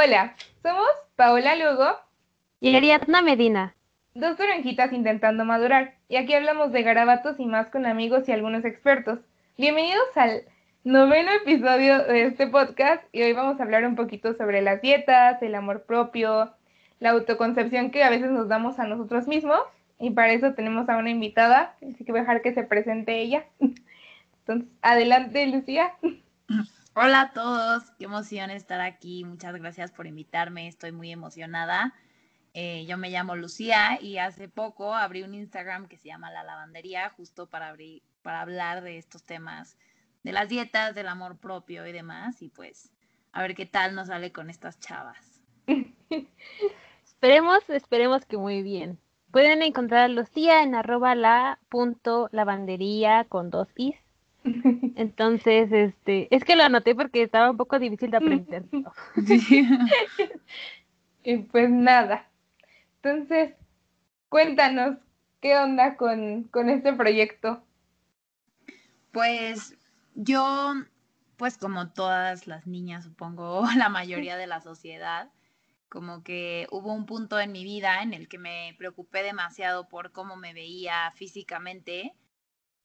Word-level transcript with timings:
Hola, 0.00 0.36
somos 0.62 0.86
Paola 1.16 1.56
Lugo 1.56 1.88
y 2.60 2.76
Ariadna 2.76 3.20
Medina. 3.20 3.74
Dos 4.14 4.36
toronjitas 4.36 4.92
intentando 4.92 5.44
madurar. 5.44 5.96
Y 6.08 6.14
aquí 6.14 6.34
hablamos 6.34 6.70
de 6.70 6.84
garabatos 6.84 7.40
y 7.40 7.46
más 7.46 7.68
con 7.70 7.84
amigos 7.84 8.28
y 8.28 8.32
algunos 8.32 8.64
expertos. 8.64 9.18
Bienvenidos 9.56 10.06
al 10.14 10.42
noveno 10.84 11.32
episodio 11.32 12.04
de 12.04 12.26
este 12.26 12.46
podcast 12.46 13.02
y 13.10 13.24
hoy 13.24 13.32
vamos 13.32 13.58
a 13.58 13.64
hablar 13.64 13.84
un 13.86 13.96
poquito 13.96 14.34
sobre 14.34 14.62
las 14.62 14.80
dietas, 14.82 15.42
el 15.42 15.56
amor 15.56 15.82
propio, 15.82 16.52
la 17.00 17.10
autoconcepción 17.10 17.90
que 17.90 18.04
a 18.04 18.10
veces 18.10 18.30
nos 18.30 18.46
damos 18.46 18.78
a 18.78 18.86
nosotros 18.86 19.26
mismos. 19.26 19.62
Y 19.98 20.10
para 20.10 20.30
eso 20.30 20.54
tenemos 20.54 20.88
a 20.88 20.96
una 20.96 21.10
invitada, 21.10 21.74
así 21.82 22.04
que 22.04 22.12
voy 22.12 22.20
a 22.20 22.22
dejar 22.22 22.42
que 22.42 22.54
se 22.54 22.62
presente 22.62 23.18
ella. 23.18 23.46
Entonces, 24.46 24.68
adelante, 24.80 25.44
Lucía. 25.48 25.94
Hola 27.00 27.20
a 27.20 27.32
todos, 27.32 27.92
qué 27.96 28.06
emoción 28.06 28.50
estar 28.50 28.80
aquí. 28.80 29.22
Muchas 29.22 29.54
gracias 29.54 29.92
por 29.92 30.08
invitarme, 30.08 30.66
estoy 30.66 30.90
muy 30.90 31.12
emocionada. 31.12 31.94
Eh, 32.54 32.86
yo 32.88 32.98
me 32.98 33.08
llamo 33.08 33.36
Lucía 33.36 34.00
y 34.02 34.18
hace 34.18 34.48
poco 34.48 34.92
abrí 34.96 35.22
un 35.22 35.32
Instagram 35.32 35.86
que 35.86 35.96
se 35.96 36.08
llama 36.08 36.32
La 36.32 36.42
Lavandería, 36.42 37.08
justo 37.10 37.48
para, 37.48 37.68
abrir, 37.68 38.02
para 38.22 38.40
hablar 38.40 38.82
de 38.82 38.98
estos 38.98 39.22
temas, 39.22 39.78
de 40.24 40.32
las 40.32 40.48
dietas, 40.48 40.96
del 40.96 41.06
amor 41.06 41.38
propio 41.38 41.86
y 41.86 41.92
demás. 41.92 42.42
Y 42.42 42.48
pues, 42.48 42.90
a 43.30 43.42
ver 43.42 43.54
qué 43.54 43.64
tal 43.64 43.94
nos 43.94 44.08
sale 44.08 44.32
con 44.32 44.50
estas 44.50 44.80
chavas. 44.80 45.40
esperemos, 47.04 47.70
esperemos 47.70 48.26
que 48.26 48.38
muy 48.38 48.64
bien. 48.64 48.98
Pueden 49.30 49.62
encontrar 49.62 50.00
a 50.00 50.08
Lucía 50.08 50.64
en 50.64 50.74
arroba 50.74 51.14
la 51.14 51.60
punto 51.68 52.28
lavandería 52.32 53.22
con 53.28 53.50
dos 53.50 53.68
is 53.76 54.07
entonces, 54.96 55.70
este, 55.72 56.34
es 56.34 56.44
que 56.44 56.56
lo 56.56 56.64
anoté 56.64 56.94
porque 56.94 57.22
estaba 57.22 57.50
un 57.50 57.56
poco 57.56 57.78
difícil 57.78 58.10
de 58.10 58.16
aprender. 58.16 58.64
y 61.22 61.38
pues 61.38 61.70
nada. 61.70 62.28
Entonces, 62.96 63.54
cuéntanos, 64.28 64.98
¿qué 65.40 65.56
onda 65.56 65.96
con, 65.96 66.44
con 66.44 66.68
este 66.68 66.92
proyecto? 66.92 67.62
Pues 69.12 69.76
yo, 70.14 70.74
pues 71.36 71.56
como 71.58 71.92
todas 71.92 72.46
las 72.46 72.66
niñas, 72.66 73.04
supongo, 73.04 73.64
la 73.76 73.88
mayoría 73.88 74.36
de 74.36 74.46
la 74.46 74.60
sociedad, 74.60 75.30
como 75.88 76.22
que 76.22 76.66
hubo 76.70 76.92
un 76.92 77.06
punto 77.06 77.40
en 77.40 77.52
mi 77.52 77.64
vida 77.64 78.02
en 78.02 78.12
el 78.12 78.28
que 78.28 78.38
me 78.38 78.74
preocupé 78.78 79.22
demasiado 79.22 79.88
por 79.88 80.12
cómo 80.12 80.36
me 80.36 80.52
veía 80.52 81.10
físicamente 81.14 82.14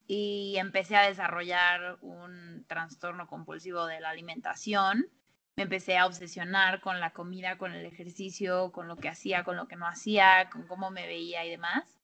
y 0.08 0.56
empecé 0.58 0.96
a 0.96 1.08
desarrollar 1.08 1.98
un 2.02 2.66
trastorno 2.68 3.28
compulsivo 3.28 3.86
de 3.86 4.00
la 4.00 4.10
alimentación. 4.10 5.08
Me 5.56 5.64
empecé 5.64 5.98
a 5.98 6.08
obsesionar 6.08 6.82
con 6.82 7.00
la 7.00 7.14
comida, 7.14 7.58
con 7.58 7.74
el 7.74 7.86
ejercicio, 7.86 8.72
con 8.72 8.88
lo 8.88 8.98
que 8.98 9.10
hacía, 9.10 9.44
con 9.44 9.56
lo 9.56 9.68
que 9.68 9.76
no 9.76 9.88
hacía, 9.88 10.50
con 10.50 10.68
cómo 10.68 10.90
me 10.92 11.08
veía 11.08 11.46
y 11.46 11.52
demás. 11.52 12.00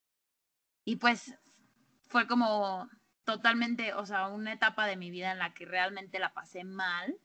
Y 0.86 0.98
pues 0.98 1.36
fue 2.08 2.28
como 2.28 2.88
totalmente, 3.24 3.94
o 3.94 4.06
sea, 4.06 4.28
una 4.28 4.54
etapa 4.54 4.88
de 4.88 4.98
mi 4.98 5.12
vida 5.12 5.32
en 5.32 5.40
la 5.40 5.54
que 5.54 5.66
realmente 5.66 6.20
la 6.20 6.34
pasé 6.34 6.64
mal. 6.64 7.16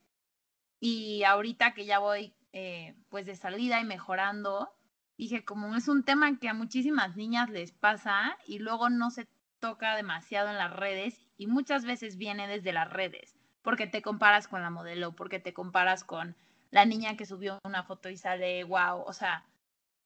Y 0.81 1.25
ahorita 1.25 1.73
que 1.73 1.87
ya 1.87 1.99
voy 1.99 2.35
eh, 2.53 2.95
pues 3.09 3.27
de 3.27 3.37
salida 3.37 3.81
y 3.81 3.85
mejorando, 3.85 4.71
dije, 5.17 5.45
como 5.45 5.75
es 5.77 5.89
un 5.89 6.05
tema 6.05 6.39
que 6.39 6.49
a 6.49 6.55
muchísimas 6.55 7.17
niñas 7.17 7.49
les 7.51 7.73
pasa 7.73 8.37
y 8.47 8.59
luego 8.59 8.91
no 8.91 9.11
se 9.11 9.27
toca 9.65 9.97
demasiado 9.97 10.51
en 10.51 10.59
las 10.59 10.71
redes 10.71 11.19
y 11.39 11.47
muchas 11.47 11.87
veces 11.87 12.19
viene 12.19 12.47
desde 12.47 12.75
las 12.75 12.93
redes, 12.93 13.35
porque 13.63 13.87
te 13.87 14.03
comparas 14.03 14.47
con 14.47 14.61
la 14.61 14.69
modelo, 14.69 15.17
porque 15.17 15.41
te 15.41 15.55
comparas 15.55 16.05
con 16.05 16.37
la 16.71 16.85
niña 16.85 17.17
que 17.17 17.25
subió 17.25 17.59
una 17.65 17.83
foto 17.83 18.11
y 18.11 18.19
sale 18.19 18.63
wow, 18.65 19.01
o 19.07 19.15
sea, 19.15 19.47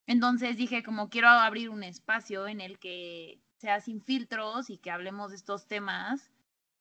entonces 0.06 0.56
dije 0.56 0.84
como 0.84 1.10
quiero 1.10 1.26
abrir 1.26 1.70
un 1.70 1.82
espacio 1.82 2.46
en 2.46 2.60
el 2.60 2.78
que 2.78 3.40
sea 3.56 3.80
sin 3.80 4.00
filtros 4.00 4.70
y 4.70 4.78
que 4.78 4.92
hablemos 4.92 5.30
de 5.30 5.36
estos 5.38 5.66
temas 5.66 6.30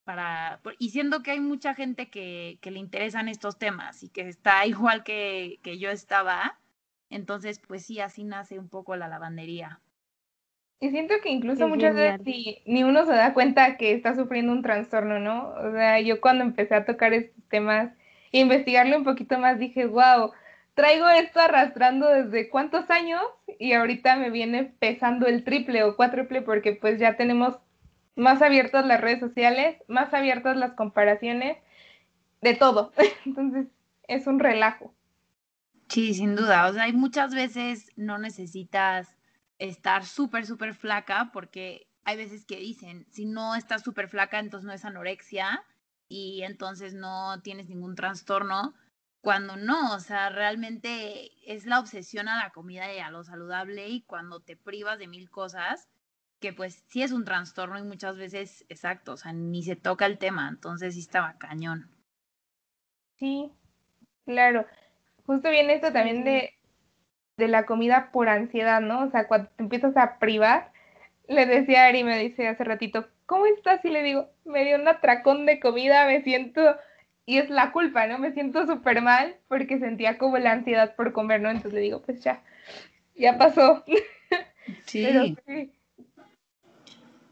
para 0.03 0.61
y 0.77 0.91
siendo 0.91 1.23
que 1.23 1.31
hay 1.31 1.39
mucha 1.39 1.73
gente 1.73 2.11
que, 2.11 2.59
que 2.61 2.69
le 2.69 2.77
interesan 2.77 3.27
estos 3.27 3.57
temas 3.57 4.03
y 4.03 4.09
que 4.09 4.29
está 4.29 4.65
igual 4.67 5.03
que, 5.03 5.59
que 5.63 5.79
yo 5.79 5.89
estaba, 5.89 6.59
entonces 7.09 7.59
pues 7.67 7.83
sí, 7.87 8.01
así 8.01 8.23
nace 8.23 8.59
un 8.59 8.69
poco 8.69 8.95
la 8.95 9.07
lavandería. 9.07 9.81
Y 10.79 10.91
siento 10.91 11.15
que 11.23 11.29
incluso 11.29 11.67
muchas 11.67 11.95
veces 11.95 12.21
ni, 12.65 12.83
uno 12.83 13.05
se 13.05 13.13
da 13.13 13.33
cuenta 13.33 13.77
que 13.77 13.93
está 13.93 14.15
sufriendo 14.15 14.51
un 14.51 14.61
trastorno, 14.61 15.19
¿no? 15.19 15.49
O 15.49 15.71
sea, 15.71 15.99
yo 16.01 16.21
cuando 16.21 16.43
empecé 16.43 16.75
a 16.75 16.85
tocar 16.85 17.13
estos 17.13 17.43
temas 17.49 17.91
e 18.31 18.39
investigarlo 18.39 18.95
un 18.95 19.03
poquito 19.03 19.39
más, 19.39 19.57
dije, 19.57 19.87
wow, 19.87 20.31
traigo 20.75 21.09
esto 21.09 21.39
arrastrando 21.39 22.07
desde 22.09 22.49
cuántos 22.49 22.91
años 22.91 23.23
y 23.57 23.73
ahorita 23.73 24.17
me 24.17 24.29
viene 24.29 24.65
pesando 24.77 25.25
el 25.25 25.43
triple 25.43 25.83
o 25.83 25.95
cuádruple 25.95 26.43
porque 26.43 26.73
pues 26.73 26.99
ya 26.99 27.15
tenemos 27.15 27.57
más 28.15 28.43
abiertas 28.43 28.85
las 28.85 29.01
redes 29.01 29.19
sociales, 29.19 29.77
más 29.87 30.13
abiertas 30.13 30.57
las 30.57 30.73
comparaciones, 30.73 31.57
de 32.41 32.53
todo. 32.53 32.91
Entonces, 33.25 33.67
es 34.07 34.27
un 34.27 34.39
relajo. 34.39 34.93
Sí, 35.89 36.13
sin 36.13 36.35
duda. 36.35 36.67
O 36.67 36.73
sea, 36.73 36.83
hay 36.83 36.93
muchas 36.93 37.33
veces 37.33 37.91
no 37.95 38.17
necesitas 38.19 39.16
estar 39.59 40.05
súper, 40.05 40.45
súper 40.45 40.73
flaca, 40.73 41.31
porque 41.33 41.87
hay 42.03 42.17
veces 42.17 42.45
que 42.45 42.57
dicen, 42.57 43.05
si 43.11 43.25
no 43.25 43.55
estás 43.55 43.83
súper 43.83 44.07
flaca, 44.07 44.39
entonces 44.39 44.65
no 44.65 44.73
es 44.73 44.85
anorexia 44.85 45.63
y 46.07 46.43
entonces 46.43 46.93
no 46.93 47.41
tienes 47.41 47.67
ningún 47.67 47.95
trastorno, 47.95 48.73
cuando 49.21 49.57
no, 49.57 49.93
o 49.93 49.99
sea, 49.99 50.29
realmente 50.29 51.31
es 51.45 51.65
la 51.65 51.79
obsesión 51.79 52.29
a 52.29 52.37
la 52.37 52.51
comida 52.51 52.93
y 52.93 52.99
a 52.99 53.11
lo 53.11 53.23
saludable 53.23 53.89
y 53.89 54.03
cuando 54.03 54.39
te 54.39 54.55
privas 54.55 54.99
de 54.99 55.07
mil 55.07 55.29
cosas, 55.29 55.89
que 56.39 56.53
pues 56.53 56.83
sí 56.87 57.01
es 57.01 57.11
un 57.11 57.25
trastorno 57.25 57.77
y 57.77 57.83
muchas 57.83 58.15
veces, 58.15 58.65
exacto, 58.69 59.13
o 59.13 59.17
sea, 59.17 59.33
ni 59.33 59.63
se 59.63 59.75
toca 59.75 60.05
el 60.05 60.17
tema, 60.17 60.47
entonces 60.47 60.93
sí 60.93 61.01
estaba 61.01 61.37
cañón. 61.37 61.91
Sí, 63.17 63.51
claro. 64.25 64.65
Justo 65.25 65.49
viene 65.49 65.73
esto 65.73 65.91
también 65.91 66.23
de 66.23 66.56
de 67.37 67.47
la 67.47 67.65
comida 67.65 68.09
por 68.11 68.29
ansiedad, 68.29 68.81
¿no? 68.81 69.03
O 69.03 69.11
sea, 69.11 69.27
cuando 69.27 69.49
te 69.55 69.63
empiezas 69.63 69.95
a 69.95 70.17
privar, 70.17 70.71
le 71.27 71.45
decía 71.45 71.83
a 71.83 71.87
Ari, 71.87 72.03
me 72.03 72.17
dice 72.17 72.47
hace 72.47 72.63
ratito, 72.63 73.07
¿cómo 73.25 73.45
estás? 73.45 73.83
Y 73.85 73.89
le 73.89 74.03
digo, 74.03 74.29
me 74.43 74.65
dio 74.65 74.75
un 74.77 74.87
atracón 74.87 75.45
de 75.45 75.59
comida, 75.59 76.05
me 76.07 76.23
siento, 76.23 76.61
y 77.25 77.37
es 77.37 77.49
la 77.49 77.71
culpa, 77.71 78.07
¿no? 78.07 78.17
Me 78.17 78.33
siento 78.33 78.65
súper 78.65 79.01
mal 79.01 79.37
porque 79.47 79.79
sentía 79.79 80.17
como 80.17 80.39
la 80.39 80.51
ansiedad 80.51 80.95
por 80.95 81.13
comer, 81.13 81.41
¿no? 81.41 81.49
Entonces 81.49 81.73
le 81.73 81.81
digo, 81.81 82.01
pues 82.01 82.23
ya, 82.23 82.43
ya 83.15 83.37
pasó. 83.37 83.83
Sí. 84.85 85.37
sí. 85.45 85.71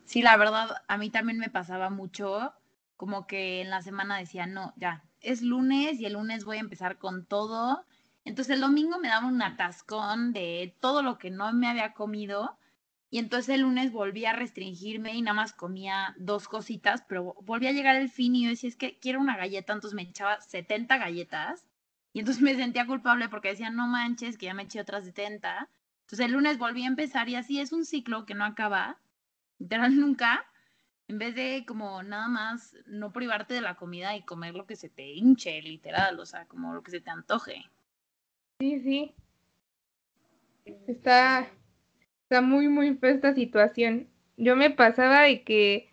Sí, 0.06 0.22
la 0.22 0.38
verdad, 0.38 0.70
a 0.88 0.98
mí 0.98 1.10
también 1.10 1.38
me 1.38 1.50
pasaba 1.50 1.90
mucho, 1.90 2.54
como 2.96 3.28
que 3.28 3.60
en 3.60 3.70
la 3.70 3.82
semana 3.82 4.18
decía, 4.18 4.46
no, 4.46 4.72
ya, 4.78 5.04
es 5.20 5.42
lunes 5.42 6.00
y 6.00 6.06
el 6.06 6.14
lunes 6.14 6.46
voy 6.46 6.56
a 6.58 6.62
empezar 6.62 6.98
con 6.98 7.26
todo 7.26 7.84
entonces 8.26 8.56
el 8.56 8.62
domingo 8.62 8.98
me 9.00 9.08
daba 9.08 9.28
un 9.28 9.42
atascón 9.42 10.34
de 10.34 10.76
todo 10.82 11.04
lo 11.04 11.20
que 11.20 11.30
no 11.30 11.54
me 11.54 11.68
había 11.68 11.94
comido. 11.94 12.58
Y 13.12 13.20
entonces 13.20 13.56
el 13.56 13.62
lunes 13.62 13.92
volví 13.92 14.26
a 14.26 14.34
restringirme 14.34 15.14
y 15.16 15.22
nada 15.22 15.36
más 15.36 15.54
comía 15.54 16.16
dos 16.18 16.48
cositas, 16.48 17.04
pero 17.08 17.36
volví 17.44 17.68
a 17.68 17.72
llegar 17.72 17.96
el 17.96 18.10
fin 18.10 18.36
y 18.36 18.44
yo 18.44 18.50
decía, 18.50 18.68
es 18.68 18.76
que 18.76 18.98
quiero 19.00 19.22
una 19.22 19.38
galleta, 19.38 19.74
entonces 19.74 19.96
me 19.96 20.02
echaba 20.02 20.42
70 20.42 20.98
galletas. 20.98 21.66
Y 22.14 22.20
entonces 22.20 22.42
me 22.42 22.56
sentía 22.56 22.88
culpable 22.88 23.30
porque 23.30 23.50
decía, 23.50 23.70
no 23.70 23.88
manches, 23.88 24.38
que 24.38 24.48
ya 24.48 24.54
me 24.54 24.64
eché 24.64 24.82
otras 24.82 25.06
70. 25.06 25.70
Entonces 26.02 26.26
el 26.26 26.32
lunes 26.34 26.58
volví 26.58 26.84
a 26.84 26.88
empezar 26.88 27.30
y 27.30 27.36
así 27.36 27.60
es 27.60 27.72
un 27.72 27.86
ciclo 27.86 28.26
que 28.26 28.34
no 28.34 28.46
acaba, 28.46 29.00
literal 29.60 30.00
nunca. 30.00 30.46
En 31.08 31.20
vez 31.20 31.36
de 31.36 31.64
como 31.68 32.02
nada 32.04 32.28
más 32.28 32.76
no 32.88 33.12
privarte 33.14 33.54
de 33.54 33.62
la 33.62 33.76
comida 33.76 34.16
y 34.16 34.24
comer 34.24 34.56
lo 34.56 34.66
que 34.66 34.76
se 34.76 34.90
te 34.90 35.14
hinche, 35.14 35.62
literal, 35.62 36.20
o 36.20 36.26
sea, 36.26 36.48
como 36.48 36.74
lo 36.74 36.82
que 36.84 36.92
se 36.92 37.02
te 37.02 37.12
antoje. 37.12 37.70
Sí, 38.60 38.80
sí. 38.82 39.16
Está, 40.88 41.48
está 42.24 42.42
muy, 42.42 42.68
muy 42.70 42.96
fea 42.98 43.12
esta 43.12 43.34
situación. 43.36 44.10
Yo 44.38 44.56
me 44.56 44.72
pasaba 44.72 45.24
de 45.24 45.44
que 45.44 45.90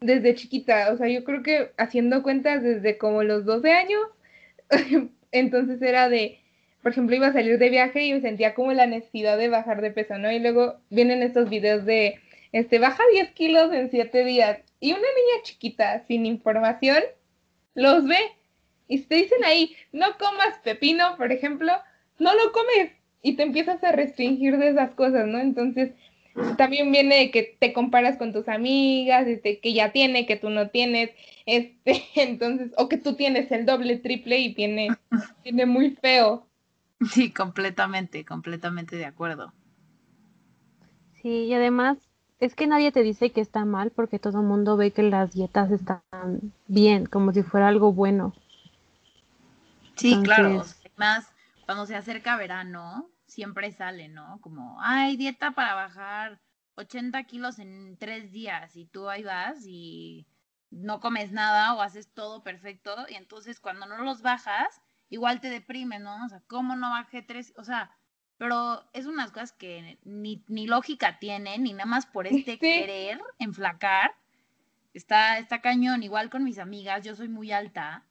desde 0.00 0.34
chiquita, 0.34 0.92
o 0.92 0.96
sea, 0.96 1.08
yo 1.08 1.24
creo 1.24 1.42
que 1.42 1.72
haciendo 1.76 2.22
cuentas 2.22 2.62
desde 2.62 2.98
como 2.98 3.22
los 3.22 3.44
12 3.44 3.72
años, 3.72 4.00
entonces 5.32 5.82
era 5.82 6.08
de, 6.08 6.40
por 6.82 6.92
ejemplo, 6.92 7.16
iba 7.16 7.28
a 7.28 7.32
salir 7.32 7.58
de 7.58 7.70
viaje 7.70 8.04
y 8.04 8.12
me 8.14 8.20
sentía 8.20 8.54
como 8.54 8.72
la 8.72 8.86
necesidad 8.86 9.38
de 9.38 9.48
bajar 9.48 9.80
de 9.82 9.90
peso, 9.90 10.18
¿no? 10.18 10.30
Y 10.32 10.38
luego 10.38 10.76
vienen 10.90 11.22
estos 11.22 11.50
videos 11.50 11.84
de, 11.84 12.20
este, 12.52 12.78
baja 12.78 13.02
10 13.12 13.32
kilos 13.32 13.72
en 13.72 13.90
7 13.90 14.24
días. 14.24 14.60
Y 14.80 14.90
una 14.92 15.00
niña 15.00 15.42
chiquita, 15.42 16.04
sin 16.06 16.26
información, 16.26 17.02
los 17.74 18.06
ve 18.06 18.18
y 18.88 18.98
te 19.02 19.16
dicen 19.16 19.44
ahí, 19.44 19.76
no 19.92 20.06
comas 20.18 20.58
pepino, 20.64 21.16
por 21.16 21.30
ejemplo, 21.30 21.72
no 22.18 22.34
lo 22.34 22.52
comes 22.52 22.92
y 23.22 23.36
te 23.36 23.42
empiezas 23.42 23.82
a 23.84 23.92
restringir 23.92 24.58
de 24.58 24.70
esas 24.70 24.92
cosas, 24.94 25.26
¿no? 25.26 25.38
Entonces, 25.38 25.92
también 26.56 26.90
viene 26.92 27.30
que 27.30 27.56
te 27.58 27.72
comparas 27.72 28.16
con 28.16 28.32
tus 28.32 28.48
amigas, 28.48 29.26
este, 29.26 29.60
que 29.60 29.72
ya 29.72 29.92
tiene, 29.92 30.26
que 30.26 30.36
tú 30.36 30.50
no 30.50 30.70
tienes, 30.70 31.10
este, 31.46 32.02
entonces, 32.16 32.72
o 32.76 32.88
que 32.88 32.96
tú 32.96 33.14
tienes 33.14 33.50
el 33.52 33.66
doble, 33.66 33.96
triple 33.98 34.38
y 34.38 34.54
viene, 34.54 34.88
viene 35.44 35.66
muy 35.66 35.90
feo. 35.96 36.46
Sí, 37.10 37.32
completamente, 37.32 38.24
completamente 38.24 38.96
de 38.96 39.04
acuerdo. 39.04 39.52
Sí, 41.22 41.44
y 41.44 41.54
además 41.54 41.98
es 42.40 42.54
que 42.54 42.66
nadie 42.66 42.92
te 42.92 43.02
dice 43.02 43.30
que 43.30 43.40
está 43.40 43.64
mal 43.64 43.90
porque 43.90 44.18
todo 44.18 44.40
el 44.40 44.46
mundo 44.46 44.76
ve 44.76 44.92
que 44.92 45.02
las 45.02 45.32
dietas 45.32 45.70
están 45.70 46.02
bien, 46.66 47.06
como 47.06 47.32
si 47.32 47.42
fuera 47.42 47.68
algo 47.68 47.92
bueno. 47.92 48.32
Sí, 49.98 50.16
claro. 50.22 50.64
Además, 50.84 51.32
cuando 51.66 51.86
se 51.86 51.96
acerca 51.96 52.36
verano, 52.36 53.10
siempre 53.26 53.70
sale, 53.72 54.08
¿no? 54.08 54.40
Como, 54.40 54.78
ay, 54.80 55.16
dieta 55.16 55.52
para 55.52 55.74
bajar 55.74 56.40
80 56.76 57.22
kilos 57.24 57.58
en 57.58 57.96
tres 57.98 58.32
días 58.32 58.76
y 58.76 58.86
tú 58.86 59.08
ahí 59.08 59.24
vas 59.24 59.64
y 59.66 60.26
no 60.70 61.00
comes 61.00 61.32
nada 61.32 61.74
o 61.74 61.82
haces 61.82 62.12
todo 62.12 62.42
perfecto 62.42 62.94
y 63.08 63.14
entonces 63.14 63.60
cuando 63.60 63.86
no 63.86 63.98
los 63.98 64.22
bajas, 64.22 64.80
igual 65.08 65.40
te 65.40 65.50
deprime, 65.50 65.98
¿no? 65.98 66.24
O 66.24 66.28
sea, 66.28 66.42
¿cómo 66.46 66.76
no 66.76 66.90
bajé 66.90 67.22
tres? 67.22 67.52
O 67.56 67.64
sea, 67.64 67.96
pero 68.36 68.88
es 68.92 69.06
unas 69.06 69.32
cosas 69.32 69.52
que 69.52 69.98
ni, 70.04 70.44
ni 70.46 70.66
lógica 70.66 71.18
tienen, 71.18 71.64
ni 71.64 71.72
nada 71.72 71.86
más 71.86 72.06
por 72.06 72.26
este 72.28 72.58
querer 72.58 73.20
enflacar. 73.38 74.14
Está, 74.94 75.38
está 75.38 75.60
cañón, 75.60 76.02
igual 76.02 76.30
con 76.30 76.44
mis 76.44 76.58
amigas, 76.58 77.04
yo 77.04 77.14
soy 77.14 77.28
muy 77.28 77.52
alta 77.52 78.06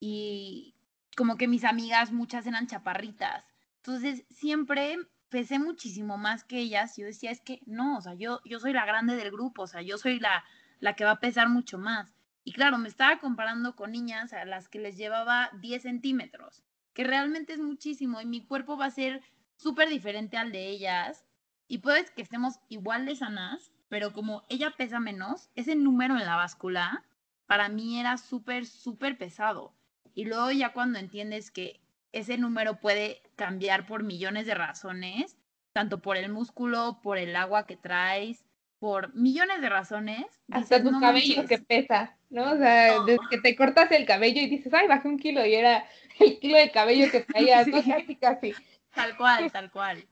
y 0.00 0.75
como 1.16 1.36
que 1.36 1.48
mis 1.48 1.64
amigas 1.64 2.12
muchas 2.12 2.46
eran 2.46 2.66
chaparritas. 2.66 3.44
Entonces 3.78 4.24
siempre 4.30 4.98
pesé 5.30 5.58
muchísimo 5.58 6.18
más 6.18 6.44
que 6.44 6.58
ellas. 6.58 6.96
Yo 6.96 7.06
decía, 7.06 7.30
es 7.30 7.40
que 7.40 7.60
no, 7.66 7.98
o 7.98 8.00
sea, 8.00 8.14
yo, 8.14 8.40
yo 8.44 8.60
soy 8.60 8.72
la 8.72 8.86
grande 8.86 9.16
del 9.16 9.32
grupo, 9.32 9.62
o 9.62 9.66
sea, 9.66 9.82
yo 9.82 9.98
soy 9.98 10.20
la, 10.20 10.44
la 10.78 10.94
que 10.94 11.04
va 11.04 11.12
a 11.12 11.20
pesar 11.20 11.48
mucho 11.48 11.78
más. 11.78 12.14
Y 12.44 12.52
claro, 12.52 12.78
me 12.78 12.88
estaba 12.88 13.18
comparando 13.18 13.74
con 13.74 13.92
niñas 13.92 14.32
a 14.32 14.44
las 14.44 14.68
que 14.68 14.78
les 14.78 14.96
llevaba 14.96 15.50
10 15.60 15.82
centímetros, 15.82 16.62
que 16.92 17.02
realmente 17.02 17.54
es 17.54 17.60
muchísimo 17.60 18.20
y 18.20 18.26
mi 18.26 18.46
cuerpo 18.46 18.76
va 18.76 18.86
a 18.86 18.90
ser 18.90 19.22
súper 19.56 19.88
diferente 19.88 20.36
al 20.36 20.52
de 20.52 20.68
ellas. 20.68 21.24
Y 21.66 21.78
puedes 21.78 22.10
que 22.10 22.22
estemos 22.22 22.60
igual 22.68 23.06
de 23.06 23.16
sanas, 23.16 23.72
pero 23.88 24.12
como 24.12 24.44
ella 24.48 24.74
pesa 24.76 25.00
menos, 25.00 25.48
ese 25.54 25.74
número 25.74 26.16
en 26.16 26.26
la 26.26 26.36
báscula 26.36 27.04
para 27.46 27.68
mí 27.68 27.98
era 27.98 28.16
súper, 28.18 28.66
súper 28.66 29.16
pesado. 29.16 29.74
Y 30.16 30.24
luego 30.24 30.50
ya 30.50 30.72
cuando 30.72 30.98
entiendes 30.98 31.50
que 31.50 31.78
ese 32.10 32.38
número 32.38 32.80
puede 32.80 33.20
cambiar 33.36 33.86
por 33.86 34.02
millones 34.02 34.46
de 34.46 34.54
razones, 34.54 35.36
tanto 35.74 36.00
por 36.00 36.16
el 36.16 36.32
músculo, 36.32 37.00
por 37.02 37.18
el 37.18 37.36
agua 37.36 37.66
que 37.66 37.76
traes, 37.76 38.42
por 38.78 39.14
millones 39.14 39.60
de 39.60 39.68
razones. 39.68 40.24
Hasta 40.50 40.82
tu 40.82 40.98
cabello 40.98 41.44
que 41.44 41.58
pesa, 41.58 42.16
¿no? 42.30 42.52
O 42.52 42.56
sea, 42.56 43.00
desde 43.04 43.20
que 43.28 43.38
te 43.42 43.54
cortas 43.54 43.92
el 43.92 44.06
cabello 44.06 44.40
y 44.40 44.46
dices, 44.46 44.72
ay, 44.72 44.88
bajé 44.88 45.06
un 45.06 45.18
kilo 45.18 45.44
y 45.44 45.54
era 45.54 45.84
el 46.18 46.38
kilo 46.38 46.56
de 46.56 46.70
cabello 46.70 47.10
que 47.10 47.20
traía, 47.20 47.58
casi, 47.86 48.16
casi. 48.16 48.54
Tal 48.94 49.18
cual, 49.18 49.52
tal 49.52 49.70
cual. 49.70 50.02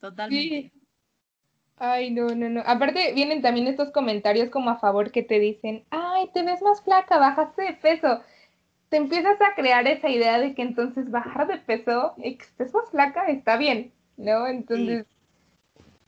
Totalmente. 0.00 0.72
Ay, 1.76 2.10
no, 2.10 2.26
no, 2.34 2.48
no. 2.48 2.62
Aparte, 2.66 3.12
vienen 3.14 3.40
también 3.40 3.68
estos 3.68 3.92
comentarios 3.92 4.50
como 4.50 4.70
a 4.70 4.80
favor 4.80 5.12
que 5.12 5.22
te 5.22 5.38
dicen, 5.38 5.84
ay, 5.90 6.28
te 6.34 6.42
ves 6.42 6.60
más 6.60 6.82
flaca, 6.82 7.18
bajaste 7.18 7.62
de 7.62 7.72
peso. 7.74 8.20
Te 8.92 8.98
empiezas 8.98 9.40
a 9.40 9.54
crear 9.54 9.86
esa 9.86 10.10
idea 10.10 10.38
de 10.38 10.54
que 10.54 10.60
entonces 10.60 11.10
bajar 11.10 11.46
de 11.46 11.56
peso 11.56 12.12
y 12.18 12.36
que 12.36 12.44
estés 12.44 12.74
más 12.74 12.90
flaca 12.90 13.26
está 13.28 13.56
bien, 13.56 13.90
¿no? 14.18 14.46
Entonces, 14.46 15.06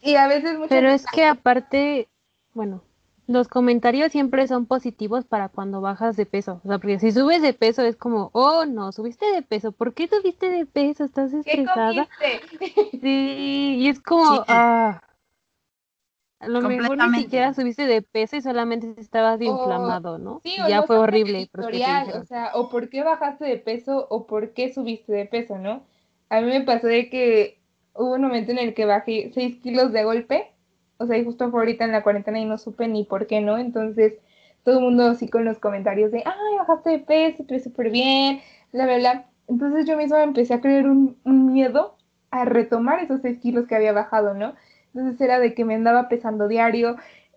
y 0.03 0.17
a 0.17 0.29
veces 0.29 0.59
Pero 0.69 0.91
es 0.91 1.07
que 1.07 1.25
aparte, 1.25 2.09
bueno, 2.53 2.83
los 3.27 3.49
comentarios 3.49 4.13
siempre 4.13 4.47
son 4.47 4.67
positivos 4.67 5.25
para 5.25 5.49
cuando 5.49 5.81
bajas 5.81 6.15
de 6.17 6.27
peso. 6.27 6.61
O 6.63 6.69
sea, 6.69 6.77
porque 6.77 6.99
si 6.99 7.11
subes 7.11 7.41
de 7.41 7.55
peso 7.55 7.81
es 7.81 7.97
como, 7.97 8.29
oh 8.35 8.67
no, 8.67 8.93
subiste 8.93 9.33
de 9.33 9.41
peso. 9.41 9.73
¿Por 9.73 9.95
qué 9.95 10.07
subiste 10.07 10.51
de 10.51 10.67
peso? 10.67 11.05
¿Estás 11.05 11.33
estresada? 11.33 12.07
sí, 13.01 13.77
y 13.79 13.89
es 13.89 13.99
como, 14.01 14.45
ah. 14.47 15.01
A 16.45 16.49
lo 16.49 16.61
mejor 16.63 16.99
ni 17.11 17.23
siquiera 17.23 17.55
subiste 17.55 17.87
de 17.87 18.03
peso 18.03 18.37
y 18.37 18.43
solamente 18.43 18.95
estabas 19.01 19.41
inflamado, 19.41 20.19
¿no? 20.19 20.41
Sí, 20.43 20.55
y 20.55 20.69
ya 20.69 20.83
fue 20.83 20.99
horrible. 20.99 21.49
o 21.55 22.25
sea, 22.25 22.51
o 22.55 22.69
por 22.69 22.89
qué 22.89 23.03
bajaste 23.03 23.45
de 23.45 23.57
peso 23.57 24.07
o 24.11 24.27
por 24.27 24.53
qué 24.53 24.73
subiste 24.73 25.13
de 25.13 25.27
peso, 25.27 25.59
¿no? 25.59 25.83
A 26.29 26.41
mí 26.41 26.49
me 26.49 26.63
pasó 26.63 26.87
de 26.87 27.11
que 27.11 27.59
hubo 27.95 28.15
un 28.15 28.23
momento 28.23 28.53
en 28.53 28.59
el 28.59 28.75
que 28.75 28.85
bajé 28.85 29.31
6 29.33 29.57
kilos 29.57 29.93
de 29.93 30.05
golpe, 30.05 30.53
o 30.99 31.07
sea, 31.07 31.17
y 31.19 31.25
justo 31.25 31.51
fue 31.51 31.61
ahorita 31.61 31.85
en 31.85 31.93
la 31.93 32.03
cuarentena 32.03 32.39
y 32.39 32.45
no 32.45 32.59
supe 32.59 32.89
ni 32.89 33.05
por 33.05 33.27
qué, 33.27 33.41
¿no? 33.41 33.59
Entonces, 33.59 34.15
todo 34.65 34.79
el 34.79 34.85
mundo 34.85 35.07
así 35.07 35.29
con 35.29 35.45
los 35.45 35.59
comentarios 35.59 36.11
de, 36.11 36.23
ay, 36.25 36.59
bajaste 36.59 36.91
de 36.91 36.99
peso, 37.01 37.45
te 37.45 37.55
ves 37.55 37.65
súper 37.65 37.91
bien, 37.91 38.41
bla, 38.73 38.87
bla, 38.87 38.99
bla. 38.99 39.27
Entonces 39.47 39.87
yo 39.87 39.97
misma 39.97 40.23
empecé 40.23 40.55
a 40.55 40.61
creer 40.61 40.89
un, 40.89 41.19
un 41.25 41.53
miedo 41.53 41.97
a 42.31 42.45
retomar 42.45 43.01
esos 43.01 43.21
6 43.21 43.39
kilos 43.41 43.67
que 43.67 43.77
había 43.77 43.93
bajado, 43.93 44.35
¿no? 44.35 44.55
Entonces 44.95 45.21
era 45.21 45.39
de 45.39 45.55
que 45.55 45.65
me 45.65 45.75
andaba 45.75 46.09
pesando 46.09 46.49
diario, 46.49 46.97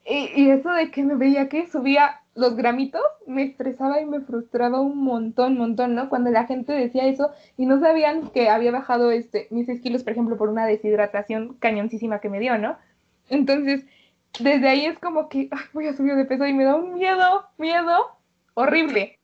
y, 0.10 0.50
eso 0.50 0.72
de 0.72 0.90
que 0.90 1.04
me 1.04 1.16
veía 1.16 1.50
que 1.50 1.68
subía 1.68 2.22
los 2.34 2.56
gramitos 2.56 3.02
me 3.26 3.44
estresaba 3.44 4.00
y 4.00 4.06
me 4.06 4.22
frustraba 4.22 4.80
un 4.80 5.04
montón, 5.04 5.58
montón, 5.58 5.96
¿no? 5.96 6.08
Cuando 6.08 6.30
la 6.30 6.46
gente 6.46 6.72
decía 6.72 7.08
eso 7.08 7.32
y 7.58 7.66
no 7.66 7.80
sabían 7.82 8.30
que 8.30 8.48
había 8.48 8.72
bajado 8.72 9.12
este, 9.12 9.48
mis 9.50 9.66
6 9.66 9.82
kilos, 9.82 10.04
por 10.04 10.14
ejemplo, 10.14 10.38
por 10.38 10.48
una 10.48 10.66
deshidratación 10.66 11.56
cañoncísima 11.56 12.22
que 12.22 12.30
me 12.30 12.40
dio, 12.40 12.58
¿no? 12.58 12.78
Entonces, 13.28 13.86
desde 14.40 14.70
ahí 14.70 14.86
es 14.86 14.98
como 15.00 15.28
que 15.28 15.50
voy 15.74 15.88
a 15.88 15.94
subir 15.94 16.16
de 16.16 16.26
peso 16.26 16.46
y 16.46 16.54
me 16.54 16.64
da 16.64 16.76
un 16.76 16.94
miedo, 16.94 17.50
miedo 17.58 18.18
horrible. 18.54 19.20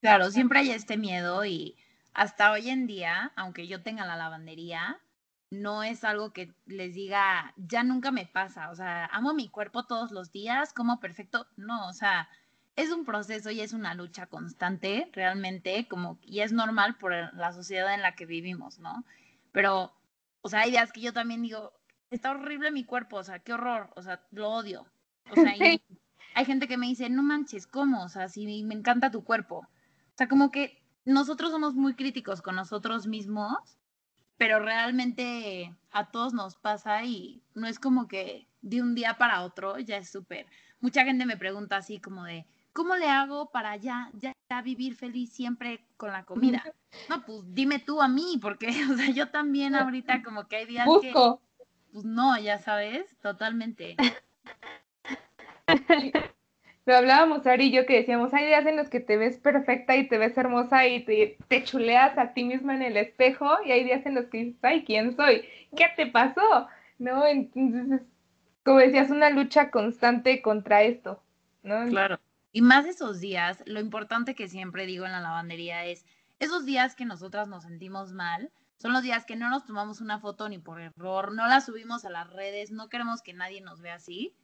Claro, 0.00 0.30
siempre 0.30 0.60
hay 0.60 0.70
este 0.70 0.96
miedo 0.96 1.44
y 1.44 1.76
hasta 2.12 2.50
hoy 2.50 2.70
en 2.70 2.88
día, 2.88 3.30
aunque 3.36 3.68
yo 3.68 3.82
tenga 3.82 4.04
la 4.04 4.16
lavandería, 4.16 4.98
no 5.50 5.82
es 5.82 6.04
algo 6.04 6.32
que 6.32 6.54
les 6.66 6.94
diga, 6.94 7.54
ya 7.56 7.82
nunca 7.82 8.10
me 8.10 8.26
pasa, 8.26 8.70
o 8.70 8.74
sea, 8.74 9.06
amo 9.06 9.34
mi 9.34 9.48
cuerpo 9.48 9.84
todos 9.84 10.10
los 10.10 10.30
días, 10.30 10.72
como 10.72 11.00
perfecto, 11.00 11.46
no, 11.56 11.88
o 11.88 11.92
sea, 11.92 12.28
es 12.76 12.92
un 12.92 13.04
proceso 13.04 13.50
y 13.50 13.60
es 13.60 13.72
una 13.72 13.94
lucha 13.94 14.26
constante, 14.26 15.10
realmente, 15.12 15.88
como, 15.88 16.18
y 16.22 16.40
es 16.40 16.52
normal 16.52 16.96
por 16.96 17.12
la 17.34 17.52
sociedad 17.52 17.94
en 17.94 18.02
la 18.02 18.14
que 18.14 18.26
vivimos, 18.26 18.78
¿no? 18.78 19.04
Pero, 19.52 19.92
o 20.42 20.48
sea, 20.48 20.60
hay 20.60 20.70
días 20.70 20.92
que 20.92 21.00
yo 21.00 21.12
también 21.12 21.42
digo, 21.42 21.72
está 22.10 22.30
horrible 22.30 22.70
mi 22.70 22.84
cuerpo, 22.84 23.16
o 23.16 23.24
sea, 23.24 23.40
qué 23.40 23.52
horror, 23.52 23.90
o 23.96 24.02
sea, 24.02 24.22
lo 24.30 24.50
odio. 24.50 24.86
O 25.30 25.34
sea, 25.34 25.54
hay 26.34 26.44
gente 26.44 26.68
que 26.68 26.76
me 26.76 26.86
dice, 26.86 27.10
no 27.10 27.22
manches, 27.22 27.66
¿cómo? 27.66 28.04
O 28.04 28.08
sea, 28.08 28.28
si 28.28 28.62
me 28.62 28.74
encanta 28.74 29.10
tu 29.10 29.24
cuerpo. 29.24 29.56
O 29.58 30.16
sea, 30.16 30.28
como 30.28 30.50
que 30.50 30.80
nosotros 31.04 31.50
somos 31.50 31.74
muy 31.74 31.94
críticos 31.94 32.42
con 32.42 32.54
nosotros 32.54 33.06
mismos 33.06 33.78
pero 34.38 34.60
realmente 34.60 35.74
a 35.90 36.10
todos 36.10 36.32
nos 36.32 36.56
pasa 36.56 37.04
y 37.04 37.42
no 37.54 37.66
es 37.66 37.78
como 37.78 38.08
que 38.08 38.46
de 38.62 38.80
un 38.80 38.94
día 38.94 39.18
para 39.18 39.42
otro 39.42 39.78
ya 39.78 39.98
es 39.98 40.08
súper. 40.08 40.46
Mucha 40.80 41.04
gente 41.04 41.26
me 41.26 41.36
pregunta 41.36 41.76
así 41.76 42.00
como 42.00 42.24
de, 42.24 42.46
¿cómo 42.72 42.96
le 42.96 43.08
hago 43.08 43.50
para 43.50 43.76
ya, 43.76 44.10
ya, 44.14 44.32
vivir 44.62 44.94
feliz 44.94 45.32
siempre 45.32 45.84
con 45.96 46.12
la 46.12 46.24
comida? 46.24 46.64
No, 47.08 47.24
pues 47.24 47.40
dime 47.48 47.80
tú 47.80 48.00
a 48.00 48.08
mí, 48.08 48.38
porque, 48.40 48.68
o 48.92 48.96
sea, 48.96 49.10
yo 49.10 49.28
también 49.28 49.74
ahorita 49.74 50.22
como 50.22 50.46
que 50.46 50.56
hay 50.56 50.66
días 50.66 50.88
que, 51.02 51.12
pues 51.92 52.04
no, 52.04 52.38
ya 52.38 52.58
sabes, 52.58 53.18
totalmente. 53.20 53.96
lo 56.88 56.96
hablábamos 56.96 57.46
Ari 57.46 57.66
y 57.66 57.70
yo 57.70 57.84
que 57.84 57.96
decíamos, 57.96 58.32
hay 58.32 58.46
días 58.46 58.64
en 58.64 58.78
los 58.78 58.88
que 58.88 59.00
te 59.00 59.18
ves 59.18 59.36
perfecta 59.36 59.94
y 59.94 60.08
te 60.08 60.16
ves 60.16 60.38
hermosa 60.38 60.86
y 60.86 61.04
te, 61.04 61.36
te, 61.46 61.62
chuleas 61.62 62.16
a 62.16 62.32
ti 62.32 62.44
misma 62.44 62.74
en 62.74 62.80
el 62.80 62.96
espejo 62.96 63.46
y 63.62 63.72
hay 63.72 63.84
días 63.84 64.06
en 64.06 64.14
los 64.14 64.24
que 64.28 64.38
dices, 64.38 64.64
ay, 64.64 64.84
¿quién 64.84 65.14
soy? 65.14 65.44
¿Qué 65.76 65.84
te 65.96 66.06
pasó? 66.06 66.66
¿No? 66.98 67.26
Entonces, 67.26 68.00
como 68.64 68.78
decías, 68.78 69.10
una 69.10 69.28
lucha 69.28 69.70
constante 69.70 70.40
contra 70.40 70.82
esto, 70.82 71.22
¿no? 71.62 71.86
Claro. 71.88 72.18
Y 72.52 72.62
más 72.62 72.86
esos 72.86 73.20
días, 73.20 73.62
lo 73.66 73.80
importante 73.80 74.34
que 74.34 74.48
siempre 74.48 74.86
digo 74.86 75.04
en 75.04 75.12
la 75.12 75.20
lavandería 75.20 75.84
es, 75.84 76.06
esos 76.38 76.64
días 76.64 76.94
que 76.94 77.04
nosotras 77.04 77.48
nos 77.48 77.64
sentimos 77.64 78.14
mal, 78.14 78.50
son 78.78 78.94
los 78.94 79.02
días 79.02 79.26
que 79.26 79.36
no 79.36 79.50
nos 79.50 79.66
tomamos 79.66 80.00
una 80.00 80.20
foto 80.20 80.48
ni 80.48 80.56
por 80.58 80.80
error, 80.80 81.34
no 81.34 81.46
la 81.48 81.60
subimos 81.60 82.06
a 82.06 82.10
las 82.10 82.32
redes, 82.32 82.70
no 82.70 82.88
queremos 82.88 83.20
que 83.20 83.34
nadie 83.34 83.60
nos 83.60 83.82
vea 83.82 83.96
así. 83.96 84.34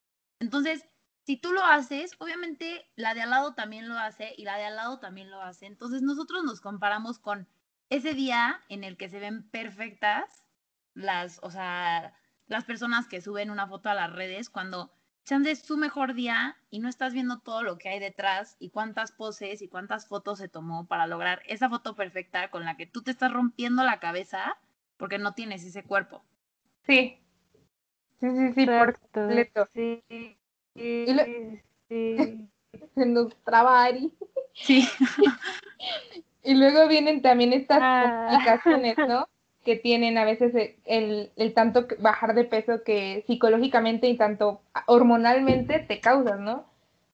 Entonces, 0.40 0.86
si 1.24 1.36
tú 1.36 1.52
lo 1.52 1.64
haces, 1.64 2.12
obviamente 2.18 2.86
la 2.96 3.14
de 3.14 3.22
al 3.22 3.30
lado 3.30 3.54
también 3.54 3.88
lo 3.88 3.98
hace 3.98 4.34
y 4.36 4.44
la 4.44 4.56
de 4.56 4.64
al 4.64 4.76
lado 4.76 4.98
también 4.98 5.30
lo 5.30 5.40
hace. 5.40 5.66
Entonces 5.66 6.02
nosotros 6.02 6.44
nos 6.44 6.60
comparamos 6.60 7.18
con 7.18 7.48
ese 7.88 8.14
día 8.14 8.60
en 8.68 8.84
el 8.84 8.96
que 8.96 9.08
se 9.08 9.18
ven 9.18 9.48
perfectas 9.50 10.44
las, 10.94 11.40
o 11.42 11.50
sea, 11.50 12.14
las 12.46 12.64
personas 12.64 13.08
que 13.08 13.20
suben 13.20 13.50
una 13.50 13.66
foto 13.66 13.88
a 13.88 13.94
las 13.94 14.12
redes 14.12 14.50
cuando 14.50 14.92
chance 15.24 15.50
es 15.50 15.60
su 15.60 15.76
mejor 15.78 16.14
día 16.14 16.56
y 16.68 16.80
no 16.80 16.88
estás 16.88 17.14
viendo 17.14 17.40
todo 17.40 17.62
lo 17.62 17.78
que 17.78 17.88
hay 17.88 17.98
detrás 17.98 18.56
y 18.58 18.70
cuántas 18.70 19.12
poses 19.12 19.62
y 19.62 19.68
cuántas 19.68 20.06
fotos 20.06 20.38
se 20.38 20.48
tomó 20.48 20.86
para 20.86 21.06
lograr 21.06 21.42
esa 21.46 21.70
foto 21.70 21.96
perfecta 21.96 22.50
con 22.50 22.64
la 22.64 22.76
que 22.76 22.86
tú 22.86 23.02
te 23.02 23.10
estás 23.10 23.32
rompiendo 23.32 23.82
la 23.82 24.00
cabeza 24.00 24.58
porque 24.98 25.18
no 25.18 25.32
tienes 25.32 25.64
ese 25.64 25.82
cuerpo. 25.82 26.22
Sí, 26.86 27.24
Sí, 28.20 28.30
sí, 28.30 28.52
sí, 28.52 28.66
por 28.66 28.98
completo. 28.98 29.68
Sí, 29.74 30.38
Y 30.74 31.12
lo- 31.12 31.24
sí. 31.88 32.48
Se 32.94 33.06
nos 33.06 33.34
traba 33.44 33.84
Ari. 33.84 34.12
Sí. 34.52 34.86
Y 36.46 36.54
luego 36.56 36.86
vienen 36.88 37.22
también 37.22 37.54
estas 37.54 37.78
Ah. 37.80 38.28
complicaciones, 38.30 38.98
¿no? 38.98 39.28
Que 39.64 39.76
tienen 39.76 40.18
a 40.18 40.26
veces 40.26 40.52
el, 40.84 41.30
el 41.36 41.54
tanto 41.54 41.86
bajar 42.00 42.34
de 42.34 42.44
peso 42.44 42.82
que 42.84 43.24
psicológicamente 43.26 44.08
y 44.08 44.16
tanto 44.18 44.60
hormonalmente 44.86 45.78
te 45.78 46.00
causas, 46.00 46.38
¿no? 46.38 46.66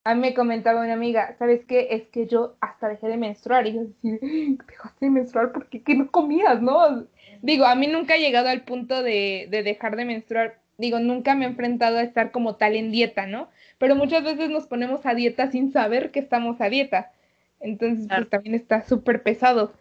A 0.02 0.14
mí 0.16 0.20
me 0.20 0.34
comentaba 0.34 0.80
una 0.80 0.94
amiga, 0.94 1.36
¿sabes 1.38 1.64
qué? 1.66 1.88
Es 1.92 2.08
que 2.08 2.26
yo 2.26 2.56
hasta 2.60 2.88
dejé 2.88 3.06
de 3.06 3.18
menstruar. 3.18 3.66
Y 3.68 3.74
yo 3.74 3.82
decía, 4.02 4.18
dejaste 4.66 5.04
de 5.04 5.10
menstruar 5.10 5.52
porque 5.52 5.82
qué 5.82 5.94
no 5.94 6.10
comías, 6.10 6.60
¿no? 6.60 7.04
Digo, 7.42 7.66
a 7.66 7.74
mí 7.76 7.86
nunca 7.86 8.16
he 8.16 8.20
llegado 8.20 8.48
al 8.48 8.62
punto 8.64 9.00
de, 9.02 9.46
de 9.50 9.62
dejar 9.62 9.94
de 9.94 10.06
menstruar. 10.06 10.58
Digo, 10.80 10.98
nunca 11.00 11.34
me 11.34 11.44
he 11.44 11.48
enfrentado 11.48 11.98
a 11.98 12.02
estar 12.02 12.32
como 12.32 12.56
tal 12.56 12.74
en 12.76 12.90
dieta, 12.90 13.26
¿no? 13.26 13.50
Pero 13.78 13.96
muchas 13.96 14.24
veces 14.24 14.50
nos 14.50 14.66
ponemos 14.66 15.06
a 15.06 15.14
dieta 15.14 15.50
sin 15.50 15.72
saber 15.72 16.10
que 16.10 16.20
estamos 16.20 16.60
a 16.60 16.68
dieta. 16.70 17.12
Entonces, 17.60 18.08
Claro. 18.08 18.26
pues 18.26 18.28
también 18.30 18.54
está 18.54 18.82
súper 18.86 19.22
pesado. 19.22 19.72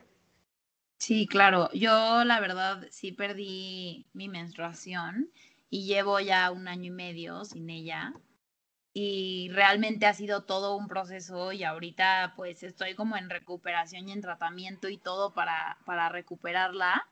Sí, 0.98 1.27
claro. 1.27 1.70
Yo 1.74 2.24
la 2.25 2.39
verdad 2.39 2.86
sí 2.91 3.12
perdí 3.12 4.08
mi 4.13 4.27
menstruación 4.27 5.32
y 5.70 5.86
llevo 5.86 6.20
ya 6.20 6.51
un 6.51 6.68
año 6.68 6.86
y 6.86 6.91
medio 6.91 7.46
sin 7.46 7.70
ella. 7.70 8.13
Y 8.94 9.50
realmente 9.53 10.08
ha 10.08 10.13
sido 10.13 10.44
todo 10.46 10.75
un 10.77 10.88
proceso 10.88 11.53
y 11.53 11.63
ahorita 11.63 12.34
pues 12.36 12.63
estoy 12.63 12.96
como 12.96 13.18
en 13.18 13.29
recuperación 13.29 14.10
y 14.10 14.13
en 14.13 14.22
tratamiento 14.22 14.89
y 14.89 14.98
todo 14.98 15.34
para, 15.34 15.77
para 15.86 16.10
recuperarla. 16.10 17.08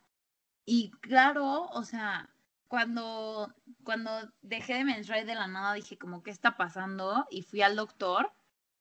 Y 0.65 0.91
claro, 1.01 1.63
o 1.69 1.83
sea, 1.83 2.29
cuando, 2.67 3.53
cuando 3.83 4.11
dejé 4.41 4.75
de 4.75 4.83
menstruar 4.83 5.25
de 5.25 5.35
la 5.35 5.47
nada 5.47 5.73
dije 5.73 5.97
como, 5.97 6.23
¿qué 6.23 6.31
está 6.31 6.57
pasando? 6.57 7.25
Y 7.29 7.43
fui 7.43 7.61
al 7.61 7.75
doctor 7.75 8.31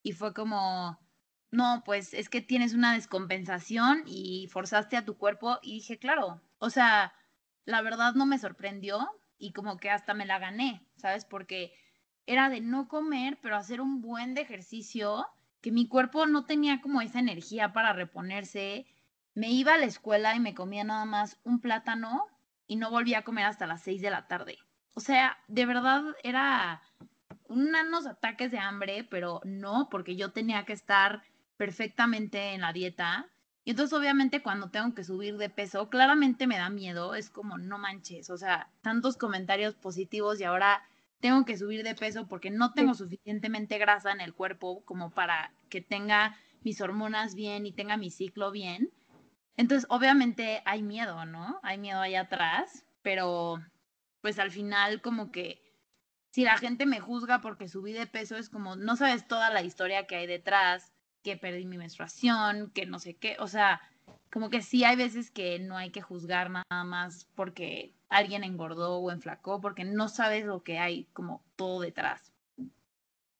y 0.02 0.12
fue 0.12 0.34
como, 0.34 0.98
no, 1.50 1.82
pues 1.84 2.14
es 2.14 2.28
que 2.28 2.40
tienes 2.40 2.74
una 2.74 2.94
descompensación 2.94 4.02
y 4.06 4.48
forzaste 4.50 4.96
a 4.96 5.04
tu 5.04 5.16
cuerpo 5.16 5.58
y 5.62 5.74
dije, 5.74 5.98
claro, 5.98 6.40
o 6.58 6.70
sea, 6.70 7.14
la 7.64 7.82
verdad 7.82 8.14
no 8.14 8.26
me 8.26 8.38
sorprendió 8.38 9.08
y 9.38 9.52
como 9.52 9.76
que 9.76 9.90
hasta 9.90 10.14
me 10.14 10.26
la 10.26 10.38
gané, 10.38 10.86
¿sabes? 10.96 11.24
Porque 11.24 11.72
era 12.26 12.48
de 12.48 12.60
no 12.60 12.88
comer, 12.88 13.38
pero 13.40 13.56
hacer 13.56 13.80
un 13.80 14.00
buen 14.00 14.34
de 14.34 14.42
ejercicio, 14.42 15.26
que 15.60 15.70
mi 15.72 15.88
cuerpo 15.88 16.26
no 16.26 16.44
tenía 16.44 16.80
como 16.80 17.00
esa 17.00 17.20
energía 17.20 17.72
para 17.72 17.92
reponerse. 17.92 18.86
Me 19.34 19.50
iba 19.50 19.74
a 19.74 19.78
la 19.78 19.86
escuela 19.86 20.34
y 20.34 20.40
me 20.40 20.54
comía 20.54 20.84
nada 20.84 21.04
más 21.04 21.38
un 21.44 21.60
plátano 21.60 22.26
y 22.66 22.76
no 22.76 22.90
volvía 22.90 23.18
a 23.18 23.24
comer 23.24 23.46
hasta 23.46 23.66
las 23.66 23.82
6 23.82 24.02
de 24.02 24.10
la 24.10 24.26
tarde. 24.26 24.58
O 24.94 25.00
sea, 25.00 25.38
de 25.48 25.66
verdad 25.66 26.02
era 26.22 26.82
unos 27.48 28.06
ataques 28.06 28.50
de 28.50 28.58
hambre, 28.58 29.04
pero 29.04 29.40
no, 29.44 29.88
porque 29.90 30.16
yo 30.16 30.32
tenía 30.32 30.64
que 30.64 30.72
estar 30.72 31.22
perfectamente 31.56 32.54
en 32.54 32.62
la 32.62 32.72
dieta. 32.72 33.26
Y 33.64 33.70
entonces 33.70 33.98
obviamente 33.98 34.42
cuando 34.42 34.70
tengo 34.70 34.94
que 34.94 35.04
subir 35.04 35.36
de 35.36 35.50
peso, 35.50 35.88
claramente 35.88 36.46
me 36.46 36.56
da 36.56 36.70
miedo, 36.70 37.14
es 37.14 37.30
como 37.30 37.58
no 37.58 37.78
manches, 37.78 38.30
o 38.30 38.38
sea, 38.38 38.70
tantos 38.80 39.16
comentarios 39.16 39.74
positivos 39.74 40.40
y 40.40 40.44
ahora 40.44 40.82
tengo 41.20 41.44
que 41.44 41.56
subir 41.56 41.82
de 41.82 41.94
peso 41.94 42.28
porque 42.28 42.50
no 42.50 42.72
tengo 42.72 42.94
suficientemente 42.94 43.78
grasa 43.78 44.12
en 44.12 44.20
el 44.20 44.34
cuerpo 44.34 44.84
como 44.84 45.10
para 45.10 45.52
que 45.68 45.80
tenga 45.80 46.36
mis 46.62 46.80
hormonas 46.80 47.34
bien 47.34 47.66
y 47.66 47.72
tenga 47.72 47.96
mi 47.96 48.10
ciclo 48.10 48.50
bien. 48.50 48.92
Entonces, 49.56 49.86
obviamente 49.90 50.62
hay 50.64 50.82
miedo, 50.82 51.24
¿no? 51.24 51.60
Hay 51.62 51.78
miedo 51.78 52.00
allá 52.00 52.22
atrás, 52.22 52.84
pero 53.02 53.62
pues 54.20 54.38
al 54.38 54.50
final 54.50 55.00
como 55.00 55.30
que 55.30 55.62
si 56.30 56.44
la 56.44 56.58
gente 56.58 56.84
me 56.84 57.00
juzga 57.00 57.40
porque 57.40 57.68
subí 57.68 57.92
de 57.92 58.06
peso 58.06 58.36
es 58.36 58.50
como 58.50 58.76
no 58.76 58.96
sabes 58.96 59.26
toda 59.26 59.50
la 59.50 59.62
historia 59.62 60.06
que 60.06 60.16
hay 60.16 60.26
detrás, 60.26 60.92
que 61.22 61.36
perdí 61.36 61.64
mi 61.64 61.78
menstruación, 61.78 62.70
que 62.70 62.86
no 62.86 62.98
sé 62.98 63.16
qué, 63.16 63.36
o 63.40 63.48
sea, 63.48 63.80
como 64.30 64.50
que 64.50 64.62
sí 64.62 64.84
hay 64.84 64.96
veces 64.96 65.30
que 65.30 65.58
no 65.58 65.76
hay 65.76 65.90
que 65.90 66.02
juzgar 66.02 66.50
nada 66.50 66.84
más 66.84 67.26
porque 67.34 67.94
alguien 68.08 68.44
engordó 68.44 68.98
o 68.98 69.10
enflacó, 69.10 69.60
porque 69.60 69.84
no 69.84 70.08
sabes 70.08 70.44
lo 70.44 70.62
que 70.62 70.78
hay 70.78 71.04
como 71.12 71.42
todo 71.56 71.80
detrás. 71.80 72.32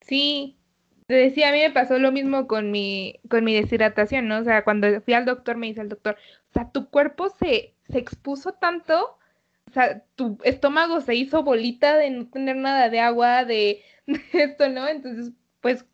Sí, 0.01 0.59
te 1.07 1.15
decía, 1.15 1.49
a 1.51 1.53
mí 1.53 1.59
me 1.61 1.71
pasó 1.71 1.99
lo 1.99 2.13
mismo 2.13 2.47
con 2.47 2.71
mi, 2.71 3.21
con 3.31 3.45
mi 3.45 3.55
deshidratación, 3.55 4.29
¿no? 4.29 4.39
O 4.41 4.45
sea, 4.45 4.65
cuando 4.65 5.01
fui 5.03 5.15
al 5.15 5.25
doctor, 5.25 5.57
me 5.57 5.69
dice 5.69 5.81
el 5.83 5.89
doctor, 5.89 6.17
o 6.51 6.53
sea, 6.53 6.71
tu 6.73 6.91
cuerpo 6.91 7.29
se, 7.31 7.75
se 7.89 7.99
expuso 7.99 8.53
tanto, 8.55 9.19
o 9.69 9.73
sea, 9.73 10.03
tu 10.17 10.39
estómago 10.45 11.01
se 11.01 11.15
hizo 11.15 11.43
bolita 11.45 11.97
de 11.97 12.11
no 12.11 12.27
tener 12.29 12.57
nada 12.57 12.89
de 12.91 13.01
agua, 13.01 13.45
de, 13.45 13.83
esto, 14.33 14.69
¿no? 14.69 14.89
Entonces, 14.89 15.33
pues, 15.61 15.85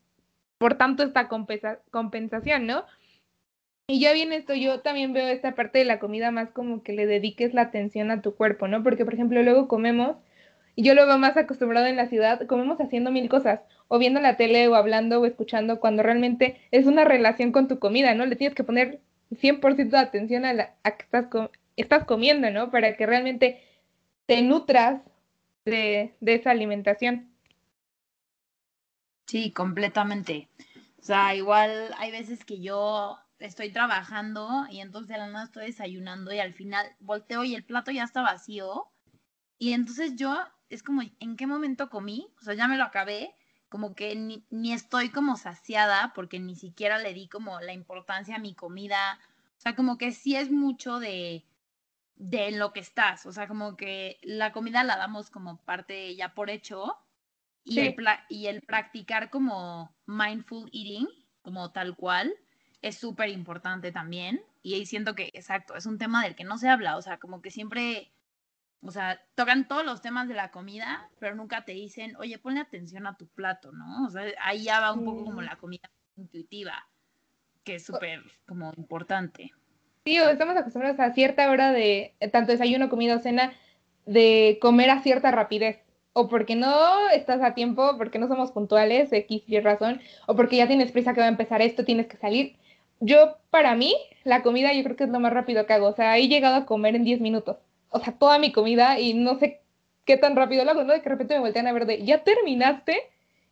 por 0.59 0.75
tanto, 0.75 1.03
esta 1.03 1.29
compensa- 1.29 1.81
compensación, 1.91 2.67
¿no? 2.67 2.85
Y 3.87 3.99
ya 4.01 4.11
viene 4.13 4.35
esto, 4.37 4.53
yo 4.53 4.81
también 4.81 5.13
veo 5.13 5.27
esta 5.27 5.55
parte 5.55 5.79
de 5.79 5.85
la 5.85 5.99
comida 5.99 6.31
más 6.31 6.49
como 6.51 6.83
que 6.83 6.93
le 6.93 7.05
dediques 7.05 7.53
la 7.53 7.63
atención 7.63 8.11
a 8.11 8.21
tu 8.21 8.35
cuerpo, 8.35 8.67
¿no? 8.67 8.83
Porque, 8.83 9.05
por 9.05 9.13
ejemplo, 9.13 9.41
luego 9.43 9.67
comemos, 9.67 10.17
y 10.75 10.83
yo 10.83 10.95
lo 10.95 11.05
veo 11.05 11.17
más 11.17 11.37
acostumbrado 11.37 11.85
en 11.87 11.95
la 11.95 12.07
ciudad, 12.07 12.45
comemos 12.47 12.79
haciendo 12.79 13.11
mil 13.11 13.29
cosas, 13.29 13.61
o 13.87 13.99
viendo 13.99 14.19
la 14.19 14.37
tele, 14.37 14.67
o 14.67 14.75
hablando, 14.75 15.21
o 15.21 15.25
escuchando, 15.25 15.79
cuando 15.79 16.03
realmente 16.03 16.59
es 16.71 16.85
una 16.85 17.05
relación 17.05 17.51
con 17.51 17.67
tu 17.67 17.79
comida, 17.79 18.15
¿no? 18.15 18.25
Le 18.25 18.35
tienes 18.35 18.55
que 18.55 18.63
poner 18.63 19.01
100% 19.31 19.89
de 19.97 19.97
atención 19.97 20.45
a, 20.45 20.53
la, 20.53 20.75
a 20.83 20.97
que 20.97 21.03
estás, 21.03 21.27
com- 21.27 21.49
estás 21.75 22.05
comiendo, 22.05 22.49
¿no? 22.51 22.71
Para 22.71 22.97
que 22.97 23.05
realmente 23.05 23.61
te 24.25 24.41
nutras 24.41 25.01
de, 25.65 26.15
esa 26.21 26.51
alimentación. 26.51 27.29
Sí, 29.27 29.51
completamente. 29.51 30.49
O 30.99 31.03
sea, 31.03 31.35
igual 31.35 31.93
hay 31.97 32.11
veces 32.11 32.45
que 32.45 32.61
yo 32.61 33.17
estoy 33.39 33.71
trabajando 33.71 34.65
y 34.69 34.79
entonces 34.79 35.09
de 35.09 35.17
la 35.17 35.27
nada 35.27 35.45
estoy 35.45 35.65
desayunando 35.67 36.33
y 36.33 36.39
al 36.39 36.53
final 36.53 36.85
volteo 36.99 37.43
y 37.43 37.55
el 37.55 37.63
plato 37.63 37.91
ya 37.91 38.03
está 38.03 38.21
vacío. 38.21 38.87
Y 39.57 39.73
entonces 39.73 40.15
yo 40.15 40.37
es 40.73 40.83
como, 40.83 41.01
¿en 41.19 41.35
qué 41.37 41.47
momento 41.47 41.89
comí? 41.89 42.27
O 42.39 42.43
sea, 42.43 42.53
ya 42.55 42.67
me 42.67 42.77
lo 42.77 42.83
acabé, 42.83 43.35
como 43.69 43.95
que 43.95 44.15
ni, 44.15 44.45
ni 44.49 44.73
estoy 44.73 45.09
como 45.09 45.37
saciada 45.37 46.13
porque 46.15 46.39
ni 46.39 46.55
siquiera 46.55 46.99
le 46.99 47.13
di 47.13 47.27
como 47.27 47.59
la 47.61 47.73
importancia 47.73 48.35
a 48.35 48.39
mi 48.39 48.53
comida. 48.55 49.19
O 49.57 49.61
sea, 49.61 49.75
como 49.75 49.97
que 49.97 50.11
sí 50.11 50.35
es 50.35 50.51
mucho 50.51 50.99
de, 50.99 51.45
de 52.15 52.47
en 52.49 52.59
lo 52.59 52.73
que 52.73 52.79
estás. 52.81 53.25
O 53.25 53.31
sea, 53.31 53.47
como 53.47 53.75
que 53.77 54.19
la 54.23 54.51
comida 54.51 54.83
la 54.83 54.97
damos 54.97 55.29
como 55.29 55.57
parte 55.63 56.15
ya 56.15 56.33
por 56.33 56.49
hecho 56.49 56.97
y, 57.63 57.79
Sí. 57.79 57.79
el, 57.79 57.95
y 58.29 58.47
el 58.47 58.61
practicar 58.61 59.29
como 59.29 59.95
mindful 60.05 60.69
eating, 60.73 61.07
como 61.41 61.71
tal 61.71 61.95
cual, 61.95 62.33
es 62.81 62.97
súper 62.97 63.29
importante 63.29 63.91
también. 63.91 64.43
Y 64.61 64.75
ahí 64.75 64.85
siento 64.85 65.15
que, 65.15 65.29
exacto, 65.33 65.75
es 65.75 65.85
un 65.85 65.97
tema 65.97 66.23
del 66.23 66.35
que 66.35 66.43
no 66.43 66.57
se 66.57 66.69
habla. 66.69 66.97
O 66.97 67.01
sea, 67.01 67.17
como 67.19 67.41
que 67.41 67.51
siempre, 67.51 68.12
o 68.85 68.91
sea, 68.91 69.21
tocan 69.35 69.67
todos 69.67 69.85
los 69.85 70.01
temas 70.01 70.27
de 70.27 70.33
la 70.33 70.51
comida, 70.51 71.09
pero 71.19 71.35
nunca 71.35 71.63
te 71.63 71.71
dicen, 71.71 72.15
oye, 72.17 72.37
ponle 72.37 72.59
atención 72.59 73.07
a 73.07 73.15
tu 73.15 73.27
plato, 73.27 73.71
¿no? 73.71 74.05
O 74.05 74.09
sea, 74.09 74.23
ahí 74.41 74.63
ya 74.63 74.81
va 74.81 74.93
un 74.93 75.05
poco 75.05 75.25
como 75.25 75.41
la 75.41 75.55
comida 75.55 75.89
intuitiva, 76.17 76.87
que 77.63 77.75
es 77.75 77.85
súper 77.85 78.21
como 78.45 78.73
importante. 78.77 79.51
Sí, 80.05 80.19
o 80.19 80.29
estamos 80.29 80.57
acostumbrados 80.57 80.99
a 80.99 81.13
cierta 81.13 81.49
hora 81.49 81.71
de, 81.71 82.13
eh, 82.19 82.27
tanto 82.29 82.51
desayuno, 82.51 82.89
comida 82.89 83.15
o 83.15 83.19
cena, 83.19 83.53
de 84.05 84.59
comer 84.61 84.89
a 84.89 85.01
cierta 85.01 85.31
rapidez. 85.31 85.79
O 86.11 86.27
porque 86.27 86.55
no 86.55 87.09
estás 87.09 87.41
a 87.41 87.55
tiempo, 87.55 87.97
porque 87.97 88.19
no 88.19 88.27
somos 88.27 88.51
puntuales, 88.51 89.11
X 89.11 89.43
y 89.47 89.59
razón, 89.61 90.01
o 90.27 90.35
porque 90.35 90.57
ya 90.57 90.67
tienes 90.67 90.91
prisa 90.91 91.13
que 91.13 91.21
va 91.21 91.25
a 91.25 91.29
empezar 91.29 91.61
esto, 91.61 91.85
tienes 91.85 92.07
que 92.07 92.17
salir. 92.17 92.57
Yo, 92.99 93.37
para 93.49 93.75
mí, 93.75 93.95
la 94.23 94.43
comida 94.43 94.73
yo 94.73 94.83
creo 94.83 94.95
que 94.95 95.05
es 95.05 95.09
lo 95.09 95.19
más 95.19 95.33
rápido 95.33 95.65
que 95.65 95.73
hago. 95.73 95.87
O 95.87 95.95
sea, 95.95 96.17
he 96.17 96.27
llegado 96.27 96.55
a 96.55 96.65
comer 96.65 96.95
en 96.95 97.03
10 97.05 97.21
minutos. 97.21 97.57
O 97.93 97.99
sea, 97.99 98.13
toda 98.17 98.39
mi 98.39 98.51
comida 98.51 98.99
y 98.99 99.13
no 99.13 99.35
sé 99.39 99.61
qué 100.05 100.17
tan 100.17 100.35
rápido 100.35 100.65
lo 100.65 100.71
hago, 100.71 100.83
¿no? 100.83 100.93
De 100.93 100.99
que 100.99 101.05
de 101.05 101.09
repente 101.15 101.35
me 101.35 101.41
voltean 101.41 101.67
a 101.67 101.73
ver 101.73 101.85
de, 101.85 102.03
¿ya 102.05 102.23
terminaste? 102.23 102.97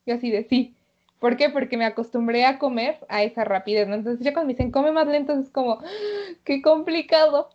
Yo 0.06 0.16
así 0.16 0.32
de, 0.32 0.44
sí. 0.46 0.76
¿Por 1.20 1.38
qué? 1.38 1.50
Porque 1.50 1.78
me 1.78 1.86
acostumbré 1.86 2.46
a 2.46 2.58
comer 2.60 2.98
a 3.10 3.24
esa 3.24 3.44
rapidez, 3.46 3.88
¿no? 3.88 3.96
Entonces 3.96 4.26
ya 4.26 4.34
cuando 4.34 4.48
me 4.48 4.54
dicen, 4.54 4.72
come 4.72 4.92
más 4.92 5.08
lento, 5.08 5.34
es 5.40 5.50
como, 5.52 5.82
qué 6.44 6.62
complicado. 6.62 7.50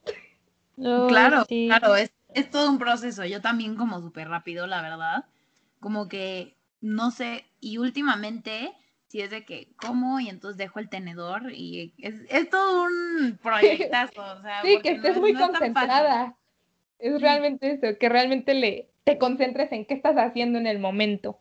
No, 0.77 1.07
Claro, 1.09 1.45
sí. 1.49 1.69
claro, 1.69 1.97
es, 1.97 2.13
es 2.35 2.51
todo 2.51 2.71
un 2.71 2.79
proceso. 2.79 3.25
Yo 3.25 3.41
también 3.41 3.77
como 3.77 4.01
súper 4.01 4.29
rápido, 4.29 4.67
la 4.67 4.83
verdad. 4.83 5.25
Como 5.81 6.09
que, 6.09 6.57
no 6.81 7.11
sé, 7.11 7.45
y 7.61 7.79
últimamente, 7.79 8.73
si 9.09 9.21
es 9.21 9.31
de 9.31 9.45
que 9.45 9.69
como 9.81 10.21
y 10.21 10.29
entonces 10.29 10.59
dejo 10.59 10.79
el 10.79 10.89
tenedor 10.89 11.53
y 11.53 11.95
es, 11.99 12.15
es 12.29 12.51
todo 12.51 12.85
un 12.85 13.39
proyectazo. 13.43 14.13
O 14.23 14.43
sea, 14.43 14.63
Sí, 14.63 14.75
porque 14.75 14.83
que 14.83 14.91
no 14.91 14.97
estés 14.97 15.17
es- 15.17 15.21
muy 15.21 15.33
no 15.33 15.41
es 15.41 15.53
tan 15.53 15.53
fácil. 15.53 15.89
concentrada. 15.89 16.37
Es 16.99 17.21
realmente 17.21 17.73
eso, 17.73 17.99
que 17.99 18.09
realmente 18.09 18.55
le, 18.55 18.89
te 19.05 19.19
concentres 19.19 19.71
en 19.73 19.85
qué 19.85 19.95
estás 19.95 20.17
haciendo 20.17 20.59
en 20.59 20.67
el 20.67 20.79
momento. 20.79 21.39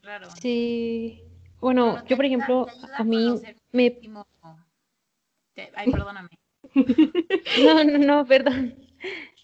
Claro. 0.00 0.28
Sí. 0.40 1.22
Bueno, 1.60 2.04
yo 2.06 2.16
por 2.16 2.24
ejemplo, 2.24 2.66
ayuda 2.68 2.96
a 2.96 3.04
mí 3.04 3.40
me... 3.72 3.88
último- 3.90 4.26
Ay, 5.74 5.90
perdóname. 5.90 6.28
No, 7.62 7.84
no, 7.84 7.98
no, 7.98 8.26
perdón. 8.26 8.74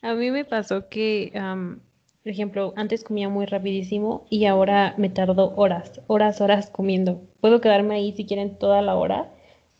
A 0.02 0.14
mí 0.14 0.30
me 0.30 0.44
pasó 0.44 0.88
que 0.88 1.32
am, 1.34 1.80
por 2.22 2.32
ejemplo, 2.32 2.72
antes 2.76 3.04
comía 3.04 3.28
muy 3.28 3.46
rapidísimo 3.46 4.26
y 4.30 4.46
ahora 4.46 4.94
me 4.96 5.08
tardo 5.10 5.54
horas, 5.56 6.00
horas, 6.06 6.40
horas 6.40 6.70
comiendo. 6.70 7.20
Puedo 7.40 7.60
quedarme 7.60 7.96
ahí 7.96 8.12
si 8.12 8.24
quieren 8.26 8.58
toda 8.58 8.80
la 8.82 8.94
hora 8.94 9.30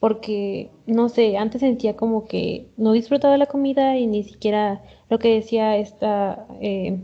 porque, 0.00 0.71
no 0.87 1.09
sé, 1.09 1.37
antes 1.37 1.61
sentía 1.61 1.97
como 1.97 2.26
que 2.26 2.69
no 2.76 2.93
disfrutaba 2.93 3.37
la 3.37 3.47
comida 3.47 3.97
y 3.99 4.07
ni 4.07 4.23
siquiera 4.23 4.83
lo 5.11 5.19
que 5.19 5.35
decía 5.35 5.76
esta... 5.76 6.47
Eh, 6.61 6.99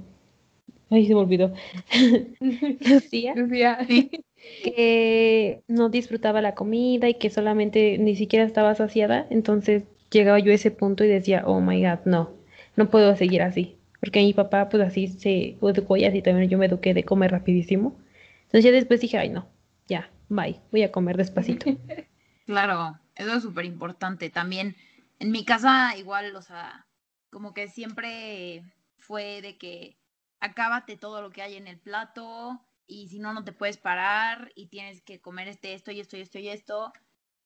ay, 0.90 1.06
se 1.06 1.14
me 1.14 1.20
olvidó. 1.20 1.52
Lucía. 2.40 3.34
Lucía, 3.34 3.78
Que 4.62 5.62
no 5.68 5.88
disfrutaba 5.88 6.42
la 6.42 6.54
comida 6.54 7.08
y 7.08 7.14
que 7.14 7.30
solamente 7.30 7.96
ni 7.98 8.14
siquiera 8.14 8.44
estaba 8.44 8.74
saciada. 8.74 9.26
Entonces 9.30 9.84
llegaba 10.10 10.38
yo 10.38 10.52
a 10.52 10.54
ese 10.54 10.70
punto 10.70 11.02
y 11.02 11.08
decía, 11.08 11.44
oh 11.46 11.60
my 11.60 11.82
god, 11.82 12.00
no, 12.04 12.30
no 12.76 12.90
puedo 12.90 13.16
seguir 13.16 13.42
así. 13.42 13.76
Porque 14.00 14.20
mi 14.20 14.34
papá, 14.34 14.68
pues 14.68 14.82
así 14.82 15.08
se 15.08 15.56
educó 15.62 15.96
y 15.96 16.04
así 16.04 16.20
también 16.20 16.50
yo 16.50 16.58
me 16.58 16.66
eduqué 16.66 16.92
de 16.92 17.04
comer 17.04 17.30
rapidísimo. 17.30 17.96
Entonces 18.44 18.64
ya 18.66 18.70
después 18.70 19.00
dije, 19.00 19.16
ay, 19.16 19.30
no, 19.30 19.46
ya, 19.88 20.10
bye, 20.28 20.60
voy 20.70 20.82
a 20.82 20.92
comer 20.92 21.16
despacito. 21.16 21.66
Claro, 22.46 22.98
eso 23.14 23.34
es 23.34 23.42
súper 23.42 23.64
importante. 23.64 24.30
También 24.30 24.76
en 25.18 25.30
mi 25.30 25.44
casa 25.44 25.96
igual, 25.96 26.36
o 26.36 26.42
sea, 26.42 26.86
como 27.30 27.54
que 27.54 27.68
siempre 27.68 28.62
fue 28.98 29.40
de 29.42 29.56
que 29.58 29.98
acábate 30.40 30.96
todo 30.96 31.22
lo 31.22 31.30
que 31.30 31.42
hay 31.42 31.56
en 31.56 31.66
el 31.68 31.78
plato 31.78 32.60
y 32.86 33.08
si 33.08 33.18
no, 33.18 33.32
no 33.32 33.44
te 33.44 33.52
puedes 33.52 33.78
parar 33.78 34.52
y 34.54 34.66
tienes 34.66 35.00
que 35.02 35.20
comer 35.20 35.48
este, 35.48 35.72
esto 35.74 35.90
y 35.90 36.00
esto 36.00 36.16
y 36.16 36.20
esto 36.20 36.38
y 36.38 36.48
esto. 36.48 36.92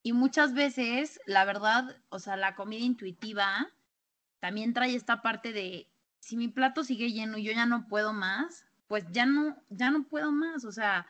Y 0.03 0.13
muchas 0.13 0.55
veces, 0.55 1.21
la 1.27 1.45
verdad, 1.45 1.97
o 2.09 2.19
sea, 2.19 2.37
la 2.37 2.55
comida 2.57 2.81
intuitiva 2.85 3.69
también 4.41 4.75
trae 4.75 4.95
esta 4.95 5.23
parte 5.23 5.53
de 5.53 5.89
si 6.21 6.37
mi 6.37 6.49
plato 6.49 6.85
sigue 6.85 7.13
lleno 7.13 7.39
y 7.39 7.45
yo 7.45 7.53
ya 7.53 7.67
no 7.67 7.87
puedo 7.89 8.13
más, 8.13 8.67
pues 8.89 9.05
ya 9.11 9.27
no, 9.27 9.57
ya 9.71 9.91
no 9.91 10.05
puedo 10.05 10.33
más. 10.33 10.65
O 10.65 10.73
sea, 10.73 11.07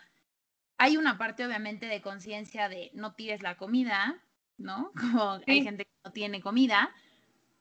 hay 0.78 0.97
una 0.97 1.18
parte 1.18 1.44
obviamente 1.44 1.87
de 1.87 2.00
conciencia 2.00 2.68
de 2.68 2.90
no 2.94 3.14
tires 3.14 3.42
la 3.42 3.56
comida, 3.56 4.23
¿no? 4.56 4.92
Como 5.00 5.40
hay 5.47 5.62
gente 5.62 5.85
que 5.85 5.90
no 6.04 6.12
tiene 6.12 6.40
comida, 6.40 6.90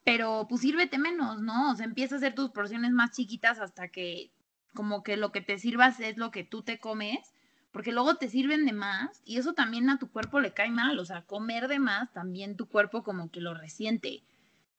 pero 0.04 0.46
pues 0.48 0.62
sírvete 0.62 0.98
menos, 0.98 1.42
¿no? 1.42 1.72
O 1.72 1.76
sea, 1.76 1.86
empieza 1.86 2.16
a 2.16 2.18
hacer 2.20 2.36
tus 2.36 2.52
porciones 2.52 2.92
más 2.92 3.12
chiquitas 3.12 3.60
hasta 3.60 3.90
que 3.90 4.32
como 4.74 5.02
que 5.02 5.18
lo 5.18 5.32
que 5.32 5.42
te 5.42 5.58
sirvas 5.58 6.00
es 6.00 6.18
lo 6.18 6.30
que 6.30 6.44
tú 6.44 6.62
te 6.62 6.80
comes, 6.80 7.34
porque 7.72 7.92
luego 7.92 8.16
te 8.16 8.30
sirven 8.30 8.66
de 8.66 8.74
más 8.74 9.22
y 9.26 9.38
eso 9.38 9.54
también 9.54 9.90
a 9.90 9.98
tu 9.98 10.12
cuerpo 10.12 10.40
le 10.40 10.54
cae 10.54 10.70
mal, 10.70 11.00
o 11.00 11.06
sea, 11.06 11.24
comer 11.24 11.68
de 11.68 11.80
más 11.80 12.14
también 12.14 12.56
tu 12.56 12.70
cuerpo 12.70 13.04
como 13.04 13.32
que 13.32 13.42
lo 13.42 13.56
resiente. 13.56 14.24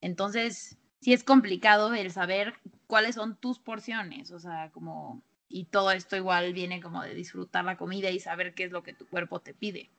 Entonces, 0.01 0.79
sí 1.01 1.13
es 1.13 1.25
complicado 1.25 1.93
el 1.95 2.13
saber 2.13 2.55
cuáles 2.87 3.17
son 3.17 3.37
tus 3.37 3.59
porciones, 3.59 4.31
o 4.31 4.39
sea, 4.39 4.71
como 4.71 5.23
y 5.49 5.65
todo 5.65 5.91
esto 5.91 6.17
igual 6.17 6.53
viene 6.53 6.81
como 6.81 7.03
de 7.03 7.15
disfrutar 7.15 7.65
la 7.65 7.77
comida 7.77 8.11
y 8.11 8.21
saber 8.21 8.55
qué 8.55 8.65
es 8.65 8.73
lo 8.73 8.83
que 8.83 8.93
tu 8.93 9.07
cuerpo 9.07 9.41
te 9.41 9.55
pide. 9.55 9.91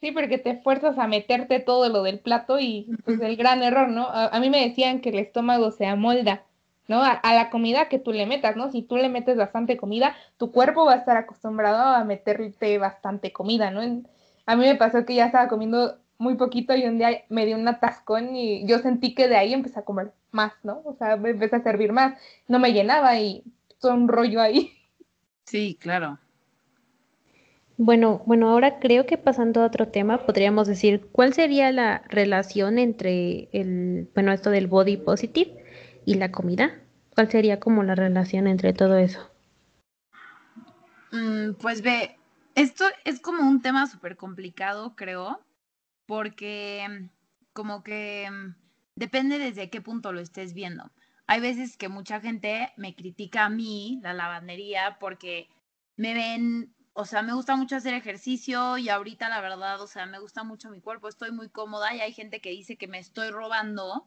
Sí, 0.00 0.12
porque 0.12 0.38
te 0.38 0.56
fuerzas 0.56 0.98
a 0.98 1.06
meterte 1.06 1.58
todo 1.58 1.88
lo 1.88 2.02
del 2.02 2.18
plato 2.18 2.58
y 2.58 2.90
pues 3.04 3.20
el 3.20 3.36
gran 3.36 3.62
error, 3.62 3.88
¿no? 3.88 4.08
A, 4.10 4.38
mí 4.40 4.50
me 4.50 4.66
decían 4.66 5.00
que 5.00 5.08
el 5.08 5.18
estómago 5.18 5.70
se 5.70 5.86
amolda, 5.86 6.44
¿no? 6.86 7.02
A, 7.02 7.20
la 7.34 7.48
comida 7.48 7.88
que 7.88 7.98
tú 7.98 8.12
le 8.12 8.26
metas, 8.26 8.56
¿no? 8.56 8.70
Si 8.70 8.82
tú 8.82 8.96
le 8.96 9.08
metes 9.08 9.36
bastante 9.36 9.76
comida, 9.78 10.14
tu 10.36 10.52
cuerpo 10.52 10.84
va 10.84 10.94
a 10.94 10.96
estar 10.98 11.16
acostumbrado 11.16 11.94
a 11.94 12.04
meterte 12.04 12.78
bastante 12.78 13.32
comida, 13.32 13.70
¿no? 13.70 13.80
a 14.48 14.54
mí 14.54 14.64
me 14.64 14.76
pasó 14.76 15.04
que 15.04 15.16
ya 15.16 15.26
estaba 15.26 15.48
comiendo 15.48 15.98
muy 16.18 16.36
poquito 16.36 16.74
y 16.74 16.84
un 16.84 16.98
día 16.98 17.24
me 17.28 17.46
dio 17.46 17.56
un 17.56 17.66
atascón 17.66 18.36
y 18.36 18.66
yo 18.66 18.78
sentí 18.78 19.14
que 19.14 19.28
de 19.28 19.36
ahí 19.36 19.52
empecé 19.52 19.80
a 19.80 19.84
comer 19.84 20.12
más, 20.30 20.52
¿no? 20.62 20.82
O 20.84 20.94
sea, 20.94 21.16
me 21.16 21.30
empecé 21.30 21.56
a 21.56 21.62
servir 21.62 21.92
más, 21.92 22.18
no 22.48 22.58
me 22.58 22.72
llenaba 22.72 23.18
y 23.18 23.42
todo 23.80 23.94
un 23.94 24.08
rollo 24.08 24.40
ahí. 24.40 24.72
Sí, 25.46 25.78
claro. 25.80 26.18
Bueno, 27.78 28.22
bueno, 28.26 28.48
ahora 28.48 28.80
creo 28.80 29.06
que 29.06 29.16
pasando 29.16 29.62
a 29.62 29.66
otro 29.66 29.88
tema, 29.88 30.26
podríamos 30.26 30.66
decir, 30.66 31.08
¿cuál 31.12 31.34
sería 31.34 31.70
la 31.72 32.02
relación 32.08 32.78
entre 32.78 33.48
el, 33.52 34.08
bueno, 34.14 34.32
esto 34.32 34.50
del 34.50 34.66
body 34.66 34.96
positive 34.96 35.62
y 36.04 36.14
la 36.14 36.32
comida? 36.32 36.80
¿Cuál 37.14 37.30
sería 37.30 37.60
como 37.60 37.82
la 37.82 37.94
relación 37.94 38.46
entre 38.46 38.72
todo 38.72 38.96
eso? 38.96 39.30
Mm, 41.12 41.52
pues 41.60 41.82
ve, 41.82 42.18
esto 42.54 42.84
es 43.04 43.20
como 43.20 43.48
un 43.48 43.62
tema 43.62 43.86
súper 43.86 44.16
complicado, 44.16 44.96
creo, 44.96 45.40
porque 46.06 47.08
como 47.52 47.84
que 47.84 48.28
depende 48.96 49.38
desde 49.38 49.70
qué 49.70 49.80
punto 49.80 50.12
lo 50.12 50.20
estés 50.20 50.54
viendo 50.54 50.90
hay 51.26 51.40
veces 51.40 51.76
que 51.76 51.88
mucha 51.88 52.20
gente 52.20 52.72
me 52.76 52.94
critica 52.94 53.46
a 53.46 53.50
mí, 53.50 54.00
la 54.02 54.14
lavandería, 54.14 54.98
porque 55.00 55.48
me 55.96 56.14
ven, 56.14 56.74
o 56.92 57.04
sea, 57.04 57.22
me 57.22 57.34
gusta 57.34 57.56
mucho 57.56 57.76
hacer 57.76 57.94
ejercicio 57.94 58.78
y 58.78 58.88
ahorita 58.88 59.28
la 59.28 59.40
verdad, 59.40 59.80
o 59.80 59.86
sea, 59.86 60.06
me 60.06 60.20
gusta 60.20 60.44
mucho 60.44 60.70
mi 60.70 60.80
cuerpo, 60.80 61.08
estoy 61.08 61.32
muy 61.32 61.48
cómoda 61.48 61.94
y 61.94 62.00
hay 62.00 62.12
gente 62.12 62.40
que 62.40 62.50
dice 62.50 62.76
que 62.76 62.86
me 62.86 62.98
estoy 62.98 63.30
robando 63.30 64.06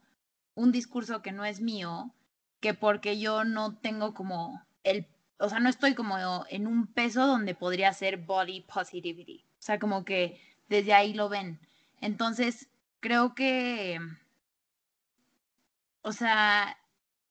un 0.55 0.71
discurso 0.71 1.21
que 1.21 1.31
no 1.31 1.45
es 1.45 1.61
mío, 1.61 2.13
que 2.59 2.73
porque 2.73 3.19
yo 3.19 3.43
no 3.43 3.77
tengo 3.77 4.13
como 4.13 4.65
el, 4.83 5.07
o 5.39 5.49
sea, 5.49 5.59
no 5.59 5.69
estoy 5.69 5.95
como 5.95 6.45
en 6.49 6.67
un 6.67 6.87
peso 6.87 7.27
donde 7.27 7.55
podría 7.55 7.93
ser 7.93 8.17
body 8.17 8.61
positivity. 8.61 9.45
O 9.59 9.61
sea, 9.61 9.79
como 9.79 10.05
que 10.05 10.41
desde 10.67 10.93
ahí 10.93 11.13
lo 11.13 11.29
ven. 11.29 11.59
Entonces, 12.01 12.69
creo 12.99 13.35
que, 13.35 13.99
o 16.01 16.11
sea, 16.11 16.77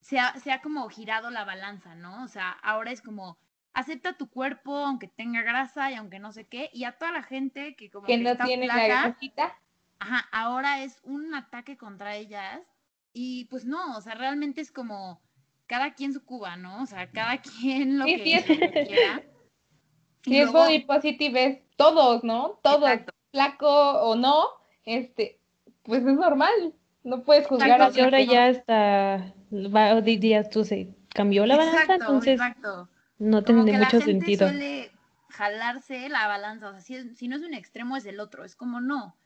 se 0.01 0.19
ha, 0.19 0.63
como 0.63 0.89
girado 0.89 1.31
la 1.31 1.45
balanza, 1.45 1.95
¿no? 1.95 2.25
O 2.25 2.29
sea, 2.29 2.51
ahora 2.51 2.93
es 2.93 3.03
como, 3.03 3.39
acepta 3.73 4.17
tu 4.17 4.29
cuerpo 4.29 4.75
aunque 4.77 5.09
tenga 5.09 5.43
grasa 5.43 5.91
y 5.91 5.95
aunque 5.95 6.19
no 6.19 6.33
sé 6.33 6.47
qué, 6.47 6.71
y 6.73 6.85
a 6.85 6.93
toda 6.93 7.13
la 7.13 7.23
gente 7.23 7.77
que 7.77 7.91
como 7.91 8.07
que, 8.07 8.19
no 8.19 8.37
tiene 8.37 8.67
la 8.67 8.87
grasita. 8.87 9.59
Ajá, 10.01 10.29
ahora 10.33 10.83
es 10.83 11.01
un 11.03 11.35
ataque 11.35 11.77
contra 11.77 12.17
ellas 12.17 12.61
y 13.13 13.47
pues 13.47 13.65
no, 13.65 13.97
o 13.97 14.01
sea, 14.01 14.15
realmente 14.15 14.61
es 14.61 14.71
como 14.71 15.21
cada 15.67 15.95
quien 15.95 16.13
su 16.13 16.25
cuba, 16.25 16.57
¿no? 16.57 16.83
O 16.83 16.87
sea, 16.87 17.11
cada 17.11 17.39
quien 17.61 17.99
lo, 17.99 18.05
que, 18.05 18.23
quiera. 18.23 19.23
Si 20.23 20.39
es 20.39 20.51
body 20.51 20.81
positive 20.81 21.45
es 21.45 21.77
todos, 21.77 22.25
¿no? 22.25 22.61
Todos, 22.63 22.91
flaco 23.31 23.69
o 23.69 24.17
no, 24.17 24.47
este, 24.85 25.41
pues 25.83 26.01
es 26.05 26.15
normal. 26.15 26.75
No 27.05 27.23
puedes 27.23 27.47
juzgar 27.47 27.81
a 27.81 27.87
ahora 27.87 28.21
ya 28.23 28.49
está, 28.49 29.35
va, 29.53 30.01
días 30.01 30.51
tú 30.51 30.65
se 30.65 30.95
cambió 31.15 31.47
la 31.47 31.57
balanza, 31.57 31.95
entonces 31.95 32.41
no 33.19 33.43
tiene 33.45 33.79
mucho 33.79 34.01
sentido. 34.01 34.49
Suele 34.49 34.91
jalarse 35.31 36.09
la 36.09 36.27
balanza, 36.27 36.69
o 36.69 36.73
sea, 36.73 36.81
si, 36.81 37.29
no 37.29 37.37
es 37.37 37.43
un 37.43 37.55
extremo 37.55 37.97
es 37.97 38.07
el 38.07 38.21
otro, 38.21 38.45
es 38.45 38.57
como 38.57 38.81
no. 38.81 39.17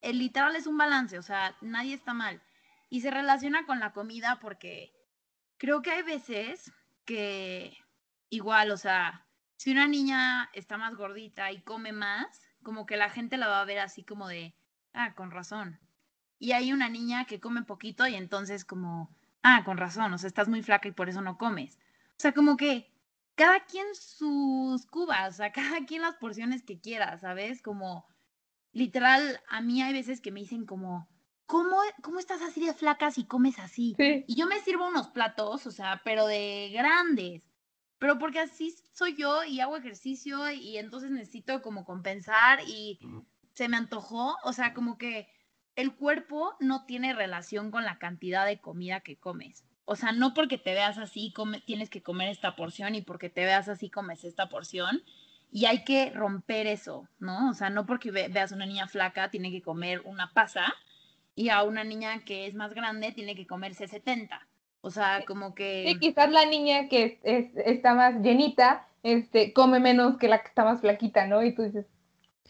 El 0.00 0.18
literal 0.18 0.56
es 0.56 0.66
un 0.66 0.78
balance, 0.78 1.18
o 1.18 1.22
sea, 1.22 1.56
nadie 1.60 1.94
está 1.94 2.14
mal. 2.14 2.40
Y 2.88 3.02
se 3.02 3.10
relaciona 3.10 3.66
con 3.66 3.80
la 3.80 3.92
comida 3.92 4.38
porque 4.40 4.92
creo 5.58 5.82
que 5.82 5.90
hay 5.90 6.02
veces 6.02 6.72
que 7.04 7.76
igual, 8.30 8.70
o 8.70 8.76
sea, 8.76 9.26
si 9.56 9.72
una 9.72 9.86
niña 9.86 10.48
está 10.54 10.78
más 10.78 10.94
gordita 10.94 11.52
y 11.52 11.60
come 11.60 11.92
más, 11.92 12.48
como 12.62 12.86
que 12.86 12.96
la 12.96 13.10
gente 13.10 13.36
la 13.36 13.48
va 13.48 13.60
a 13.60 13.66
ver 13.66 13.80
así 13.80 14.04
como 14.04 14.28
de, 14.28 14.54
ah, 14.94 15.14
con 15.14 15.30
razón 15.30 15.78
y 16.38 16.52
hay 16.52 16.72
una 16.72 16.88
niña 16.88 17.24
que 17.24 17.40
come 17.40 17.62
poquito 17.62 18.06
y 18.06 18.14
entonces 18.14 18.64
como, 18.64 19.10
ah, 19.42 19.62
con 19.64 19.76
razón, 19.76 20.12
o 20.12 20.18
sea, 20.18 20.28
estás 20.28 20.48
muy 20.48 20.62
flaca 20.62 20.88
y 20.88 20.92
por 20.92 21.08
eso 21.08 21.20
no 21.20 21.38
comes. 21.38 21.78
O 22.10 22.20
sea, 22.20 22.32
como 22.32 22.56
que 22.56 22.90
cada 23.34 23.64
quien 23.64 23.86
sus 23.94 24.86
cubas, 24.86 25.34
o 25.34 25.36
sea, 25.36 25.52
cada 25.80 25.84
quien 25.86 26.02
las 26.02 26.16
porciones 26.16 26.62
que 26.62 26.80
quiera, 26.80 27.18
¿sabes? 27.18 27.62
Como, 27.62 28.06
literal, 28.72 29.40
a 29.48 29.60
mí 29.60 29.82
hay 29.82 29.92
veces 29.92 30.20
que 30.20 30.32
me 30.32 30.40
dicen 30.40 30.66
como, 30.66 31.08
¿cómo, 31.46 31.76
cómo 32.02 32.18
estás 32.18 32.42
así 32.42 32.64
de 32.64 32.74
flaca 32.74 33.10
si 33.10 33.24
comes 33.24 33.58
así? 33.58 33.94
Y 33.98 34.36
yo 34.36 34.46
me 34.46 34.60
sirvo 34.60 34.88
unos 34.88 35.08
platos, 35.08 35.66
o 35.66 35.70
sea, 35.70 36.02
pero 36.04 36.26
de 36.26 36.70
grandes. 36.72 37.42
Pero 37.98 38.18
porque 38.18 38.38
así 38.38 38.76
soy 38.92 39.16
yo 39.16 39.42
y 39.42 39.58
hago 39.58 39.76
ejercicio 39.76 40.50
y 40.52 40.78
entonces 40.78 41.10
necesito 41.10 41.62
como 41.62 41.84
compensar 41.84 42.60
y 42.64 43.00
se 43.54 43.68
me 43.68 43.76
antojó, 43.76 44.36
o 44.44 44.52
sea, 44.52 44.72
como 44.72 44.98
que 44.98 45.26
el 45.78 45.94
cuerpo 45.94 46.56
no 46.58 46.86
tiene 46.86 47.12
relación 47.12 47.70
con 47.70 47.84
la 47.84 47.98
cantidad 47.98 48.44
de 48.44 48.58
comida 48.58 48.98
que 48.98 49.16
comes. 49.16 49.64
O 49.84 49.94
sea, 49.94 50.10
no 50.10 50.34
porque 50.34 50.58
te 50.58 50.74
veas 50.74 50.98
así 50.98 51.32
tienes 51.66 51.88
que 51.88 52.02
comer 52.02 52.30
esta 52.30 52.56
porción 52.56 52.96
y 52.96 53.02
porque 53.02 53.30
te 53.30 53.44
veas 53.44 53.68
así 53.68 53.88
comes 53.88 54.24
esta 54.24 54.48
porción. 54.48 55.04
Y 55.52 55.66
hay 55.66 55.84
que 55.84 56.10
romper 56.10 56.66
eso, 56.66 57.08
¿no? 57.20 57.48
O 57.48 57.54
sea, 57.54 57.70
no 57.70 57.86
porque 57.86 58.10
veas 58.10 58.50
una 58.50 58.66
niña 58.66 58.88
flaca 58.88 59.30
tiene 59.30 59.52
que 59.52 59.62
comer 59.62 60.02
una 60.04 60.32
pasa 60.32 60.74
y 61.36 61.50
a 61.50 61.62
una 61.62 61.84
niña 61.84 62.24
que 62.24 62.48
es 62.48 62.54
más 62.54 62.74
grande 62.74 63.12
tiene 63.12 63.36
que 63.36 63.46
comerse 63.46 63.86
70. 63.86 64.48
O 64.80 64.90
sea, 64.90 65.24
como 65.28 65.54
que... 65.54 65.84
Sí, 65.86 66.00
quizás 66.00 66.28
la 66.28 66.44
niña 66.44 66.88
que 66.88 67.20
está 67.22 67.94
más 67.94 68.20
llenita 68.20 68.88
este, 69.04 69.52
come 69.52 69.78
menos 69.78 70.16
que 70.16 70.26
la 70.26 70.42
que 70.42 70.48
está 70.48 70.64
más 70.64 70.80
flaquita, 70.80 71.28
¿no? 71.28 71.44
Y 71.44 71.54
tú 71.54 71.62
dices, 71.62 71.86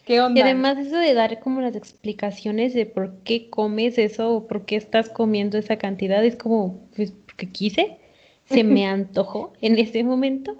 y 0.09 0.41
además 0.41 0.77
eso 0.79 0.97
de 0.97 1.13
dar 1.13 1.39
como 1.39 1.61
las 1.61 1.75
explicaciones 1.75 2.73
de 2.73 2.87
por 2.87 3.21
qué 3.23 3.49
comes 3.51 3.99
eso 3.99 4.31
o 4.31 4.47
por 4.47 4.65
qué 4.65 4.75
estás 4.75 5.07
comiendo 5.09 5.57
esa 5.59 5.77
cantidad 5.77 6.25
es 6.25 6.35
como, 6.35 6.89
pues, 6.95 7.11
porque 7.11 7.51
quise. 7.51 7.99
se 8.45 8.63
me 8.63 8.87
antojó 8.87 9.53
en 9.61 9.77
ese 9.77 10.03
momento. 10.03 10.57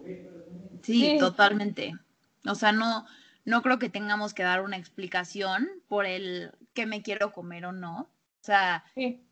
Sí, 0.83 1.17
totalmente. 1.19 1.93
O 2.45 2.53
sea, 2.53 2.71
no, 2.71 3.07
no 3.43 3.63
creo 3.63 3.79
que 3.79 3.89
tengamos 3.89 4.35
que 4.35 4.43
dar 4.43 4.61
una 4.61 4.77
explicación 4.77 5.67
por 5.87 6.05
el 6.05 6.51
que 6.73 6.85
me 6.85 7.01
quiero 7.01 7.33
comer 7.33 7.65
o 7.65 7.71
no. 7.71 8.01
O 8.01 8.43
sea, 8.43 8.83
sí. 8.93 9.25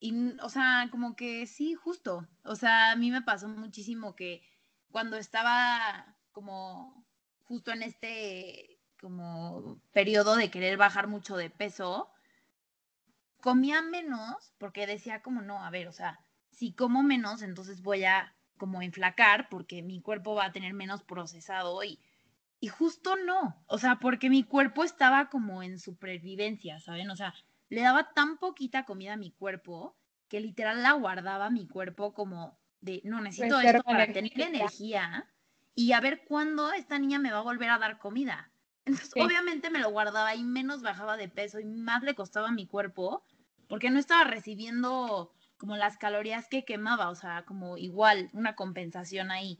y, 0.00 0.36
o 0.42 0.48
sea, 0.48 0.88
como 0.90 1.14
que 1.14 1.46
sí, 1.46 1.74
justo. 1.74 2.26
O 2.44 2.56
sea, 2.56 2.90
a 2.90 2.96
mí 2.96 3.12
me 3.12 3.22
pasó 3.22 3.48
muchísimo 3.48 4.16
que 4.16 4.42
cuando 4.90 5.16
estaba 5.16 6.16
como 6.32 7.06
justo 7.44 7.70
en 7.70 7.84
este 7.84 8.75
como 9.00 9.80
periodo 9.92 10.36
de 10.36 10.50
querer 10.50 10.76
bajar 10.76 11.06
mucho 11.06 11.36
de 11.36 11.50
peso, 11.50 12.10
comía 13.40 13.82
menos 13.82 14.52
porque 14.58 14.86
decía 14.86 15.22
como 15.22 15.42
no, 15.42 15.64
a 15.64 15.70
ver, 15.70 15.88
o 15.88 15.92
sea, 15.92 16.18
si 16.50 16.72
como 16.72 17.02
menos, 17.02 17.42
entonces 17.42 17.82
voy 17.82 18.04
a 18.04 18.34
como 18.56 18.82
enflacar 18.82 19.48
porque 19.48 19.82
mi 19.82 20.00
cuerpo 20.00 20.34
va 20.34 20.46
a 20.46 20.52
tener 20.52 20.72
menos 20.72 21.02
procesado 21.02 21.84
y, 21.84 22.00
y 22.60 22.68
justo 22.68 23.16
no, 23.16 23.62
o 23.66 23.78
sea, 23.78 23.96
porque 23.96 24.30
mi 24.30 24.42
cuerpo 24.42 24.82
estaba 24.82 25.28
como 25.28 25.62
en 25.62 25.78
supervivencia, 25.78 26.80
¿saben? 26.80 27.10
O 27.10 27.16
sea, 27.16 27.34
le 27.68 27.82
daba 27.82 28.12
tan 28.14 28.38
poquita 28.38 28.84
comida 28.84 29.14
a 29.14 29.18
mi 29.18 29.30
cuerpo 29.30 29.96
que 30.28 30.40
literal 30.40 30.82
la 30.82 30.92
guardaba 30.92 31.50
mi 31.50 31.66
cuerpo 31.66 32.14
como 32.14 32.58
de, 32.80 33.00
no, 33.04 33.20
necesito 33.20 33.60
esto 33.60 33.82
para 33.82 34.12
tener 34.12 34.40
energía 34.40 35.26
y 35.74 35.92
a 35.92 36.00
ver 36.00 36.24
cuándo 36.24 36.72
esta 36.72 36.98
niña 36.98 37.18
me 37.18 37.30
va 37.30 37.38
a 37.38 37.42
volver 37.42 37.70
a 37.70 37.78
dar 37.78 37.98
comida. 37.98 38.50
Entonces, 38.86 39.12
obviamente 39.22 39.68
me 39.68 39.80
lo 39.80 39.90
guardaba 39.90 40.34
y 40.34 40.42
menos 40.42 40.80
bajaba 40.82 41.16
de 41.16 41.28
peso 41.28 41.60
y 41.60 41.64
más 41.64 42.02
le 42.02 42.14
costaba 42.14 42.48
a 42.48 42.52
mi 42.52 42.66
cuerpo 42.66 43.22
porque 43.68 43.90
no 43.90 43.98
estaba 43.98 44.24
recibiendo 44.24 45.32
como 45.58 45.76
las 45.76 45.98
calorías 45.98 46.48
que 46.48 46.64
quemaba, 46.64 47.10
o 47.10 47.14
sea, 47.14 47.44
como 47.46 47.76
igual, 47.76 48.30
una 48.32 48.54
compensación 48.54 49.30
ahí. 49.30 49.58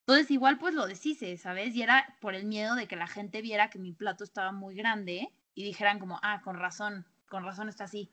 Entonces 0.00 0.30
igual 0.30 0.58
pues 0.58 0.74
lo 0.74 0.86
deshice, 0.86 1.36
¿sabes? 1.36 1.74
Y 1.74 1.82
era 1.82 2.16
por 2.20 2.34
el 2.34 2.44
miedo 2.46 2.74
de 2.74 2.86
que 2.86 2.96
la 2.96 3.06
gente 3.06 3.42
viera 3.42 3.70
que 3.70 3.78
mi 3.78 3.92
plato 3.92 4.24
estaba 4.24 4.52
muy 4.52 4.74
grande 4.74 5.30
y 5.54 5.64
dijeran 5.64 5.98
como, 5.98 6.18
ah, 6.22 6.42
con 6.42 6.56
razón, 6.56 7.06
con 7.28 7.44
razón 7.44 7.68
está 7.68 7.84
así. 7.84 8.10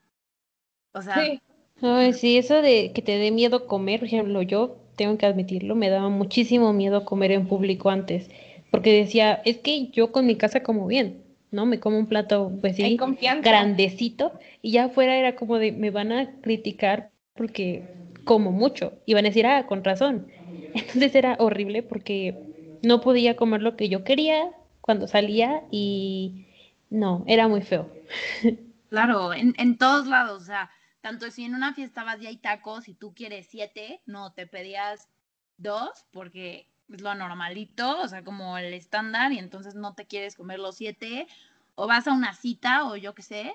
O 0.94 1.02
sea... 1.02 1.16
Sí. 1.16 1.42
Ay, 1.82 2.14
sí, 2.14 2.38
eso 2.38 2.62
de 2.62 2.92
que 2.94 3.02
te 3.02 3.18
dé 3.18 3.32
miedo 3.32 3.66
comer, 3.66 4.02
por 4.02 4.08
ejemplo, 4.08 4.42
yo 4.44 4.78
tengo 4.96 5.18
que 5.18 5.26
admitirlo, 5.26 5.76
me 5.76 5.90
daba 5.90 6.10
muchísimo 6.10 6.74
miedo 6.74 7.06
comer 7.06 7.32
en 7.32 7.48
público 7.48 7.90
antes, 7.90 8.30
porque 8.72 8.94
decía, 8.94 9.42
es 9.46 9.58
que 9.58 9.90
yo 9.90 10.12
con 10.12 10.26
mi 10.26 10.38
casa 10.38 10.64
como 10.64 10.88
bien, 10.88 11.22
¿no? 11.52 11.66
Me 11.66 11.80
como 11.80 12.00
un 12.00 12.08
plato, 12.08 12.52
pues 12.62 12.78
sí, 12.78 12.98
grandecito, 13.42 14.32
y 14.62 14.72
ya 14.72 14.86
afuera 14.86 15.18
era 15.18 15.36
como 15.36 15.60
de, 15.60 15.74
me 15.74 15.92
van 15.92 16.12
a 16.12 16.32
criticar 16.42 17.12
porque 17.36 17.84
como 18.24 18.52
mucho, 18.52 18.94
y 19.06 19.14
van 19.14 19.26
a 19.26 19.30
decir, 19.30 19.46
ah, 19.46 19.68
con 19.68 19.84
razón. 19.84 20.28
Entonces 20.74 21.14
era 21.16 21.36
horrible 21.40 21.84
porque 21.84 22.38
no 22.82 23.02
podía 23.02 23.36
comer 23.36 23.62
lo 23.62 23.76
que 23.76 23.90
yo 23.90 24.04
quería 24.04 24.52
cuando 24.80 25.08
salía 25.08 25.64
y 25.70 26.48
no, 26.90 27.24
era 27.28 27.48
muy 27.48 27.62
feo. 27.62 27.90
Claro, 28.92 29.34
en, 29.34 29.56
en 29.58 29.78
todos 29.78 30.06
lados, 30.06 30.42
o 30.42 30.46
sea, 30.46 30.70
tanto 31.00 31.32
si 31.32 31.46
en 31.46 31.56
una 31.56 31.74
fiesta 31.74 32.04
vas 32.04 32.22
y 32.22 32.28
hay 32.28 32.36
tacos 32.36 32.90
y 32.90 32.94
tú 32.94 33.14
quieres 33.14 33.48
siete, 33.50 34.02
no, 34.06 34.34
te 34.34 34.48
pedías 34.48 35.08
dos 35.56 35.90
porque 36.12 36.71
es 36.96 37.02
lo 37.02 37.14
normalito, 37.16 38.00
o 38.02 38.08
sea, 38.08 38.24
como 38.24 38.58
el 38.58 38.74
estándar, 38.74 39.32
y 39.32 39.40
entonces 39.40 39.76
no 39.76 39.94
te 39.94 40.06
quieres 40.06 40.36
comer 40.36 40.60
los 40.60 40.76
siete, 40.78 41.28
o 41.76 41.88
vas 41.88 42.08
a 42.08 42.14
una 42.14 42.34
cita, 42.34 42.86
o 42.86 42.96
yo 42.96 43.14
qué 43.16 43.22
sé, 43.22 43.54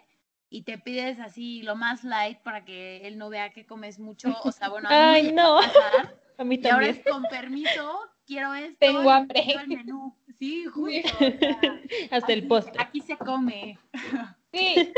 y 0.49 0.63
te 0.63 0.79
pides 0.79 1.19
así 1.19 1.63
lo 1.63 1.77
más 1.77 2.05
light 2.05 2.39
para 2.39 2.65
que 2.65 3.07
él 3.07 3.19
no 3.19 3.29
vea 3.29 3.51
que 3.51 3.67
comes 3.67 3.99
mucho, 3.99 4.35
o 4.43 4.53
sea, 4.53 4.69
bueno, 4.69 4.89
a 4.89 4.93
mí 4.93 4.97
Ay, 5.29 5.33
no. 5.33 5.59
a 5.59 6.45
mí 6.45 6.59
también. 6.59 6.63
Y 6.63 6.69
ahora 6.69 6.87
es 6.89 7.01
con 7.05 7.23
permiso, 7.25 8.01
quiero 8.27 8.55
esto, 8.55 8.77
tengo 8.79 9.11
hambre. 9.11 9.43
el 9.49 9.69
menú. 9.69 10.15
Sí, 10.39 10.65
justo. 10.73 11.17
Hasta 12.11 12.33
el 12.33 12.47
postre. 12.47 12.75
Aquí 12.79 13.01
se 13.01 13.17
come. 13.17 13.79
Sí, 14.53 14.93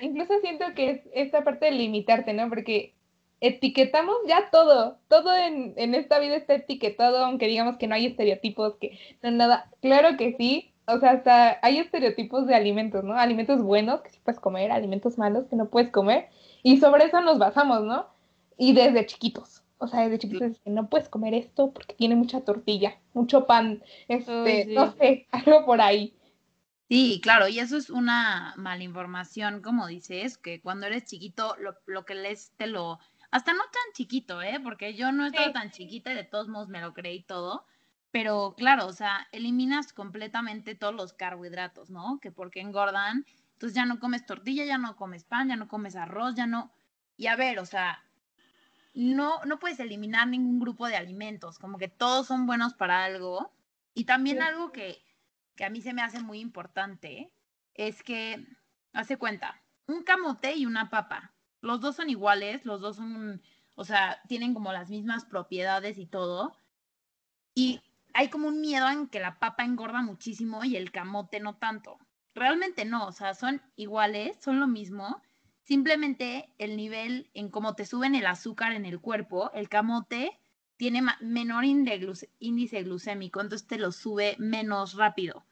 incluso 0.00 0.38
siento 0.40 0.66
que 0.74 0.90
es 0.90 1.00
esta 1.14 1.42
parte 1.44 1.66
de 1.66 1.72
limitarte, 1.72 2.32
¿no? 2.32 2.48
Porque 2.48 2.94
etiquetamos 3.46 4.16
ya 4.26 4.48
todo, 4.50 4.98
todo 5.08 5.36
en, 5.36 5.74
en, 5.76 5.94
esta 5.94 6.18
vida 6.18 6.34
está 6.34 6.54
etiquetado, 6.54 7.18
aunque 7.18 7.46
digamos 7.46 7.76
que 7.76 7.86
no 7.86 7.94
hay 7.94 8.06
estereotipos, 8.06 8.76
que 8.76 8.98
no 9.22 9.30
nada, 9.30 9.70
claro 9.82 10.16
que 10.16 10.34
sí, 10.38 10.72
o 10.86 10.98
sea, 10.98 11.12
hasta 11.12 11.58
hay 11.62 11.78
estereotipos 11.78 12.46
de 12.46 12.54
alimentos, 12.54 13.04
¿no? 13.04 13.14
Alimentos 13.14 13.62
buenos 13.62 14.00
que 14.00 14.10
sí 14.10 14.18
puedes 14.24 14.40
comer, 14.40 14.72
alimentos 14.72 15.18
malos 15.18 15.46
que 15.48 15.56
no 15.56 15.68
puedes 15.68 15.90
comer, 15.90 16.30
y 16.62 16.78
sobre 16.78 17.04
eso 17.04 17.20
nos 17.20 17.38
basamos, 17.38 17.82
¿no? 17.82 18.06
Y 18.56 18.72
desde 18.72 19.04
chiquitos, 19.04 19.62
o 19.76 19.88
sea, 19.88 20.00
desde 20.00 20.20
chiquitos 20.20 20.58
que 20.60 20.70
no 20.70 20.88
puedes 20.88 21.10
comer 21.10 21.34
esto 21.34 21.70
porque 21.72 21.94
tiene 21.94 22.16
mucha 22.16 22.40
tortilla, 22.40 22.98
mucho 23.12 23.46
pan, 23.46 23.82
este, 24.08 24.66
no 24.66 24.92
sé, 24.92 25.26
algo 25.32 25.66
por 25.66 25.82
ahí. 25.82 26.16
Sí, 26.88 27.20
claro, 27.22 27.48
y 27.48 27.58
eso 27.58 27.76
es 27.76 27.90
una 27.90 28.54
mala 28.56 28.84
información, 28.84 29.62
como 29.62 29.86
dices, 29.86 30.38
que 30.38 30.60
cuando 30.60 30.86
eres 30.86 31.04
chiquito, 31.04 31.56
lo, 31.58 31.74
lo 31.86 32.04
que 32.04 32.14
lees 32.14 32.52
te 32.56 32.66
lo 32.66 32.98
hasta 33.34 33.52
no 33.52 33.64
tan 33.64 33.92
chiquito, 33.94 34.40
¿eh? 34.42 34.60
Porque 34.62 34.94
yo 34.94 35.10
no 35.10 35.26
estaba 35.26 35.52
tan 35.52 35.72
chiquita 35.72 36.12
y 36.12 36.14
de 36.14 36.22
todos 36.22 36.46
modos 36.46 36.68
me 36.68 36.80
lo 36.80 36.94
creí 36.94 37.24
todo. 37.24 37.66
Pero 38.12 38.54
claro, 38.56 38.86
o 38.86 38.92
sea, 38.92 39.26
eliminas 39.32 39.92
completamente 39.92 40.76
todos 40.76 40.94
los 40.94 41.14
carbohidratos, 41.14 41.90
¿no? 41.90 42.20
Que 42.20 42.30
porque 42.30 42.60
engordan, 42.60 43.26
entonces 43.54 43.74
ya 43.74 43.86
no 43.86 43.98
comes 43.98 44.24
tortilla, 44.24 44.64
ya 44.64 44.78
no 44.78 44.94
comes 44.94 45.24
pan, 45.24 45.48
ya 45.48 45.56
no 45.56 45.66
comes 45.66 45.96
arroz, 45.96 46.36
ya 46.36 46.46
no. 46.46 46.72
Y 47.16 47.26
a 47.26 47.34
ver, 47.34 47.58
o 47.58 47.66
sea, 47.66 48.04
no, 48.94 49.44
no 49.46 49.58
puedes 49.58 49.80
eliminar 49.80 50.28
ningún 50.28 50.60
grupo 50.60 50.86
de 50.86 50.94
alimentos, 50.94 51.58
como 51.58 51.76
que 51.76 51.88
todos 51.88 52.28
son 52.28 52.46
buenos 52.46 52.74
para 52.74 53.02
algo. 53.02 53.52
Y 53.94 54.04
también 54.04 54.42
algo 54.42 54.70
que, 54.70 55.04
que 55.56 55.64
a 55.64 55.70
mí 55.70 55.82
se 55.82 55.92
me 55.92 56.02
hace 56.02 56.20
muy 56.20 56.38
importante 56.38 57.32
es 57.74 58.04
que, 58.04 58.46
hace 58.92 59.16
cuenta, 59.16 59.60
un 59.88 60.04
camote 60.04 60.54
y 60.54 60.66
una 60.66 60.88
papa 60.88 61.33
los 61.64 61.80
dos 61.80 61.96
son 61.96 62.10
iguales, 62.10 62.64
los 62.64 62.80
dos 62.80 62.96
son, 62.96 63.42
o 63.74 63.84
sea, 63.84 64.20
tienen 64.28 64.54
como 64.54 64.72
las 64.72 64.90
mismas 64.90 65.24
propiedades 65.24 65.98
y 65.98 66.06
todo. 66.06 66.56
Y 67.54 67.80
hay 68.12 68.28
como 68.28 68.48
un 68.48 68.60
miedo 68.60 68.88
en 68.88 69.08
que 69.08 69.18
la 69.18 69.38
papa 69.38 69.64
engorda 69.64 70.02
muchísimo 70.02 70.62
y 70.64 70.76
el 70.76 70.92
camote 70.92 71.40
no 71.40 71.56
tanto. 71.56 71.98
Realmente 72.34 72.84
no, 72.84 73.06
o 73.06 73.12
sea, 73.12 73.34
son 73.34 73.62
iguales, 73.76 74.36
son 74.40 74.60
lo 74.60 74.66
mismo. 74.66 75.22
Simplemente 75.62 76.50
el 76.58 76.76
nivel 76.76 77.30
en 77.32 77.48
cómo 77.48 77.74
te 77.74 77.86
suben 77.86 78.14
el 78.14 78.26
azúcar 78.26 78.72
en 78.72 78.84
el 78.84 79.00
cuerpo, 79.00 79.50
el 79.54 79.68
camote 79.68 80.38
tiene 80.76 81.02
menor 81.20 81.64
índice 81.64 82.82
glucémico, 82.82 83.40
entonces 83.40 83.66
te 83.66 83.78
lo 83.78 83.90
sube 83.90 84.36
menos 84.38 84.94
rápido. 84.94 85.44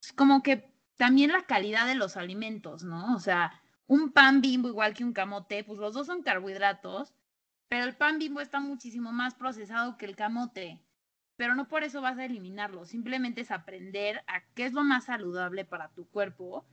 Es 0.00 0.12
como 0.12 0.42
que 0.42 0.72
también 0.96 1.32
la 1.32 1.42
calidad 1.42 1.86
de 1.86 1.96
los 1.96 2.16
alimentos, 2.16 2.84
¿no? 2.84 3.14
O 3.14 3.20
sea, 3.20 3.60
un 3.88 4.12
pan 4.12 4.40
bimbo 4.40 4.68
igual 4.68 4.94
que 4.94 5.02
un 5.02 5.12
camote, 5.12 5.64
pues 5.64 5.78
los 5.78 5.94
dos 5.94 6.06
son 6.06 6.22
carbohidratos, 6.22 7.14
pero 7.68 7.84
el 7.84 7.96
pan 7.96 8.18
bimbo 8.18 8.40
está 8.40 8.60
muchísimo 8.60 9.12
más 9.12 9.34
procesado 9.34 9.96
que 9.96 10.06
el 10.06 10.14
camote. 10.14 10.80
Pero 11.36 11.54
no 11.54 11.68
por 11.68 11.84
eso 11.84 12.00
vas 12.00 12.18
a 12.18 12.24
eliminarlo, 12.24 12.84
simplemente 12.84 13.40
es 13.40 13.50
aprender 13.50 14.22
a 14.26 14.42
qué 14.54 14.66
es 14.66 14.72
lo 14.72 14.84
más 14.84 15.04
saludable 15.04 15.64
para 15.64 15.88
tu 15.88 16.06
cuerpo 16.08 16.66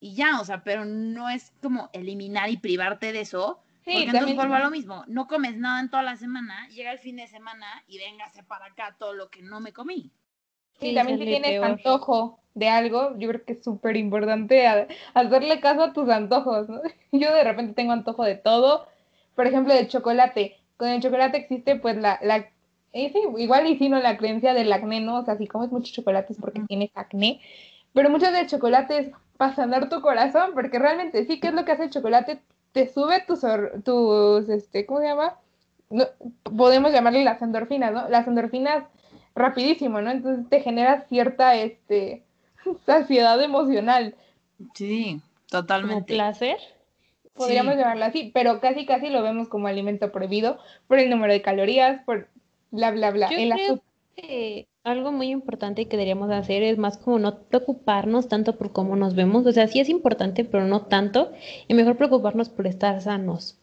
y 0.00 0.14
ya, 0.14 0.40
o 0.40 0.44
sea, 0.44 0.64
pero 0.64 0.84
no 0.84 1.28
es 1.28 1.52
como 1.62 1.90
eliminar 1.92 2.48
y 2.48 2.56
privarte 2.56 3.12
de 3.12 3.20
eso, 3.20 3.62
porque 3.84 4.04
entonces 4.04 4.34
vuelvo 4.34 4.54
a 4.54 4.60
lo 4.60 4.70
mismo, 4.70 5.04
no 5.06 5.26
comes 5.26 5.56
nada 5.58 5.80
en 5.80 5.90
toda 5.90 6.02
la 6.02 6.16
semana, 6.16 6.66
llega 6.68 6.90
el 6.90 6.98
fin 6.98 7.16
de 7.16 7.28
semana 7.28 7.66
y 7.86 7.98
véngase 7.98 8.42
para 8.42 8.66
acá 8.66 8.96
todo 8.98 9.12
lo 9.12 9.30
que 9.30 9.42
no 9.42 9.60
me 9.60 9.72
comí. 9.72 10.10
Sí, 10.80 10.94
también 10.94 11.18
si 11.18 11.24
tienes 11.24 11.62
antojo 11.62 12.38
de 12.54 12.68
algo, 12.68 13.16
yo 13.18 13.28
creo 13.28 13.44
que 13.44 13.52
es 13.52 13.64
súper 13.64 13.96
importante 13.96 14.66
hacerle 15.14 15.60
caso 15.60 15.82
a 15.82 15.92
tus 15.92 16.08
antojos. 16.08 16.68
Yo 17.12 17.32
de 17.32 17.44
repente 17.44 17.74
tengo 17.74 17.92
antojo 17.92 18.24
de 18.24 18.34
todo, 18.34 18.86
por 19.34 19.46
ejemplo, 19.46 19.74
de 19.74 19.88
chocolate. 19.88 20.56
Con 20.76 20.88
el 20.88 21.02
chocolate 21.02 21.38
existe 21.38 21.76
pues 21.76 21.96
la, 21.96 22.18
la 22.22 22.48
eh, 22.92 23.12
igual 23.38 23.66
y 23.66 23.78
si 23.78 23.88
no 23.88 24.00
la 24.00 24.16
creencia 24.16 24.54
del 24.54 24.72
acné, 24.72 25.00
¿no? 25.00 25.18
O 25.18 25.24
sea, 25.24 25.36
si 25.36 25.46
comes 25.46 25.70
muchos 25.70 25.92
chocolates 25.92 26.36
porque 26.40 26.60
tienes 26.66 26.90
acné, 26.94 27.40
pero 27.92 28.10
muchos 28.10 28.32
de 28.32 28.46
chocolates 28.46 29.12
para 29.36 29.54
sanar 29.54 29.88
tu 29.88 30.00
corazón, 30.00 30.50
porque 30.54 30.78
realmente 30.78 31.24
sí, 31.26 31.40
¿qué 31.40 31.48
es 31.48 31.54
lo 31.54 31.64
que 31.64 31.72
hace 31.72 31.84
el 31.84 31.90
chocolate? 31.90 32.40
Te 32.72 32.88
sube 32.88 33.24
tus, 33.26 33.40
tus 33.84 34.48
este, 34.48 34.86
¿cómo 34.86 35.00
se 35.00 35.06
llama? 35.06 35.36
No, 35.90 36.04
podemos 36.42 36.92
llamarle 36.92 37.24
las 37.24 37.42
endorfinas, 37.42 37.92
¿no? 37.92 38.08
Las 38.08 38.26
endorfinas 38.26 38.84
rapidísimo, 39.34 40.00
¿no? 40.00 40.10
Entonces 40.10 40.48
te 40.48 40.60
genera 40.60 41.06
cierta 41.08 41.54
este, 41.56 42.22
saciedad 42.86 43.40
emocional. 43.42 44.14
Sí, 44.74 45.20
totalmente. 45.48 46.14
placer? 46.14 46.58
Podríamos 47.34 47.76
llamarlo 47.76 48.04
así, 48.04 48.30
pero 48.34 48.60
casi 48.60 48.84
casi 48.84 49.08
lo 49.08 49.22
vemos 49.22 49.48
como 49.48 49.66
alimento 49.66 50.12
prohibido 50.12 50.58
por 50.86 50.98
el 50.98 51.08
número 51.08 51.32
de 51.32 51.40
calorías, 51.40 52.02
por 52.04 52.28
bla, 52.70 52.90
bla, 52.90 53.10
bla. 53.10 53.30
Yo 53.30 53.80
que 54.16 54.68
algo 54.84 55.12
muy 55.12 55.30
importante 55.30 55.86
que 55.86 55.96
deberíamos 55.96 56.30
hacer 56.30 56.62
es 56.62 56.78
más 56.78 56.98
como 56.98 57.18
no 57.18 57.42
preocuparnos 57.44 58.28
tanto 58.28 58.56
por 58.56 58.72
cómo 58.72 58.96
nos 58.96 59.14
vemos. 59.14 59.46
O 59.46 59.52
sea, 59.52 59.68
sí 59.68 59.80
es 59.80 59.88
importante, 59.88 60.44
pero 60.44 60.66
no 60.66 60.82
tanto. 60.82 61.32
Y 61.68 61.74
mejor 61.74 61.96
preocuparnos 61.96 62.48
por 62.48 62.66
estar 62.66 63.00
sanos. 63.00 63.58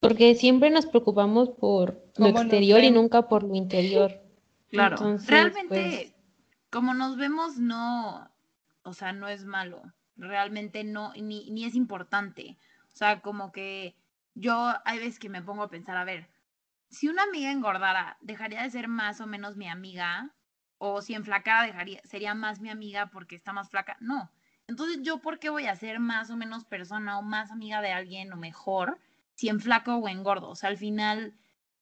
Porque 0.00 0.34
siempre 0.34 0.70
nos 0.70 0.86
preocupamos 0.86 1.50
por 1.50 2.02
lo 2.16 2.26
exterior 2.28 2.84
y 2.84 2.90
nunca 2.90 3.28
por 3.28 3.42
lo 3.42 3.54
interior. 3.54 4.20
Claro, 4.70 4.96
realmente, 5.26 6.12
pues 6.12 6.14
como 6.70 6.94
nos 6.94 7.16
vemos, 7.16 7.58
no, 7.58 8.30
o 8.82 8.92
sea, 8.92 9.12
no 9.12 9.28
es 9.28 9.44
malo. 9.44 9.82
Realmente 10.16 10.84
no, 10.84 11.12
ni, 11.14 11.50
ni 11.50 11.64
es 11.64 11.74
importante. 11.74 12.58
O 12.92 12.96
sea, 12.96 13.20
como 13.20 13.52
que 13.52 13.96
yo 14.34 14.74
hay 14.84 14.98
veces 14.98 15.18
que 15.18 15.28
me 15.28 15.42
pongo 15.42 15.62
a 15.62 15.70
pensar, 15.70 15.96
a 15.96 16.04
ver, 16.04 16.28
si 16.90 17.08
una 17.08 17.24
amiga 17.24 17.50
engordara, 17.50 18.16
¿dejaría 18.20 18.62
de 18.62 18.70
ser 18.70 18.88
más 18.88 19.20
o 19.20 19.26
menos 19.26 19.56
mi 19.56 19.68
amiga? 19.68 20.34
O 20.78 21.02
si 21.02 21.14
enflacara, 21.14 21.66
dejaría, 21.66 22.00
sería 22.04 22.34
más 22.34 22.60
mi 22.60 22.70
amiga 22.70 23.10
porque 23.10 23.34
está 23.34 23.52
más 23.52 23.70
flaca. 23.70 23.96
No. 24.00 24.30
Entonces, 24.66 25.00
¿yo 25.02 25.18
por 25.18 25.38
qué 25.38 25.48
voy 25.48 25.66
a 25.66 25.76
ser 25.76 26.00
más 26.00 26.30
o 26.30 26.36
menos 26.36 26.64
persona 26.64 27.18
o 27.18 27.22
más 27.22 27.50
amiga 27.50 27.80
de 27.80 27.92
alguien 27.92 28.32
o 28.32 28.36
mejor 28.36 28.98
si 29.34 29.48
en 29.48 29.60
flaco 29.60 29.96
o 29.96 30.08
engordo? 30.08 30.48
O 30.50 30.54
sea, 30.54 30.70
al 30.70 30.76
final 30.76 31.34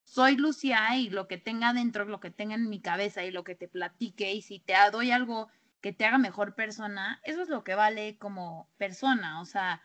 soy 0.04 0.36
Lucia 0.36 0.96
y 0.96 1.10
lo 1.10 1.26
que 1.26 1.38
tenga 1.38 1.72
dentro, 1.72 2.04
lo 2.04 2.20
que 2.20 2.30
tenga 2.30 2.54
en 2.54 2.68
mi 2.68 2.80
cabeza 2.80 3.24
y 3.24 3.30
lo 3.30 3.42
que 3.42 3.54
te 3.54 3.68
platique 3.68 4.32
y 4.32 4.42
si 4.42 4.60
te 4.60 4.74
doy 4.92 5.10
algo 5.10 5.48
que 5.80 5.92
te 5.92 6.04
haga 6.04 6.18
mejor 6.18 6.54
persona, 6.54 7.20
eso 7.24 7.42
es 7.42 7.48
lo 7.48 7.64
que 7.64 7.74
vale 7.74 8.16
como 8.18 8.70
persona. 8.76 9.40
O 9.40 9.44
sea, 9.44 9.82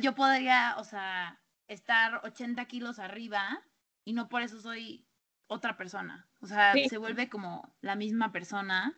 yo 0.00 0.14
podría, 0.14 0.74
o 0.78 0.84
sea, 0.84 1.40
estar 1.68 2.20
80 2.24 2.64
kilos 2.64 2.98
arriba 2.98 3.62
y 4.04 4.12
no 4.12 4.28
por 4.28 4.42
eso 4.42 4.60
soy 4.60 5.04
otra 5.48 5.76
persona. 5.76 6.26
O 6.40 6.46
sea, 6.46 6.72
se 6.88 6.98
vuelve 6.98 7.28
como 7.28 7.74
la 7.80 7.96
misma 7.96 8.32
persona. 8.32 8.96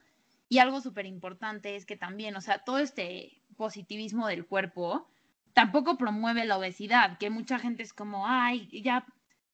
Y 0.50 0.58
algo 0.58 0.80
súper 0.80 1.04
importante 1.04 1.76
es 1.76 1.84
que 1.84 1.96
también, 1.96 2.36
o 2.36 2.40
sea, 2.40 2.64
todo 2.64 2.78
este 2.78 3.42
positivismo 3.56 4.26
del 4.26 4.46
cuerpo 4.46 5.10
tampoco 5.52 5.98
promueve 5.98 6.46
la 6.46 6.56
obesidad, 6.56 7.18
que 7.18 7.28
mucha 7.28 7.58
gente 7.58 7.82
es 7.82 7.92
como, 7.92 8.26
ay, 8.26 8.68
ya, 8.82 9.04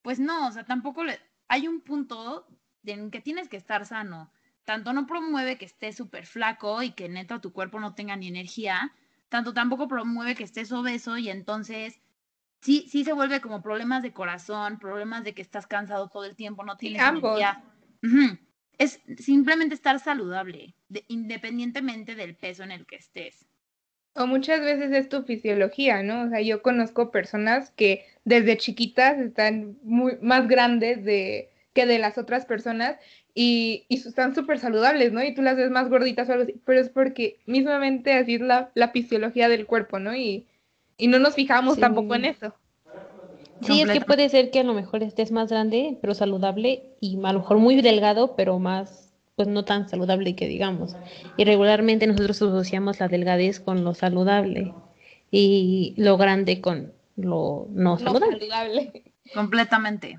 pues 0.05 0.21
no, 0.21 0.47
o 0.47 0.53
sea, 0.53 0.65
tampoco 0.65 1.03
le... 1.03 1.19
hay 1.49 1.67
un 1.67 1.81
punto 1.81 2.47
en 2.85 3.11
que 3.11 3.21
tienes 3.21 3.49
que 3.49 3.57
estar 3.57 3.87
sano. 3.87 4.31
Tanto 4.65 4.93
no 4.93 5.07
promueve 5.07 5.57
que 5.57 5.65
estés 5.65 5.97
súper 5.97 6.27
flaco 6.27 6.83
y 6.83 6.91
que 6.93 7.09
neta 7.09 7.41
tu 7.41 7.53
cuerpo 7.53 7.81
no 7.81 7.95
tenga 7.95 8.15
ni 8.15 8.29
energía, 8.29 8.95
tanto 9.31 9.55
tampoco 9.55 9.89
promueve 9.89 10.35
que 10.35 10.45
estés 10.45 10.73
obeso 10.73 11.17
y 11.17 11.31
entonces 11.31 12.01
sí, 12.61 12.87
sí 12.89 13.03
se 13.03 13.15
vuelve 13.15 13.41
como 13.41 13.63
problemas 13.63 14.03
de 14.03 14.13
corazón, 14.13 14.79
problemas 14.79 15.25
de 15.25 15.35
que 15.35 15.43
estás 15.43 15.67
cansado 15.67 16.09
todo 16.09 16.25
el 16.25 16.37
tiempo, 16.37 16.65
no 16.65 16.77
tienes 16.77 17.03
energía. 17.03 17.65
Es 18.77 19.01
simplemente 19.19 19.75
estar 19.75 19.99
saludable, 20.01 20.75
independientemente 21.09 22.15
del 22.15 22.37
peso 22.37 22.63
en 22.63 22.73
el 22.73 22.87
que 22.87 22.97
estés. 22.97 23.47
O 24.15 24.27
muchas 24.27 24.61
veces 24.61 24.93
es 24.93 25.09
tu 25.09 25.23
fisiología, 25.23 26.03
¿no? 26.03 26.23
O 26.23 26.29
sea, 26.29 26.41
yo 26.41 26.63
conozco 26.63 27.11
personas 27.11 27.71
que 27.71 28.05
desde 28.25 28.57
chiquitas 28.57 29.19
están 29.19 29.77
muy 29.83 30.17
más 30.23 30.47
grandes 30.49 31.05
de, 31.05 31.51
que 31.73 31.87
de 31.87 31.99
las 31.99 32.17
otras 32.17 32.47
personas 32.47 32.97
y, 33.35 33.85
y 33.89 33.97
están 33.97 34.35
súper 34.35 34.61
saludables, 34.61 35.13
¿no? 35.13 35.23
Y 35.23 35.35
tú 35.35 35.43
las 35.43 35.57
ves 35.57 35.71
más 35.71 35.89
gorditas 35.91 36.29
o 36.29 36.33
algo 36.33 36.45
así, 36.45 36.55
pero 36.65 36.81
es 36.81 36.89
porque 36.89 37.39
mismamente 37.47 38.13
así 38.13 38.37
es 38.37 38.41
la, 38.41 38.71
la 38.75 38.89
fisiología 38.91 39.49
del 39.49 39.67
cuerpo, 39.67 39.99
¿no? 39.99 40.15
Y, 40.15 40.47
y 40.97 41.09
no 41.09 41.19
nos 41.19 41.35
fijamos 41.35 41.79
tampoco 41.79 42.15
en 42.15 42.27
eso. 42.27 42.55
Sí, 43.63 43.81
es 43.81 43.91
que 43.91 44.01
puede 44.01 44.29
ser 44.29 44.51
que 44.51 44.61
a 44.61 44.65
lo 44.65 44.75
mejor 44.75 45.03
estés 45.03 45.33
más 45.33 45.51
grande, 45.51 45.99
pero 46.01 46.15
saludable, 46.15 46.83
y 47.01 47.19
a 47.25 47.33
lo 47.33 47.41
mejor 47.41 47.59
muy 47.59 47.81
delgado, 47.81 48.37
pero 48.37 48.59
más, 48.59 49.04
pues 49.37 49.49
no 49.49 49.65
tan 49.65 49.89
saludable 49.89 50.37
que 50.37 50.47
digamos. 50.47 50.97
Y 51.37 51.45
regularmente 51.45 52.07
nosotros 52.07 52.41
asociamos 52.43 53.01
la 53.01 53.09
delgadez 53.09 53.61
con 53.61 53.85
lo 53.85 53.95
saludable 53.95 54.75
y 55.31 55.95
lo 55.97 56.17
grande 56.17 56.61
con 56.61 56.93
lo 57.17 57.67
no 57.71 57.99
saludable. 57.99 59.13
Completamente. 59.35 60.19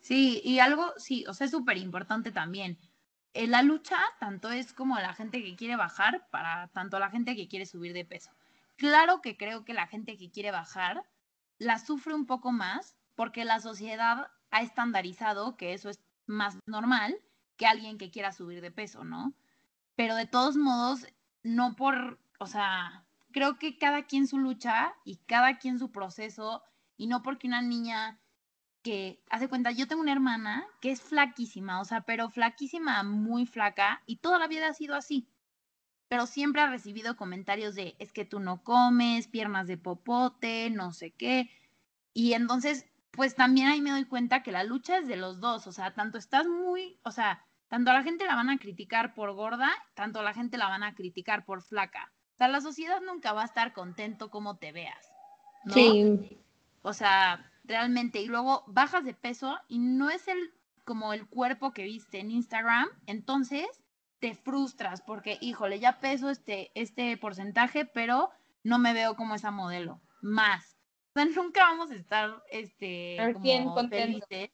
Sí, 0.00 0.40
y 0.44 0.58
algo, 0.58 0.92
sí, 0.96 1.24
o 1.28 1.34
sea, 1.34 1.44
es 1.44 1.50
súper 1.50 1.78
importante 1.78 2.32
también. 2.32 2.78
En 3.34 3.50
la 3.50 3.62
lucha, 3.62 3.96
tanto 4.20 4.50
es 4.50 4.72
como 4.72 4.96
la 4.96 5.14
gente 5.14 5.42
que 5.42 5.56
quiere 5.56 5.76
bajar, 5.76 6.26
para 6.30 6.68
tanto 6.68 6.98
la 6.98 7.10
gente 7.10 7.34
que 7.36 7.48
quiere 7.48 7.64
subir 7.66 7.92
de 7.94 8.04
peso. 8.04 8.30
Claro 8.76 9.22
que 9.22 9.36
creo 9.36 9.64
que 9.64 9.72
la 9.72 9.86
gente 9.86 10.16
que 10.16 10.30
quiere 10.30 10.50
bajar 10.50 11.02
la 11.58 11.78
sufre 11.78 12.14
un 12.14 12.26
poco 12.26 12.52
más 12.52 12.96
porque 13.14 13.44
la 13.44 13.60
sociedad 13.60 14.26
ha 14.50 14.62
estandarizado 14.62 15.56
que 15.56 15.72
eso 15.72 15.88
es 15.88 16.00
más 16.26 16.58
normal 16.66 17.16
alguien 17.64 17.98
que 17.98 18.10
quiera 18.10 18.32
subir 18.32 18.60
de 18.60 18.70
peso, 18.70 19.04
¿no? 19.04 19.34
Pero 19.96 20.16
de 20.16 20.26
todos 20.26 20.56
modos, 20.56 21.06
no 21.42 21.76
por, 21.76 22.18
o 22.38 22.46
sea, 22.46 23.04
creo 23.30 23.58
que 23.58 23.78
cada 23.78 24.06
quien 24.06 24.26
su 24.26 24.38
lucha 24.38 24.94
y 25.04 25.16
cada 25.26 25.58
quien 25.58 25.78
su 25.78 25.90
proceso 25.92 26.62
y 26.96 27.06
no 27.06 27.22
porque 27.22 27.46
una 27.46 27.62
niña 27.62 28.18
que 28.82 29.22
hace 29.30 29.48
cuenta, 29.48 29.70
yo 29.70 29.86
tengo 29.86 30.02
una 30.02 30.12
hermana 30.12 30.66
que 30.80 30.90
es 30.90 31.00
flaquísima, 31.02 31.80
o 31.80 31.84
sea, 31.84 32.00
pero 32.02 32.30
flaquísima, 32.30 33.02
muy 33.04 33.46
flaca 33.46 34.02
y 34.06 34.16
toda 34.16 34.38
la 34.38 34.48
vida 34.48 34.68
ha 34.68 34.74
sido 34.74 34.94
así 34.94 35.28
pero 36.12 36.26
siempre 36.26 36.60
ha 36.60 36.66
recibido 36.66 37.16
comentarios 37.16 37.74
de 37.74 37.96
es 37.98 38.12
que 38.12 38.26
tú 38.26 38.38
no 38.38 38.62
comes, 38.62 39.28
piernas 39.28 39.66
de 39.66 39.78
popote, 39.78 40.68
no 40.68 40.92
sé 40.92 41.12
qué. 41.12 41.48
Y 42.12 42.34
entonces, 42.34 42.84
pues 43.12 43.34
también 43.34 43.68
ahí 43.68 43.80
me 43.80 43.92
doy 43.92 44.04
cuenta 44.04 44.42
que 44.42 44.52
la 44.52 44.62
lucha 44.62 44.98
es 44.98 45.08
de 45.08 45.16
los 45.16 45.40
dos, 45.40 45.66
o 45.66 45.72
sea, 45.72 45.94
tanto 45.94 46.18
estás 46.18 46.46
muy, 46.46 46.98
o 47.02 47.12
sea, 47.12 47.42
tanto 47.72 47.90
a 47.90 47.94
la 47.94 48.02
gente 48.02 48.26
la 48.26 48.34
van 48.34 48.50
a 48.50 48.58
criticar 48.58 49.14
por 49.14 49.32
gorda, 49.32 49.70
tanto 49.94 50.20
a 50.20 50.22
la 50.22 50.34
gente 50.34 50.58
la 50.58 50.68
van 50.68 50.82
a 50.82 50.94
criticar 50.94 51.46
por 51.46 51.62
flaca. 51.62 52.12
O 52.34 52.36
sea, 52.36 52.48
la 52.48 52.60
sociedad 52.60 53.00
nunca 53.00 53.32
va 53.32 53.40
a 53.40 53.46
estar 53.46 53.72
contento 53.72 54.28
como 54.30 54.58
te 54.58 54.72
veas. 54.72 55.10
Sí. 55.72 56.38
O 56.82 56.92
sea, 56.92 57.50
realmente. 57.64 58.20
Y 58.20 58.26
luego 58.26 58.62
bajas 58.66 59.06
de 59.06 59.14
peso 59.14 59.58
y 59.68 59.78
no 59.78 60.10
es 60.10 60.28
el 60.28 60.52
como 60.84 61.14
el 61.14 61.26
cuerpo 61.26 61.72
que 61.72 61.84
viste 61.84 62.18
en 62.20 62.30
Instagram, 62.30 62.90
entonces 63.06 63.66
te 64.18 64.34
frustras 64.34 65.00
porque, 65.00 65.38
híjole, 65.40 65.80
ya 65.80 65.98
peso 65.98 66.28
este, 66.28 66.72
este 66.74 67.16
porcentaje, 67.16 67.86
pero 67.86 68.28
no 68.64 68.78
me 68.78 68.92
veo 68.92 69.16
como 69.16 69.34
esa 69.34 69.50
modelo. 69.50 69.98
Más. 70.20 70.76
O 71.14 71.20
sea, 71.20 71.24
nunca 71.42 71.62
vamos 71.62 71.90
a 71.90 71.94
estar 71.94 72.42
este, 72.50 73.16
como 73.32 73.88
felices. 73.88 74.50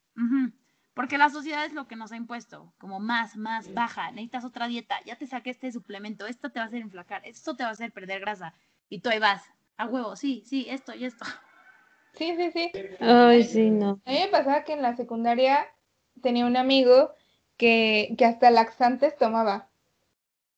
Porque 0.99 1.17
la 1.17 1.29
sociedad 1.29 1.63
es 1.63 1.71
lo 1.71 1.87
que 1.87 1.95
nos 1.95 2.11
ha 2.11 2.17
impuesto, 2.17 2.73
como 2.77 2.99
más, 2.99 3.37
más, 3.37 3.73
baja, 3.73 4.11
necesitas 4.11 4.43
otra 4.43 4.67
dieta, 4.67 4.99
ya 5.05 5.15
te 5.15 5.27
saqué 5.27 5.49
este 5.49 5.71
suplemento, 5.71 6.27
esto 6.27 6.51
te 6.51 6.59
va 6.59 6.65
a 6.65 6.67
hacer 6.67 6.81
inflacar, 6.81 7.21
esto 7.25 7.55
te 7.55 7.63
va 7.63 7.69
a 7.69 7.71
hacer 7.71 7.93
perder 7.93 8.19
grasa. 8.19 8.53
Y 8.89 8.99
tú 8.99 9.07
ahí 9.07 9.17
vas, 9.17 9.41
a 9.77 9.85
huevo, 9.85 10.17
sí, 10.17 10.43
sí, 10.45 10.67
esto 10.69 10.93
y 10.93 11.05
esto. 11.05 11.23
Sí, 12.15 12.35
sí, 12.35 12.51
sí. 12.51 12.71
Ay, 12.99 13.45
sí, 13.45 13.69
no. 13.69 14.01
A 14.03 14.11
mí 14.11 14.19
me 14.19 14.27
pasaba 14.27 14.65
que 14.65 14.73
en 14.73 14.81
la 14.81 14.93
secundaria 14.97 15.69
tenía 16.21 16.45
un 16.45 16.57
amigo 16.57 17.13
que, 17.55 18.13
que 18.17 18.25
hasta 18.25 18.51
laxantes 18.51 19.15
tomaba. 19.15 19.69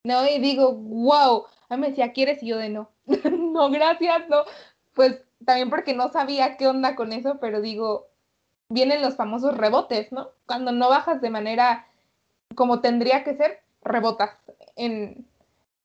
¿No? 0.03 0.27
Y 0.27 0.39
digo, 0.39 0.73
wow. 0.73 1.45
A 1.69 1.75
mí 1.75 1.81
me 1.81 1.89
decía, 1.89 2.13
¿quieres? 2.13 2.41
Y 2.41 2.47
yo 2.47 2.57
de 2.57 2.69
no. 2.69 2.89
no, 3.05 3.69
gracias, 3.69 4.27
no. 4.27 4.37
Pues 4.95 5.21
también 5.45 5.69
porque 5.69 5.93
no 5.93 6.11
sabía 6.11 6.57
qué 6.57 6.67
onda 6.67 6.95
con 6.95 7.13
eso, 7.13 7.37
pero 7.39 7.61
digo, 7.61 8.10
vienen 8.71 9.01
los 9.01 9.15
famosos 9.15 9.57
rebotes, 9.57 10.11
¿no? 10.11 10.29
Cuando 10.45 10.71
no 10.71 10.89
bajas 10.89 11.21
de 11.21 11.29
manera 11.29 11.87
como 12.55 12.81
tendría 12.81 13.23
que 13.23 13.35
ser, 13.35 13.61
rebotas 13.83 14.31
en, 14.75 15.25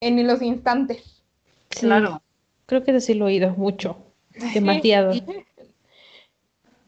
en 0.01 0.27
los 0.27 0.43
instantes. 0.43 1.23
claro. 1.69 2.23
Creo 2.67 2.83
que 2.83 3.01
sí 3.01 3.15
lo 3.15 3.27
he 3.27 3.33
oído 3.35 3.51
mucho. 3.51 3.97
Demasiado. 4.53 5.13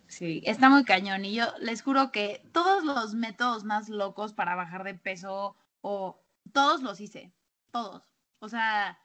Sí, 0.09 0.43
está 0.45 0.69
muy 0.69 0.83
cañón. 0.83 1.25
Y 1.25 1.35
yo 1.35 1.45
les 1.61 1.83
juro 1.83 2.11
que 2.11 2.43
todos 2.53 2.83
los 2.83 3.15
métodos 3.15 3.63
más 3.63 3.89
locos 3.89 4.33
para 4.33 4.57
bajar 4.57 4.83
de 4.83 4.95
peso 4.95 5.55
o 5.81 6.19
todos 6.53 6.83
los 6.83 7.01
hice, 7.01 7.31
todos. 7.71 8.03
O 8.41 8.49
sea, 8.49 8.99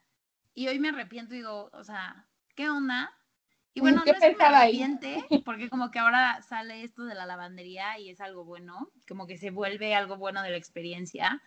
y 0.56 0.68
hoy 0.68 0.80
me 0.80 0.90
arrepiento 0.90 1.36
y 1.36 1.38
digo, 1.38 1.70
o 1.74 1.84
sea, 1.84 2.26
¿qué 2.56 2.70
onda? 2.70 3.12
Y 3.74 3.80
bueno, 3.82 4.04
no 4.06 4.12
es 4.12 4.20
que 4.20 4.36
me 4.36 4.44
arrepiente, 4.44 5.24
porque 5.44 5.70
como 5.70 5.90
que 5.90 6.00
ahora 6.00 6.42
sale 6.44 6.84
esto 6.84 7.06
de 7.06 7.16
la 7.16 7.26
lavandería 7.26 7.98
y 8.00 8.10
es 8.10 8.22
algo 8.22 8.46
bueno, 8.46 8.92
como 9.08 9.26
que 9.26 9.38
se 9.38 9.50
vuelve 9.50 9.96
algo 9.96 10.18
bueno 10.18 10.44
de 10.44 10.52
la 10.52 10.58
experiencia. 10.58 11.42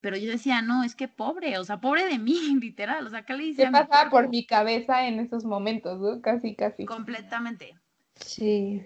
Pero 0.00 0.16
yo 0.16 0.32
decía, 0.32 0.62
no, 0.62 0.82
es 0.82 0.96
que 0.96 1.06
pobre, 1.06 1.58
o 1.58 1.64
sea, 1.64 1.80
pobre 1.80 2.04
de 2.06 2.18
mí, 2.18 2.34
literal. 2.60 3.06
O 3.06 3.10
sea, 3.10 3.24
¿qué 3.24 3.34
le 3.34 3.44
dice? 3.44 3.64
¿Qué 3.64 3.70
pasaba 3.70 4.10
por 4.10 4.28
mi 4.28 4.44
cabeza 4.44 5.06
en 5.06 5.20
esos 5.20 5.44
momentos, 5.44 6.00
¿no? 6.00 6.20
Casi, 6.20 6.56
casi. 6.56 6.84
Completamente. 6.84 7.76
Sí. 8.16 8.82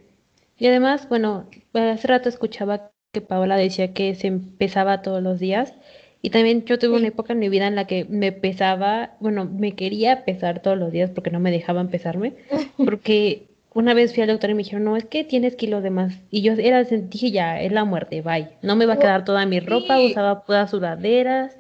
Y 0.58 0.66
además, 0.66 1.08
bueno, 1.08 1.48
hace 1.72 2.08
rato 2.08 2.28
escuchaba 2.28 2.90
que 3.12 3.22
Paola 3.22 3.56
decía 3.56 3.94
que 3.94 4.14
se 4.14 4.26
empezaba 4.26 5.00
todos 5.00 5.22
los 5.22 5.38
días. 5.38 5.74
Y 6.22 6.31
también 6.31 6.64
yo 6.64 6.79
tuve 6.79 6.96
una 6.96 7.09
época 7.09 7.33
en 7.33 7.38
mi 7.38 7.48
vida 7.48 7.66
en 7.66 7.76
la 7.76 7.87
que 7.87 8.05
me 8.09 8.33
pesaba, 8.33 9.14
bueno, 9.20 9.44
me 9.44 9.74
quería 9.74 10.24
pesar 10.24 10.61
todos 10.61 10.76
los 10.76 10.90
días 10.90 11.11
porque 11.11 11.31
no 11.31 11.40
me 11.40 11.50
dejaban 11.50 11.88
pesarme. 11.88 12.35
Porque 12.76 13.46
una 13.76 13.92
vez 13.92 14.14
fui 14.14 14.22
al 14.22 14.29
doctor 14.29 14.50
y 14.50 14.55
me 14.55 14.62
dijeron, 14.62 14.85
no, 14.85 14.96
es 14.96 15.05
que 15.05 15.22
tienes 15.22 15.55
kilos 15.55 15.83
de 15.83 15.90
más. 15.90 16.14
Y 16.31 16.40
yo 16.40 16.55
era, 16.55 16.83
dije, 16.83 17.31
ya, 17.31 17.61
es 17.61 17.70
la 17.72 17.85
muerte, 17.85 18.22
bye. 18.22 18.48
No 18.62 18.74
me 18.74 18.87
va 18.87 18.94
a 18.94 18.98
quedar 18.98 19.24
toda 19.24 19.44
mi 19.44 19.61
ropa, 19.61 20.00
usaba 20.00 20.44
todas 20.46 20.70
sudaderas. 20.70 21.57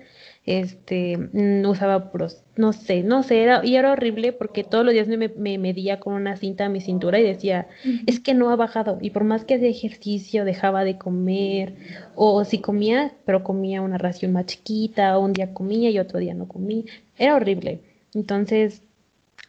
Este, 0.46 1.18
no 1.32 1.70
usaba 1.70 2.12
pros, 2.12 2.42
no 2.54 2.72
sé, 2.72 3.02
no 3.02 3.24
sé, 3.24 3.42
era, 3.42 3.66
y 3.66 3.74
era 3.74 3.92
horrible 3.92 4.32
porque 4.32 4.62
todos 4.62 4.84
los 4.84 4.94
días 4.94 5.08
me, 5.08 5.28
me 5.28 5.58
medía 5.58 5.98
con 5.98 6.14
una 6.14 6.36
cinta 6.36 6.66
a 6.66 6.68
mi 6.68 6.80
cintura 6.80 7.18
y 7.18 7.24
decía, 7.24 7.66
es 8.06 8.20
que 8.20 8.32
no 8.32 8.50
ha 8.50 8.56
bajado, 8.56 8.98
y 9.00 9.10
por 9.10 9.24
más 9.24 9.44
que 9.44 9.56
hacía 9.56 9.68
ejercicio, 9.68 10.44
dejaba 10.44 10.84
de 10.84 10.98
comer, 10.98 11.74
o 12.14 12.44
si 12.44 12.58
comía, 12.58 13.12
pero 13.24 13.42
comía 13.42 13.82
una 13.82 13.98
ración 13.98 14.32
más 14.32 14.46
chiquita, 14.46 15.18
o 15.18 15.24
un 15.24 15.32
día 15.32 15.52
comía 15.52 15.90
y 15.90 15.98
otro 15.98 16.20
día 16.20 16.34
no 16.34 16.46
comía, 16.46 16.84
era 17.18 17.34
horrible. 17.34 17.80
Entonces, 18.14 18.82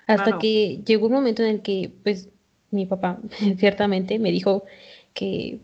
hasta 0.08 0.40
que 0.40 0.82
llegó 0.86 1.08
un 1.08 1.14
momento 1.14 1.44
en 1.44 1.50
el 1.50 1.62
que, 1.62 1.92
pues, 2.04 2.30
mi 2.72 2.88
papá 2.88 3.20
ciertamente 3.58 4.18
me 4.18 4.32
dijo 4.32 4.64
que, 5.14 5.60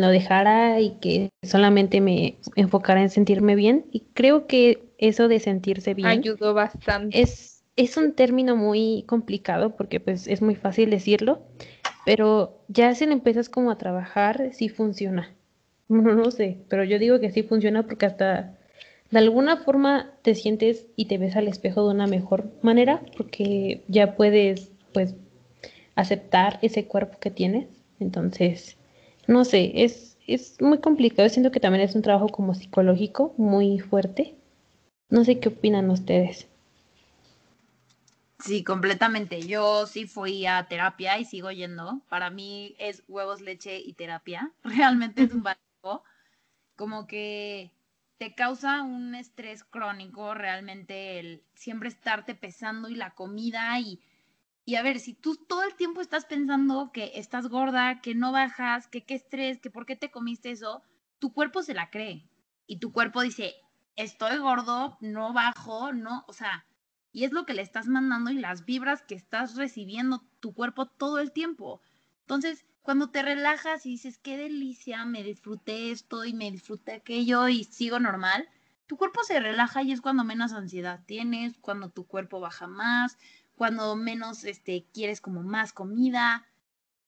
lo 0.00 0.08
dejara 0.08 0.80
y 0.80 0.98
que 1.00 1.30
solamente 1.42 2.00
me 2.00 2.36
enfocara 2.54 3.02
en 3.02 3.10
sentirme 3.10 3.54
bien. 3.54 3.86
Y 3.90 4.00
creo 4.14 4.46
que 4.46 4.82
eso 4.98 5.28
de 5.28 5.40
sentirse 5.40 5.94
bien 5.94 6.08
ayudó 6.08 6.54
bastante. 6.54 7.20
Es, 7.20 7.64
es 7.76 7.96
un 7.96 8.12
término 8.12 8.56
muy 8.56 9.04
complicado 9.06 9.76
porque 9.76 10.00
pues 10.00 10.26
es 10.26 10.42
muy 10.42 10.54
fácil 10.54 10.90
decirlo, 10.90 11.42
pero 12.04 12.60
ya 12.68 12.94
si 12.94 13.06
lo 13.06 13.12
empiezas 13.12 13.48
como 13.48 13.70
a 13.70 13.78
trabajar, 13.78 14.50
sí 14.52 14.68
funciona. 14.68 15.34
No, 15.88 16.02
no 16.14 16.30
sé, 16.30 16.58
pero 16.68 16.84
yo 16.84 16.98
digo 16.98 17.20
que 17.20 17.30
sí 17.30 17.42
funciona 17.42 17.82
porque 17.84 18.06
hasta 18.06 18.56
de 19.10 19.18
alguna 19.18 19.58
forma 19.58 20.12
te 20.22 20.34
sientes 20.34 20.86
y 20.96 21.06
te 21.06 21.18
ves 21.18 21.36
al 21.36 21.48
espejo 21.48 21.84
de 21.86 21.94
una 21.94 22.06
mejor 22.06 22.50
manera 22.62 23.02
porque 23.16 23.82
ya 23.88 24.16
puedes 24.16 24.72
pues 24.92 25.14
aceptar 25.94 26.58
ese 26.62 26.86
cuerpo 26.86 27.18
que 27.18 27.30
tienes. 27.30 27.68
Entonces, 27.98 28.75
no 29.26 29.44
sé, 29.44 29.72
es, 29.84 30.16
es 30.26 30.60
muy 30.60 30.78
complicado. 30.78 31.28
Siento 31.28 31.50
que 31.50 31.60
también 31.60 31.84
es 31.84 31.94
un 31.94 32.02
trabajo 32.02 32.28
como 32.28 32.54
psicológico 32.54 33.34
muy 33.36 33.78
fuerte. 33.78 34.34
No 35.08 35.24
sé 35.24 35.38
qué 35.38 35.48
opinan 35.48 35.90
ustedes. 35.90 36.48
Sí, 38.38 38.64
completamente. 38.64 39.42
Yo 39.42 39.86
sí 39.86 40.06
fui 40.06 40.46
a 40.46 40.66
terapia 40.68 41.18
y 41.18 41.24
sigo 41.24 41.50
yendo. 41.50 42.00
Para 42.08 42.30
mí 42.30 42.74
es 42.78 43.02
huevos, 43.08 43.40
leche 43.40 43.78
y 43.78 43.94
terapia. 43.94 44.52
Realmente 44.64 45.24
es 45.24 45.32
un 45.32 45.42
básico. 45.42 46.02
Como 46.76 47.06
que 47.06 47.72
te 48.18 48.34
causa 48.34 48.82
un 48.82 49.14
estrés 49.14 49.64
crónico 49.64 50.34
realmente 50.34 51.18
el 51.18 51.42
siempre 51.54 51.88
estarte 51.88 52.34
pesando 52.34 52.88
y 52.88 52.94
la 52.94 53.10
comida 53.10 53.78
y, 53.80 54.00
y 54.68 54.74
a 54.74 54.82
ver, 54.82 54.98
si 54.98 55.14
tú 55.14 55.36
todo 55.36 55.62
el 55.62 55.76
tiempo 55.76 56.00
estás 56.00 56.26
pensando 56.26 56.90
que 56.92 57.12
estás 57.14 57.46
gorda, 57.46 58.00
que 58.00 58.16
no 58.16 58.32
bajas, 58.32 58.88
que 58.88 59.04
qué 59.04 59.14
estrés, 59.14 59.60
que 59.60 59.70
por 59.70 59.86
qué 59.86 59.94
te 59.94 60.10
comiste 60.10 60.50
eso, 60.50 60.82
tu 61.20 61.32
cuerpo 61.32 61.62
se 61.62 61.72
la 61.72 61.88
cree 61.88 62.28
y 62.66 62.80
tu 62.80 62.92
cuerpo 62.92 63.22
dice, 63.22 63.54
estoy 63.94 64.38
gordo, 64.38 64.98
no 65.00 65.32
bajo, 65.32 65.92
no, 65.92 66.24
o 66.26 66.32
sea, 66.32 66.66
y 67.12 67.22
es 67.22 67.30
lo 67.30 67.46
que 67.46 67.54
le 67.54 67.62
estás 67.62 67.86
mandando 67.86 68.32
y 68.32 68.40
las 68.40 68.64
vibras 68.64 69.02
que 69.02 69.14
estás 69.14 69.54
recibiendo 69.54 70.24
tu 70.40 70.52
cuerpo 70.52 70.86
todo 70.86 71.20
el 71.20 71.30
tiempo. 71.30 71.80
Entonces, 72.22 72.66
cuando 72.82 73.10
te 73.10 73.22
relajas 73.22 73.86
y 73.86 73.90
dices, 73.90 74.18
qué 74.18 74.36
delicia, 74.36 75.04
me 75.04 75.22
disfruté 75.22 75.92
esto 75.92 76.24
y 76.24 76.34
me 76.34 76.50
disfruté 76.50 76.94
aquello 76.94 77.46
y 77.46 77.62
sigo 77.62 78.00
normal, 78.00 78.48
tu 78.88 78.96
cuerpo 78.96 79.22
se 79.22 79.38
relaja 79.38 79.84
y 79.84 79.92
es 79.92 80.00
cuando 80.00 80.24
menos 80.24 80.52
ansiedad 80.52 81.04
tienes, 81.06 81.56
cuando 81.58 81.88
tu 81.90 82.04
cuerpo 82.04 82.40
baja 82.40 82.66
más, 82.66 83.16
cuando 83.56 83.96
menos 83.96 84.44
este, 84.44 84.86
quieres 84.92 85.20
como 85.20 85.42
más 85.42 85.72
comida. 85.72 86.46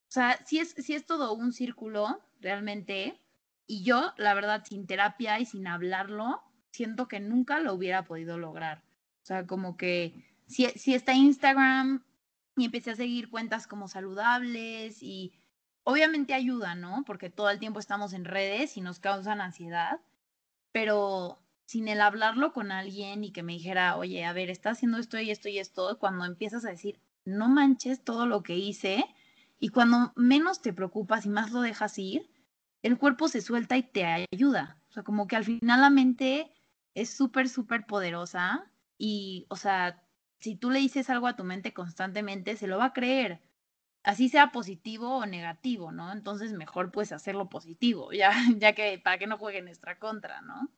O 0.09 0.11
sea, 0.11 0.39
si 0.47 0.59
es, 0.59 0.71
si 0.71 0.95
es 0.95 1.07
todo 1.07 1.35
un 1.35 1.53
círculo, 1.53 2.21
realmente. 2.41 3.21
Y 3.67 3.85
yo, 3.85 4.13
la 4.17 4.35
verdad, 4.35 4.65
sin 4.65 4.87
terapia 4.87 5.39
y 5.39 5.47
sin 5.47 5.67
hablarlo, 5.67 6.43
siento 6.71 7.07
que 7.07 7.21
nunca 7.21 7.61
lo 7.61 7.75
hubiera 7.75 8.05
podido 8.05 8.39
lograr. 8.39 8.83
O 9.23 9.27
sea, 9.27 9.47
como 9.47 9.77
que 9.77 10.15
si, 10.47 10.67
si 10.71 10.95
está 10.95 11.13
Instagram 11.13 12.03
y 12.57 12.65
empecé 12.65 12.93
a 12.93 12.97
seguir 12.97 13.29
cuentas 13.29 13.67
como 13.67 13.87
saludables 13.87 15.03
y 15.03 15.35
obviamente 15.85 16.33
ayuda, 16.33 16.75
¿no? 16.75 17.05
Porque 17.07 17.29
todo 17.29 17.51
el 17.51 17.59
tiempo 17.59 17.79
estamos 17.79 18.15
en 18.15 18.25
redes 18.25 18.77
y 18.79 18.81
nos 18.81 19.01
causan 19.01 19.43
ansiedad, 19.43 20.01
pero 20.73 21.39
sin 21.69 21.87
el 21.87 22.01
hablarlo 22.01 22.55
con 22.55 22.73
alguien 22.73 23.25
y 23.25 23.31
que 23.31 23.43
me 23.43 23.53
dijera, 23.53 23.99
oye, 23.99 24.25
a 24.25 24.33
ver, 24.33 24.49
está 24.49 24.71
haciendo 24.71 24.97
esto 24.97 25.21
y 25.21 25.31
esto 25.31 25.51
y 25.51 25.59
esto, 25.59 25.99
cuando 25.99 26.25
empiezas 26.25 26.65
a 26.65 26.71
decir, 26.71 26.99
no 27.27 27.51
manches 27.51 28.03
todo 28.03 28.25
lo 28.25 28.43
que 28.43 28.57
hice, 28.57 29.05
y 29.61 29.69
cuando 29.69 30.15
menos 30.17 30.63
te 30.63 30.73
preocupas 30.73 31.27
y 31.27 31.29
más 31.29 31.53
lo 31.53 31.61
dejas 31.61 31.99
ir, 31.99 32.31
el 32.83 32.97
cuerpo 32.97 33.29
se 33.29 33.43
suelta 33.43 33.77
y 33.77 33.83
te 33.83 34.27
ayuda. 34.33 34.81
O 34.89 34.93
sea, 34.93 35.03
como 35.03 35.27
que 35.27 35.37
al 35.37 35.45
final 35.45 35.83
la 35.83 35.91
mente 35.91 36.51
es 36.95 37.11
súper, 37.11 37.51
súper 37.51 37.85
poderosa 37.85 38.73
y, 38.97 39.45
o 39.51 39.57
sea, 39.57 40.03
si 40.41 40.57
tú 40.57 40.71
le 40.71 40.79
dices 40.79 41.11
algo 41.11 41.27
a 41.27 41.37
tu 41.37 41.45
mente 41.45 41.75
constantemente, 41.75 42.57
se 42.57 42.67
lo 42.67 42.79
va 42.79 42.87
a 42.87 42.93
creer 42.95 43.43
así 44.05 44.31
sea 44.31 44.53
positivo 44.53 45.19
o 45.19 45.27
negativo, 45.27 45.93
¿no? 45.93 46.13
Entonces 46.13 46.55
mejor 46.55 46.91
pues 46.91 47.13
hacerlo 47.13 47.51
positivo, 47.51 48.11
ya, 48.13 48.33
ya 48.57 48.73
que 48.75 48.99
para 48.99 49.19
que 49.19 49.27
no 49.27 49.37
juegue 49.37 49.61
nuestra 49.61 49.99
contra, 49.99 50.41
¿no? 50.41 50.71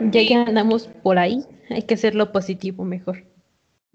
Ya 0.00 0.26
que 0.26 0.34
andamos 0.34 0.88
por 1.02 1.18
ahí, 1.18 1.44
hay 1.70 1.82
que 1.82 1.94
hacerlo 1.94 2.32
positivo 2.32 2.84
mejor. 2.84 3.24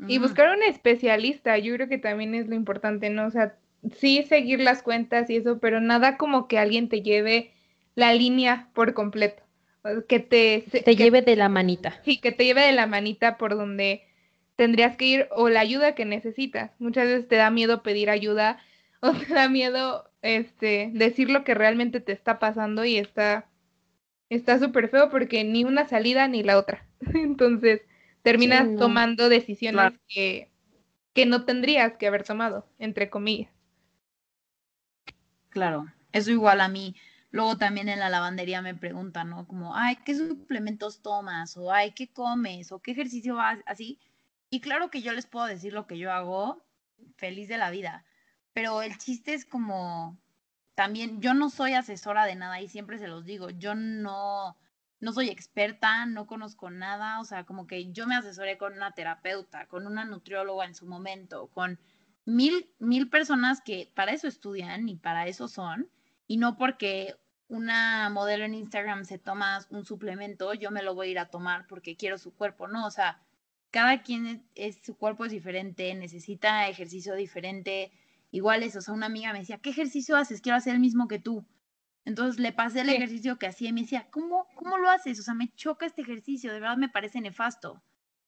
Y 0.07 0.19
buscar 0.19 0.55
un 0.55 0.61
especialista, 0.63 1.57
yo 1.57 1.73
creo 1.73 1.89
que 1.89 1.97
también 1.97 2.35
es 2.35 2.47
lo 2.47 2.55
importante, 2.55 3.09
¿no? 3.09 3.25
O 3.25 3.31
sea, 3.31 3.55
sí 3.95 4.23
seguir 4.23 4.59
las 4.59 4.83
cuentas 4.83 5.29
y 5.29 5.37
eso, 5.37 5.59
pero 5.59 5.81
nada 5.81 6.17
como 6.17 6.47
que 6.47 6.59
alguien 6.59 6.87
te 6.87 7.01
lleve 7.01 7.51
la 7.95 8.13
línea 8.13 8.69
por 8.73 8.93
completo. 8.93 9.43
Que 10.07 10.19
te, 10.19 10.65
te 10.83 10.95
lleve 10.95 11.21
de 11.21 11.35
la 11.35 11.49
manita. 11.49 11.99
Sí, 12.03 12.17
que 12.17 12.31
te 12.31 12.45
lleve 12.45 12.61
de 12.61 12.73
la 12.73 12.87
manita 12.87 13.37
por 13.37 13.55
donde 13.55 14.03
tendrías 14.55 14.97
que 14.97 15.05
ir 15.05 15.27
o 15.31 15.49
la 15.49 15.61
ayuda 15.61 15.95
que 15.95 16.03
necesitas. 16.05 16.71
Muchas 16.79 17.05
veces 17.05 17.27
te 17.27 17.37
da 17.37 17.49
miedo 17.49 17.83
pedir 17.83 18.09
ayuda 18.09 18.59
o 18.99 19.11
te 19.11 19.33
da 19.33 19.47
miedo 19.49 20.09
este 20.21 20.91
decir 20.93 21.29
lo 21.29 21.43
que 21.43 21.53
realmente 21.53 22.01
te 22.01 22.11
está 22.11 22.37
pasando 22.37 22.83
y 22.83 22.97
está 22.97 23.45
está 24.29 24.59
súper 24.59 24.89
feo 24.89 25.09
porque 25.09 25.43
ni 25.43 25.63
una 25.63 25.87
salida 25.87 26.27
ni 26.27 26.43
la 26.43 26.57
otra. 26.57 26.85
Entonces, 27.13 27.81
terminas 28.21 28.67
tomando 28.77 29.29
decisiones 29.29 29.93
que, 30.07 30.51
que 31.13 31.25
no 31.25 31.45
tendrías 31.45 31.97
que 31.97 32.07
haber 32.07 32.23
tomado, 32.23 32.67
entre 32.79 33.09
comillas. 33.09 33.51
Claro, 35.49 35.87
eso 36.11 36.31
igual 36.31 36.61
a 36.61 36.67
mí. 36.67 36.95
Luego 37.31 37.57
también 37.57 37.89
en 37.89 37.99
la 37.99 38.09
lavandería 38.09 38.61
me 38.61 38.75
preguntan, 38.75 39.29
¿no? 39.29 39.47
Como, 39.47 39.75
ay, 39.75 39.97
¿qué 40.05 40.15
suplementos 40.15 41.01
tomas? 41.01 41.57
O, 41.57 41.71
ay, 41.71 41.91
¿qué 41.91 42.07
comes? 42.07 42.71
O, 42.71 42.79
¿qué 42.79 42.91
ejercicio 42.91 43.35
vas? 43.35 43.59
Así. 43.65 43.99
Y 44.49 44.61
claro 44.61 44.89
que 44.89 45.01
yo 45.01 45.11
les 45.11 45.25
puedo 45.25 45.45
decir 45.45 45.73
lo 45.73 45.87
que 45.87 45.97
yo 45.97 46.11
hago, 46.11 46.63
feliz 47.17 47.47
de 47.47 47.57
la 47.57 47.69
vida, 47.69 48.05
pero 48.53 48.81
el 48.81 48.97
chiste 48.97 49.33
es 49.33 49.45
como, 49.45 50.17
también, 50.77 51.21
yo 51.23 51.33
no 51.33 51.49
soy 51.49 51.73
asesora 51.73 52.25
de 52.25 52.35
nada 52.35 52.61
y 52.61 52.67
siempre 52.67 52.99
se 52.99 53.07
los 53.07 53.25
digo, 53.25 53.49
yo 53.49 53.73
no, 53.73 54.55
no 54.99 55.11
soy 55.11 55.29
experta, 55.29 56.05
no 56.05 56.27
conozco 56.27 56.69
nada, 56.69 57.19
o 57.19 57.25
sea, 57.25 57.45
como 57.45 57.65
que 57.65 57.91
yo 57.91 58.05
me 58.05 58.15
asesoré 58.15 58.59
con 58.59 58.73
una 58.73 58.91
terapeuta, 58.91 59.67
con 59.67 59.87
una 59.87 60.05
nutrióloga 60.05 60.65
en 60.65 60.75
su 60.75 60.85
momento, 60.85 61.47
con 61.47 61.79
mil, 62.25 62.69
mil 62.77 63.09
personas 63.09 63.59
que 63.61 63.91
para 63.95 64.11
eso 64.11 64.27
estudian 64.27 64.87
y 64.87 64.97
para 64.97 65.25
eso 65.25 65.47
son, 65.47 65.89
y 66.27 66.37
no 66.37 66.57
porque 66.57 67.15
una 67.47 68.11
modelo 68.11 68.45
en 68.45 68.53
Instagram 68.53 69.03
se 69.03 69.17
toma 69.17 69.65
un 69.71 69.83
suplemento, 69.83 70.53
yo 70.53 70.69
me 70.69 70.83
lo 70.83 70.93
voy 70.93 71.07
a 71.07 71.11
ir 71.11 71.19
a 71.19 71.31
tomar 71.31 71.65
porque 71.65 71.97
quiero 71.97 72.19
su 72.19 72.35
cuerpo, 72.35 72.67
no, 72.67 72.85
o 72.85 72.91
sea, 72.91 73.19
cada 73.71 74.03
quien 74.03 74.47
es, 74.53 74.77
su 74.83 74.95
cuerpo 74.95 75.25
es 75.25 75.31
diferente, 75.31 75.91
necesita 75.95 76.67
ejercicio 76.69 77.15
diferente. 77.15 77.91
Igual 78.31 78.63
eso, 78.63 78.79
o 78.79 78.81
sea, 78.81 78.93
una 78.93 79.05
amiga 79.05 79.33
me 79.33 79.39
decía, 79.39 79.59
¿qué 79.59 79.69
ejercicio 79.69 80.17
haces? 80.17 80.41
Quiero 80.41 80.57
hacer 80.57 80.73
el 80.73 80.79
mismo 80.79 81.07
que 81.07 81.19
tú. 81.19 81.45
Entonces 82.05 82.39
le 82.39 82.53
pasé 82.53 82.81
el 82.81 82.89
ejercicio 82.89 83.37
que 83.37 83.47
hacía 83.47 83.69
y 83.69 83.73
me 83.73 83.81
decía, 83.81 84.07
¿cómo, 84.11 84.47
¿cómo 84.55 84.77
lo 84.77 84.89
haces? 84.89 85.19
O 85.19 85.23
sea, 85.23 85.33
me 85.33 85.51
choca 85.55 85.85
este 85.85 86.01
ejercicio, 86.01 86.53
de 86.53 86.59
verdad 86.59 86.77
me 86.77 86.89
parece 86.89 87.19
nefasto. 87.19 87.83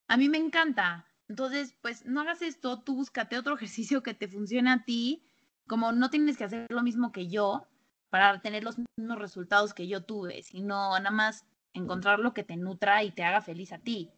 A 0.08 0.18
mí 0.18 0.28
me 0.28 0.38
encanta. 0.38 1.08
Entonces, 1.30 1.78
pues 1.82 2.06
no 2.06 2.22
hagas 2.22 2.42
esto, 2.42 2.82
tú 2.82 2.96
búscate 2.96 3.38
otro 3.38 3.56
ejercicio 3.56 4.04
que 4.04 4.14
te 4.14 4.28
funcione 4.28 4.70
a 4.72 4.84
ti, 4.84 5.24
como 5.68 5.92
no 5.92 6.10
tienes 6.10 6.38
que 6.38 6.44
hacer 6.44 6.68
lo 6.70 6.84
mismo 6.84 7.12
que 7.12 7.28
yo 7.30 7.68
para 8.10 8.42
tener 8.42 8.64
los 8.64 8.78
mismos 8.98 9.20
resultados 9.20 9.74
que 9.74 9.88
yo 9.88 10.04
tuve, 10.04 10.42
sino 10.44 10.98
nada 10.98 11.12
más 11.12 11.46
encontrar 11.74 12.20
lo 12.20 12.34
que 12.34 12.44
te 12.44 12.58
nutra 12.58 13.04
y 13.04 13.12
te 13.12 13.24
haga 13.24 13.42
feliz 13.42 13.72
a 13.72 13.80
ti. 13.80 14.12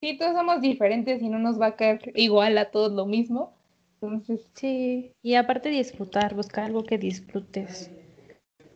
Sí, 0.00 0.16
todos 0.16 0.34
somos 0.34 0.60
diferentes 0.60 1.20
y 1.20 1.28
no 1.28 1.38
nos 1.38 1.60
va 1.60 1.66
a 1.66 1.76
caer 1.76 2.12
igual 2.14 2.56
a 2.58 2.70
todos 2.70 2.92
lo 2.92 3.06
mismo. 3.06 3.55
Entonces, 4.00 4.46
sí, 4.54 5.12
y 5.22 5.34
aparte 5.34 5.70
disfrutar, 5.70 6.34
buscar 6.34 6.64
algo 6.64 6.84
que 6.84 6.98
disfrutes. 6.98 7.90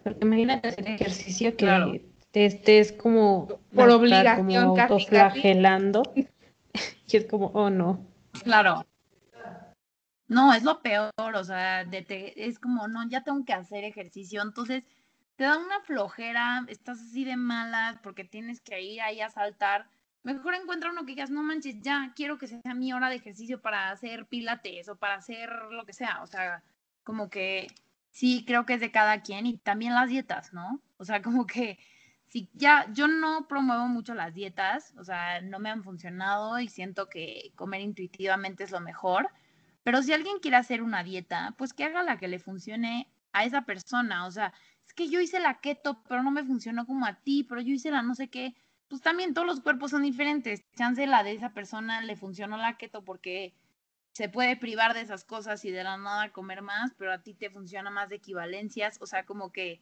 Porque 0.03 0.25
imagínate 0.25 0.68
hacer 0.68 0.89
ejercicio 0.89 1.57
que 1.57 2.11
te 2.31 2.47
estés 2.47 2.93
como 2.93 3.49
por 3.75 3.91
obligación 3.91 4.71
como 4.71 4.75
casi, 4.77 5.07
flagelando 5.07 6.03
y 6.14 7.16
es 7.16 7.27
como, 7.27 7.47
oh 7.49 7.71
no. 7.71 8.07
Claro. 8.43 8.87
No, 10.27 10.55
es 10.55 10.62
lo 10.62 10.81
peor, 10.81 11.11
o 11.18 11.45
sea, 11.45 11.85
de 11.85 12.03
te, 12.03 12.47
es 12.47 12.59
como, 12.59 12.87
no, 12.87 13.09
ya 13.09 13.23
tengo 13.23 13.45
que 13.45 13.53
hacer 13.53 13.83
ejercicio, 13.83 14.43
entonces 14.43 14.85
te 15.35 15.45
da 15.45 15.59
una 15.59 15.81
flojera, 15.81 16.64
estás 16.68 17.01
así 17.01 17.25
de 17.25 17.37
malas 17.37 17.99
porque 18.03 18.25
tienes 18.25 18.61
que 18.61 18.81
ir 18.81 19.01
ahí 19.01 19.21
a 19.21 19.29
saltar. 19.29 19.89
Mejor 20.23 20.55
encuentra 20.55 20.91
uno 20.91 21.03
que 21.03 21.12
digas, 21.12 21.31
no 21.31 21.43
manches, 21.43 21.81
ya 21.81 22.12
quiero 22.14 22.37
que 22.39 22.47
sea 22.47 22.75
mi 22.75 22.93
hora 22.93 23.09
de 23.09 23.16
ejercicio 23.16 23.61
para 23.61 23.91
hacer 23.91 24.27
pilates 24.27 24.89
o 24.89 24.97
para 24.97 25.14
hacer 25.14 25.51
lo 25.71 25.87
que 25.87 25.95
sea. 25.95 26.23
O 26.23 26.27
sea, 26.27 26.62
como 27.05 27.31
que 27.31 27.68
sí, 28.11 28.45
creo 28.47 28.66
que 28.66 28.75
es 28.75 28.81
de 28.81 28.91
cada 28.91 29.23
quien 29.23 29.47
y 29.47 29.57
también 29.59 29.95
las 29.95 30.09
dietas, 30.09 30.53
¿no? 30.53 30.81
O 30.99 31.05
sea, 31.05 31.23
como 31.23 31.47
que 31.47 31.79
sí, 32.27 32.51
ya, 32.55 32.87
yo 32.93 33.09
no 33.09 33.49
promuevo 33.49 33.87
mucho 33.89 34.14
las 34.14 34.35
dietas, 34.35 34.95
o 34.99 35.05
sea, 35.05 35.41
no 35.41 35.59
me 35.59 35.71
han 35.71 35.83
funcionado 35.83 36.61
y 36.61 36.68
siento 36.68 37.09
que 37.09 37.53
comer 37.57 37.81
intuitivamente 37.81 38.64
es 38.64 38.71
lo 38.71 38.81
mejor. 38.81 39.31
Pero 39.83 40.03
si 40.03 40.12
alguien 40.12 40.39
quiere 40.41 40.59
hacer 40.59 40.83
una 40.83 41.03
dieta, 41.03 41.55
pues 41.57 41.73
que 41.73 41.85
haga 41.85 42.03
la 42.03 42.18
que 42.18 42.29
le 42.29 42.39
funcione 42.39 43.09
a 43.33 43.45
esa 43.45 43.62
persona. 43.62 44.27
O 44.27 44.31
sea, 44.31 44.53
es 44.87 44.95
que 44.95 45.09
yo 45.09 45.21
hice 45.21 45.41
la 45.41 45.61
keto, 45.61 46.03
pero 46.09 46.23
no 46.23 46.31
me 46.31 46.45
funcionó 46.45 46.87
como 46.87 47.07
a 47.07 47.14
ti, 47.14 47.45
pero 47.45 47.61
yo 47.61 47.73
hice 47.73 47.91
la 47.91 48.03
no 48.03 48.14
sé 48.14 48.29
qué. 48.29 48.55
Pues 48.91 49.01
también 49.01 49.32
todos 49.32 49.47
los 49.47 49.61
cuerpos 49.61 49.93
son 49.93 50.03
diferentes. 50.03 50.62
Chance 50.74 51.07
la 51.07 51.22
de 51.22 51.32
esa 51.32 51.55
persona 51.55 52.03
le 52.03 52.16
funcionó 52.16 52.59
la 52.59 52.76
keto 52.76 53.03
porque 53.03 53.55
se 54.12 54.28
puede 54.28 54.57
privar 54.57 54.93
de 54.93 55.01
esas 55.01 55.24
cosas 55.24 55.64
y 55.64 55.70
de 55.70 55.84
la 55.84 55.97
nada 55.97 56.30
comer 56.30 56.61
más, 56.61 56.93
pero 56.99 57.12
a 57.12 57.22
ti 57.22 57.32
te 57.32 57.51
funciona 57.51 57.91
más 57.91 58.11
de 58.11 58.16
equivalencias. 58.16 59.01
O 59.01 59.07
sea, 59.07 59.24
como 59.24 59.53
que 59.53 59.80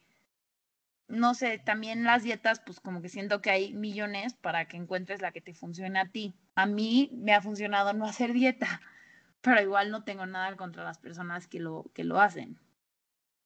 no 1.09 1.33
sé, 1.33 1.57
también 1.57 2.03
las 2.03 2.21
dietas, 2.21 2.59
pues 2.59 2.79
como 2.79 3.01
que 3.01 3.09
siento 3.09 3.41
que 3.41 3.49
hay 3.49 3.73
millones 3.73 4.35
para 4.35 4.65
que 4.65 4.77
encuentres 4.77 5.21
la 5.21 5.31
que 5.31 5.41
te 5.41 5.55
funcione 5.55 5.99
a 5.99 6.07
ti. 6.07 6.35
A 6.53 6.67
mí 6.67 7.09
me 7.13 7.33
ha 7.33 7.41
funcionado 7.41 7.93
no 7.93 8.05
hacer 8.05 8.31
dieta, 8.31 8.79
pero 9.41 9.59
igual 9.59 9.89
no 9.89 10.03
tengo 10.03 10.27
nada 10.27 10.55
contra 10.55 10.83
las 10.83 10.99
personas 10.99 11.47
que 11.47 11.59
lo, 11.59 11.85
que 11.95 12.03
lo 12.03 12.21
hacen. 12.21 12.59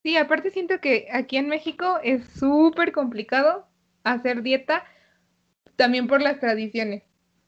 Sí, 0.04 0.18
aparte 0.18 0.52
siento 0.52 0.82
que 0.82 1.08
aquí 1.14 1.38
en 1.38 1.48
México 1.48 2.00
es 2.04 2.28
súper 2.28 2.92
complicado 2.92 3.66
hacer 4.04 4.44
dieta, 4.44 4.84
también 5.76 6.08
por 6.08 6.22
las 6.22 6.40
tradiciones. 6.40 7.04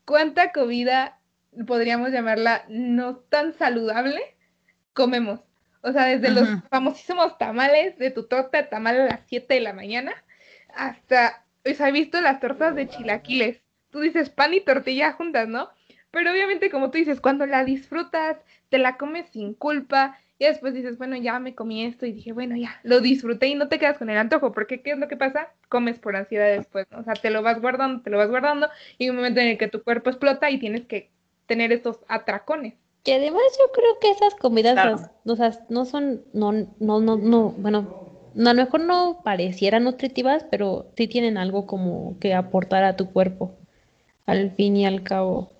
¿Cuánta 0.05 0.51
comida 0.51 1.19
podríamos 1.65 2.11
llamarla 2.11 2.65
no 2.69 3.17
tan 3.17 3.53
saludable 3.53 4.21
comemos? 4.93 5.41
O 5.81 5.91
sea, 5.91 6.05
desde 6.05 6.31
los 6.31 6.47
famosísimos 6.69 7.37
tamales 7.37 7.97
de 7.97 8.11
tu 8.11 8.27
torta 8.27 8.57
de 8.57 8.67
tamal 8.67 9.01
a 9.01 9.05
las 9.05 9.19
7 9.27 9.53
de 9.53 9.61
la 9.61 9.73
mañana 9.73 10.13
hasta, 10.73 11.45
pues 11.63 11.79
he 11.79 11.91
visto 11.91 12.19
las 12.21 12.39
tortas 12.39 12.75
de 12.75 12.87
chilaquiles. 12.87 13.61
Tú 13.91 14.01
dices 14.01 14.29
pan 14.29 14.53
y 14.53 14.61
tortilla 14.61 15.13
juntas, 15.13 15.47
¿no? 15.47 15.69
Pero 16.11 16.31
obviamente, 16.31 16.69
como 16.69 16.91
tú 16.91 16.97
dices, 16.97 17.21
cuando 17.21 17.45
la 17.45 17.63
disfrutas, 17.63 18.37
te 18.69 18.77
la 18.77 18.97
comes 18.97 19.29
sin 19.29 19.53
culpa 19.53 20.17
y 20.37 20.45
después 20.45 20.73
dices, 20.73 20.97
bueno, 20.97 21.15
ya 21.15 21.39
me 21.39 21.55
comí 21.55 21.85
esto 21.85 22.05
y 22.05 22.11
dije, 22.11 22.33
bueno, 22.33 22.57
ya, 22.57 22.79
lo 22.83 22.99
disfruté 22.99 23.47
y 23.47 23.55
no 23.55 23.69
te 23.69 23.79
quedas 23.79 23.97
con 23.97 24.09
el 24.09 24.17
antojo, 24.17 24.51
porque 24.51 24.81
¿qué 24.81 24.91
es 24.91 24.99
lo 24.99 25.07
que 25.07 25.15
pasa? 25.15 25.49
Comes 25.69 25.97
por 25.99 26.15
ansiedad 26.15 26.49
después, 26.49 26.87
¿no? 26.91 26.99
O 26.99 27.03
sea, 27.03 27.13
te 27.13 27.29
lo 27.29 27.41
vas 27.41 27.61
guardando, 27.61 28.03
te 28.03 28.09
lo 28.09 28.17
vas 28.17 28.29
guardando 28.29 28.69
y 28.97 29.09
un 29.09 29.15
momento 29.15 29.39
en 29.39 29.47
el 29.47 29.57
que 29.57 29.69
tu 29.69 29.81
cuerpo 29.81 30.09
explota 30.09 30.49
y 30.51 30.59
tienes 30.59 30.85
que 30.85 31.09
tener 31.45 31.71
estos 31.71 31.99
atracones. 32.09 32.73
Que 33.03 33.13
además 33.13 33.43
yo 33.59 33.71
creo 33.71 33.99
que 34.01 34.09
esas 34.09 34.35
comidas 34.35 35.07
o 35.25 35.35
sea, 35.35 35.51
no 35.69 35.85
son, 35.85 36.23
no, 36.33 36.51
no, 36.51 36.99
no, 36.99 37.15
no, 37.17 37.49
bueno, 37.51 38.09
a 38.35 38.39
lo 38.39 38.53
mejor 38.53 38.81
no 38.81 39.21
parecieran 39.23 39.85
nutritivas, 39.85 40.45
pero 40.51 40.87
sí 40.97 41.07
tienen 41.07 41.37
algo 41.37 41.65
como 41.65 42.17
que 42.19 42.33
aportar 42.33 42.83
a 42.83 42.97
tu 42.97 43.11
cuerpo, 43.11 43.55
al 44.25 44.51
fin 44.51 44.75
y 44.75 44.85
al 44.85 45.03
cabo. 45.03 45.51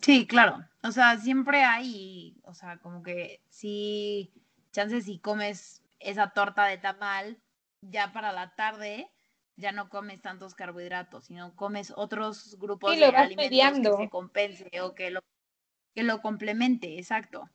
Sí, 0.00 0.26
claro. 0.26 0.64
O 0.84 0.92
sea, 0.92 1.16
siempre 1.16 1.64
hay, 1.64 2.36
o 2.44 2.52
sea, 2.52 2.76
como 2.76 3.02
que 3.02 3.40
si 3.48 4.30
chances 4.70 5.06
si 5.06 5.18
comes 5.18 5.82
esa 5.98 6.30
torta 6.30 6.66
de 6.66 6.76
tamal 6.76 7.38
ya 7.80 8.12
para 8.12 8.32
la 8.32 8.54
tarde, 8.54 9.10
ya 9.56 9.72
no 9.72 9.88
comes 9.88 10.20
tantos 10.20 10.54
carbohidratos, 10.54 11.24
sino 11.24 11.56
comes 11.56 11.92
otros 11.96 12.58
grupos 12.58 12.96
de 12.96 13.06
alimentos 13.06 13.96
que 13.96 14.04
se 14.04 14.10
compense 14.10 14.80
o 14.82 14.94
que 14.94 15.10
lo, 15.10 15.20
que 15.94 16.02
lo 16.02 16.20
complemente, 16.20 16.98
exacto. 16.98 17.48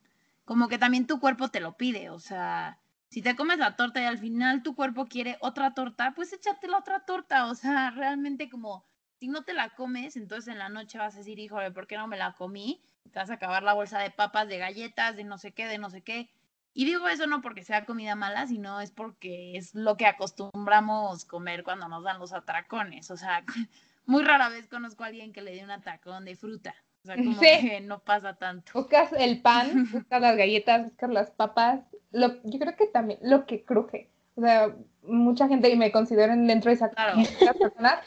Como 0.43 0.67
que 0.67 0.79
también 0.79 1.05
tu 1.05 1.19
cuerpo 1.19 1.49
te 1.49 1.59
lo 1.59 1.77
pide, 1.77 2.09
o 2.09 2.19
sea, 2.19 2.79
si 3.09 3.21
te 3.21 3.35
comes 3.35 3.59
la 3.59 3.75
torta 3.75 4.01
y 4.01 4.05
al 4.05 4.17
final 4.17 4.63
tu 4.63 4.73
cuerpo 4.75 5.05
quiere 5.05 5.37
otra 5.41 5.75
torta, 5.75 6.13
pues 6.15 6.33
échate 6.33 6.67
la 6.67 6.79
otra 6.79 7.01
torta, 7.05 7.45
o 7.45 7.53
sea, 7.53 7.91
realmente 7.91 8.49
como 8.49 8.85
si 9.19 9.27
no 9.27 9.43
te 9.43 9.53
la 9.53 9.69
comes, 9.75 10.15
entonces 10.15 10.51
en 10.51 10.57
la 10.57 10.69
noche 10.69 10.97
vas 10.97 11.13
a 11.13 11.19
decir, 11.19 11.37
híjole, 11.37 11.71
¿por 11.71 11.85
qué 11.85 11.95
no 11.95 12.07
me 12.07 12.17
la 12.17 12.33
comí? 12.33 12.81
Te 13.11 13.19
vas 13.19 13.29
a 13.29 13.35
acabar 13.35 13.63
la 13.63 13.73
bolsa 13.73 13.99
de 13.99 14.11
papas, 14.11 14.47
de 14.47 14.57
galletas, 14.57 15.15
de 15.15 15.23
no 15.23 15.37
sé 15.37 15.51
qué, 15.51 15.67
de 15.67 15.77
no 15.77 15.89
sé 15.89 16.01
qué. 16.01 16.29
Y 16.73 16.85
digo 16.85 17.07
eso 17.07 17.27
no 17.27 17.41
porque 17.41 17.63
sea 17.63 17.85
comida 17.85 18.15
mala, 18.15 18.47
sino 18.47 18.79
es 18.79 18.91
porque 18.91 19.57
es 19.57 19.73
lo 19.73 19.97
que 19.97 20.05
acostumbramos 20.05 21.25
comer 21.25 21.63
cuando 21.63 21.87
nos 21.87 22.03
dan 22.03 22.19
los 22.19 22.33
atracones. 22.33 23.09
O 23.11 23.17
sea, 23.17 23.43
muy 24.05 24.23
rara 24.23 24.49
vez 24.49 24.67
conozco 24.67 25.03
a 25.03 25.07
alguien 25.07 25.33
que 25.33 25.41
le 25.41 25.53
dé 25.53 25.63
un 25.63 25.71
atracón 25.71 26.25
de 26.25 26.35
fruta. 26.35 26.75
O 27.03 27.07
sea, 27.07 27.15
como 27.15 27.39
que 27.39 27.81
no 27.81 27.99
pasa 27.99 28.35
tanto. 28.35 28.71
Buscas 28.73 29.13
el 29.13 29.41
pan, 29.41 29.87
buscas 29.91 30.21
las 30.21 30.37
galletas, 30.37 30.83
buscas 30.85 31.09
las 31.09 31.31
papas. 31.31 31.81
Lo, 32.11 32.41
yo 32.43 32.59
creo 32.59 32.75
que 32.75 32.87
también 32.87 33.19
lo 33.23 33.45
que 33.45 33.63
cruje. 33.63 34.09
O 34.35 34.41
sea, 34.41 34.75
mucha 35.03 35.47
gente 35.47 35.75
me 35.75 35.91
consideran 35.91 36.47
dentro 36.47 36.69
de 36.69 36.75
esa 36.75 36.89
claro. 36.89 37.17
personas 37.59 37.99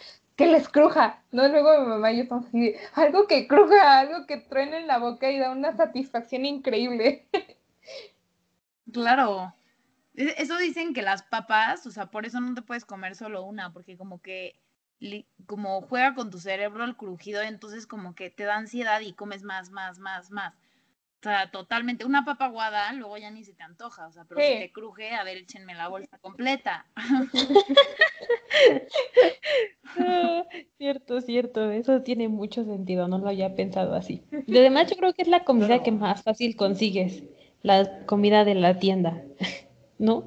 que 0.43 0.49
les 0.49 0.69
cruja, 0.69 1.23
¿no? 1.31 1.47
Luego 1.47 1.81
mi 1.81 1.87
mamá 1.87 2.11
y 2.11 2.17
yo 2.17 2.23
estamos 2.25 2.47
así, 2.47 2.75
algo 2.95 3.29
que 3.29 3.47
cruja, 3.47 4.01
algo 4.01 4.27
que 4.27 4.39
truena 4.39 4.77
en 4.79 4.89
la 4.89 4.99
boca 4.99 5.31
y 5.31 5.39
da 5.39 5.51
una 5.53 5.77
satisfacción 5.77 6.45
increíble. 6.45 7.27
Claro. 8.93 9.55
E, 10.15 10.35
eso 10.37 10.59
dicen 10.59 10.93
que 10.93 11.01
las 11.01 11.23
papas, 11.23 11.87
o 11.87 11.91
sea, 11.91 12.11
por 12.11 12.27
eso 12.27 12.41
no 12.41 12.53
te 12.53 12.61
puedes 12.61 12.85
comer 12.85 13.15
solo 13.15 13.43
una, 13.43 13.73
porque 13.73 13.97
como 13.97 14.21
que 14.21 14.61
como 15.47 15.81
juega 15.83 16.15
con 16.15 16.31
tu 16.31 16.39
cerebro 16.39 16.85
el 16.85 16.97
crujido, 16.97 17.41
entonces 17.43 17.87
como 17.87 18.15
que 18.15 18.29
te 18.29 18.45
da 18.45 18.57
ansiedad 18.57 19.01
y 19.01 19.15
comes 19.15 19.45
más, 19.45 19.71
más, 19.71 19.99
más, 19.99 20.31
más. 20.31 20.55
O 21.23 21.25
sea, 21.25 21.49
totalmente. 21.53 22.05
Una 22.05 22.25
papa 22.25 22.47
aguada, 22.47 22.93
luego 22.95 23.17
ya 23.17 23.31
ni 23.31 23.45
se 23.45 23.55
te 23.55 23.63
antoja. 23.63 24.09
O 24.09 24.13
sea, 24.13 24.25
pero 24.25 24.41
si 24.41 24.59
te 24.59 24.73
cruje, 24.73 25.15
a 25.15 25.23
ver, 25.23 25.37
échenme 25.37 25.73
la 25.73 25.87
bolsa 25.87 26.19
completa. 26.19 26.85
cierto, 30.79 31.21
cierto. 31.21 31.71
Eso 31.71 32.03
tiene 32.03 32.27
mucho 32.27 32.65
sentido. 32.65 33.07
No 33.07 33.19
lo 33.19 33.29
había 33.29 33.55
pensado 33.55 33.95
así. 33.95 34.25
Y 34.49 34.59
además, 34.59 34.91
yo 34.91 34.97
creo 34.97 35.13
que 35.13 35.23
es 35.23 35.29
la 35.29 35.45
comida 35.45 35.85
que 35.85 35.93
más 35.93 36.25
fácil 36.25 36.57
consigues 36.57 37.23
la 37.63 38.05
comida 38.07 38.45
de 38.45 38.57
la 38.57 38.81
tienda, 38.81 39.23
¿no? 39.99 40.25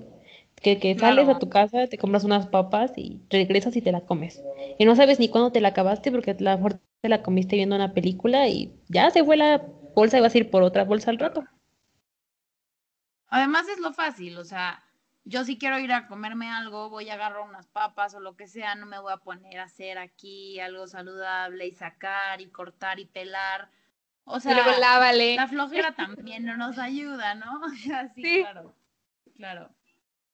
Que, 0.61 0.79
que 0.79 0.97
sales 0.97 1.27
a 1.27 1.39
tu 1.39 1.49
casa, 1.49 1.87
te 1.87 1.97
compras 1.97 2.23
unas 2.23 2.47
papas 2.47 2.93
y 2.95 3.19
regresas 3.29 3.75
y 3.75 3.81
te 3.81 3.91
la 3.91 3.99
comes. 3.99 4.41
Y 4.79 4.85
no 4.85 4.95
sabes 4.95 5.19
ni 5.19 5.27
cuándo 5.27 5.51
te 5.51 5.59
la 5.59 5.67
acabaste 5.67 6.09
porque 6.09 6.31
a 6.31 6.35
lo 6.39 6.55
mejor 6.55 6.79
te 7.01 7.09
la 7.09 7.21
comiste 7.21 7.57
viendo 7.57 7.75
una 7.75 7.93
película 7.93 8.47
y 8.47 8.71
ya 8.87 9.11
se 9.11 9.25
fue 9.25 9.35
la 9.35 9.61
bolsa 9.95 10.17
y 10.17 10.21
vas 10.21 10.35
a 10.35 10.37
ir 10.37 10.51
por 10.51 10.61
otra 10.61 10.83
bolsa 10.83 11.09
al 11.09 11.17
rato. 11.17 11.43
Además 13.27 13.67
es 13.67 13.79
lo 13.79 13.91
fácil, 13.91 14.37
o 14.37 14.43
sea, 14.43 14.83
yo 15.23 15.43
si 15.43 15.57
quiero 15.57 15.79
ir 15.79 15.91
a 15.91 16.07
comerme 16.07 16.51
algo, 16.51 16.89
voy 16.89 17.09
a 17.09 17.15
agarrar 17.15 17.41
unas 17.41 17.65
papas 17.67 18.13
o 18.13 18.19
lo 18.19 18.35
que 18.35 18.47
sea, 18.47 18.75
no 18.75 18.85
me 18.85 18.99
voy 18.99 19.11
a 19.11 19.17
poner 19.17 19.59
a 19.59 19.63
hacer 19.63 19.97
aquí 19.97 20.59
algo 20.59 20.85
saludable 20.85 21.65
y 21.65 21.71
sacar 21.71 22.39
y 22.41 22.47
cortar 22.47 22.99
y 22.99 23.05
pelar 23.05 23.69
o 24.25 24.39
sea, 24.39 24.55
la 24.55 25.47
flojera 25.47 25.95
también 25.95 26.45
no 26.45 26.57
nos 26.57 26.79
ayuda, 26.79 27.35
¿no? 27.35 27.61
O 27.65 27.69
sea, 27.69 28.11
sí, 28.13 28.41
claro. 28.41 28.73
Claro. 29.35 29.69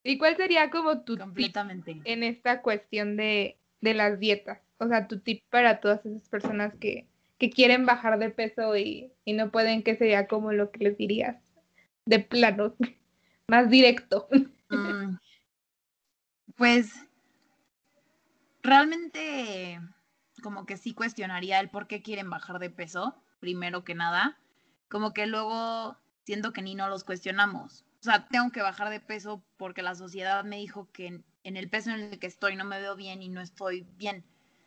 ¿Y 0.04 0.18
cuál 0.18 0.36
sería 0.38 0.70
como 0.70 1.02
tu 1.02 1.18
Completamente. 1.18 1.94
tip 1.94 2.02
en 2.06 2.24
esta 2.24 2.62
cuestión 2.62 3.18
de, 3.18 3.58
de, 3.82 3.94
las 3.94 4.20
dietas? 4.20 4.60
O 4.78 4.88
sea, 4.88 5.08
tu 5.08 5.20
tip 5.20 5.44
para 5.50 5.80
todas 5.80 6.06
esas 6.06 6.28
personas 6.30 6.74
que, 6.76 7.06
que 7.42 7.50
quieren 7.50 7.88
bajar 7.88 8.20
de 8.20 8.30
peso 8.30 8.78
y, 8.78 9.12
y, 9.26 9.34
no 9.34 9.50
pueden, 9.50 9.82
¿qué 9.82 9.96
sería 9.96 10.28
como 10.28 10.52
lo 10.54 10.70
que 10.70 10.84
les 10.84 10.96
dirías? 10.96 11.38
De 12.06 12.20
plano, 12.20 12.76
más 13.48 13.68
directo. 13.68 14.28
Mm. 14.70 15.18
pues 16.56 16.94
realmente 18.62 19.82
como 20.44 20.68
que 20.68 20.78
sí 20.78 20.94
cuestionaría 20.94 21.60
el 21.60 21.70
por 21.70 21.88
qué 21.88 22.04
quieren 22.04 22.30
bajar 22.30 22.60
de 22.60 22.70
peso 22.70 23.16
primero 23.40 23.84
que 23.84 23.96
nada, 23.96 24.40
como 24.88 25.12
que 25.12 25.26
luego 25.26 25.98
siento 26.24 26.54
que 26.54 26.62
ni 26.62 26.76
no 26.76 26.90
los 26.90 27.04
cuestionamos. 27.04 27.86
O 28.02 28.04
sea, 28.04 28.28
tengo 28.28 28.52
que 28.52 28.62
bajar 28.62 28.92
de 28.92 29.00
peso 29.00 29.44
porque 29.58 29.82
la 29.82 29.96
sociedad 29.96 30.44
me 30.44 30.58
dijo 30.58 30.90
que 30.92 31.08
en, 31.44 31.58
el 31.58 31.70
peso 31.72 31.90
en 31.90 32.02
el 32.02 32.20
que 32.20 32.28
estoy 32.28 32.56
no 32.56 32.66
me 32.66 32.80
veo 32.80 32.96
bien 32.96 33.24
y 33.24 33.30
no 33.30 33.42
estoy 33.42 33.88
bien. 33.98 34.24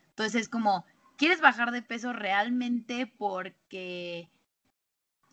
Entonces 0.09 0.41
es 0.41 0.49
como, 0.49 0.85
¿quieres 1.17 1.41
bajar 1.41 1.71
de 1.71 1.81
peso 1.81 2.13
realmente 2.13 3.07
porque... 3.17 4.29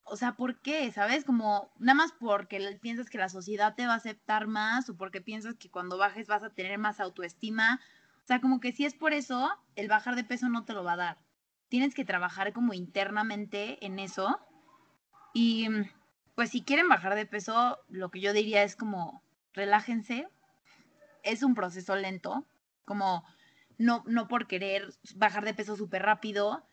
O 0.04 0.16
sea, 0.16 0.32
¿por 0.32 0.60
qué? 0.60 0.90
¿Sabes? 0.90 1.24
Como 1.24 1.72
nada 1.78 1.94
más 1.94 2.12
porque 2.12 2.78
piensas 2.80 3.08
que 3.08 3.18
la 3.18 3.28
sociedad 3.28 3.74
te 3.74 3.86
va 3.86 3.94
a 3.94 3.96
aceptar 3.96 4.46
más 4.46 4.88
o 4.90 4.96
porque 4.96 5.20
piensas 5.20 5.54
que 5.54 5.70
cuando 5.70 5.96
bajes 5.96 6.26
vas 6.26 6.42
a 6.42 6.50
tener 6.50 6.76
más 6.78 7.00
autoestima. 7.00 7.80
O 8.24 8.26
sea, 8.26 8.40
como 8.40 8.60
que 8.60 8.72
si 8.72 8.84
es 8.84 8.94
por 8.94 9.12
eso, 9.12 9.50
el 9.76 9.88
bajar 9.88 10.16
de 10.16 10.24
peso 10.24 10.48
no 10.48 10.64
te 10.64 10.72
lo 10.72 10.84
va 10.84 10.94
a 10.94 10.96
dar 10.96 11.18
tienes 11.72 11.94
que 11.94 12.04
trabajar 12.04 12.52
como 12.52 12.74
internamente 12.74 13.78
en 13.80 13.98
eso. 13.98 14.38
Y 15.32 15.68
pues 16.34 16.50
si 16.50 16.60
quieren 16.60 16.86
bajar 16.86 17.14
de 17.14 17.24
peso, 17.24 17.78
lo 17.88 18.10
que 18.10 18.20
yo 18.20 18.34
diría 18.34 18.62
es 18.62 18.76
como 18.76 19.22
relájense. 19.54 20.28
Es 21.22 21.42
un 21.42 21.54
proceso 21.54 21.96
lento, 21.96 22.44
como 22.84 23.24
no, 23.78 24.04
no 24.06 24.28
por 24.28 24.46
querer 24.46 24.92
bajar 25.16 25.44
de 25.44 25.54
peso 25.54 25.76
súper 25.76 26.02
rápido, 26.02 26.64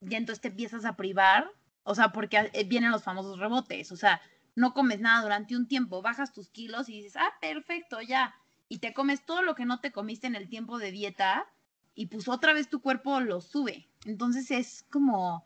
ya 0.00 0.18
entonces 0.18 0.40
te 0.40 0.48
empiezas 0.48 0.84
a 0.84 0.96
privar, 0.96 1.50
o 1.82 1.94
sea, 1.94 2.12
porque 2.12 2.50
eh, 2.52 2.64
vienen 2.64 2.90
los 2.90 3.02
famosos 3.02 3.38
rebotes, 3.38 3.92
o 3.92 3.96
sea, 3.96 4.20
no 4.54 4.74
comes 4.74 5.00
nada 5.00 5.22
durante 5.22 5.56
un 5.56 5.68
tiempo, 5.68 6.02
bajas 6.02 6.32
tus 6.32 6.50
kilos 6.50 6.88
y 6.88 6.94
dices, 6.94 7.16
ah, 7.16 7.32
perfecto, 7.40 8.00
ya, 8.00 8.34
y 8.68 8.78
te 8.78 8.92
comes 8.92 9.24
todo 9.24 9.42
lo 9.42 9.54
que 9.54 9.64
no 9.64 9.80
te 9.80 9.92
comiste 9.92 10.26
en 10.26 10.34
el 10.34 10.48
tiempo 10.48 10.78
de 10.78 10.92
dieta 10.92 11.46
y 11.94 12.06
pues 12.06 12.28
otra 12.28 12.52
vez 12.52 12.68
tu 12.68 12.80
cuerpo 12.80 13.20
lo 13.20 13.40
sube. 13.40 13.88
Entonces 14.04 14.50
es 14.50 14.84
como 14.90 15.44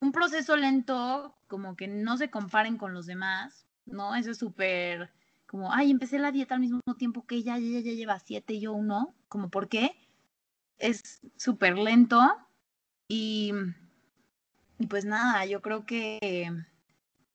un 0.00 0.12
proceso 0.12 0.56
lento, 0.56 1.36
como 1.48 1.76
que 1.76 1.88
no 1.88 2.16
se 2.16 2.30
comparen 2.30 2.78
con 2.78 2.94
los 2.94 3.06
demás, 3.06 3.66
¿no? 3.84 4.14
Eso 4.14 4.30
es 4.30 4.38
súper 4.38 5.12
como, 5.46 5.70
ay, 5.70 5.90
empecé 5.90 6.18
la 6.18 6.32
dieta 6.32 6.54
al 6.54 6.62
mismo 6.62 6.80
tiempo 6.96 7.26
que 7.26 7.34
ella, 7.34 7.58
ella 7.58 7.80
ya 7.80 7.92
lleva 7.92 8.18
siete 8.18 8.54
y 8.54 8.60
yo 8.60 8.72
uno, 8.72 9.14
como, 9.28 9.50
¿por 9.50 9.68
qué? 9.68 9.94
Es 10.82 11.20
súper 11.36 11.78
lento 11.78 12.20
y, 13.08 13.52
y 14.78 14.86
pues 14.88 15.04
nada, 15.04 15.46
yo 15.46 15.62
creo 15.62 15.86
que, 15.86 16.50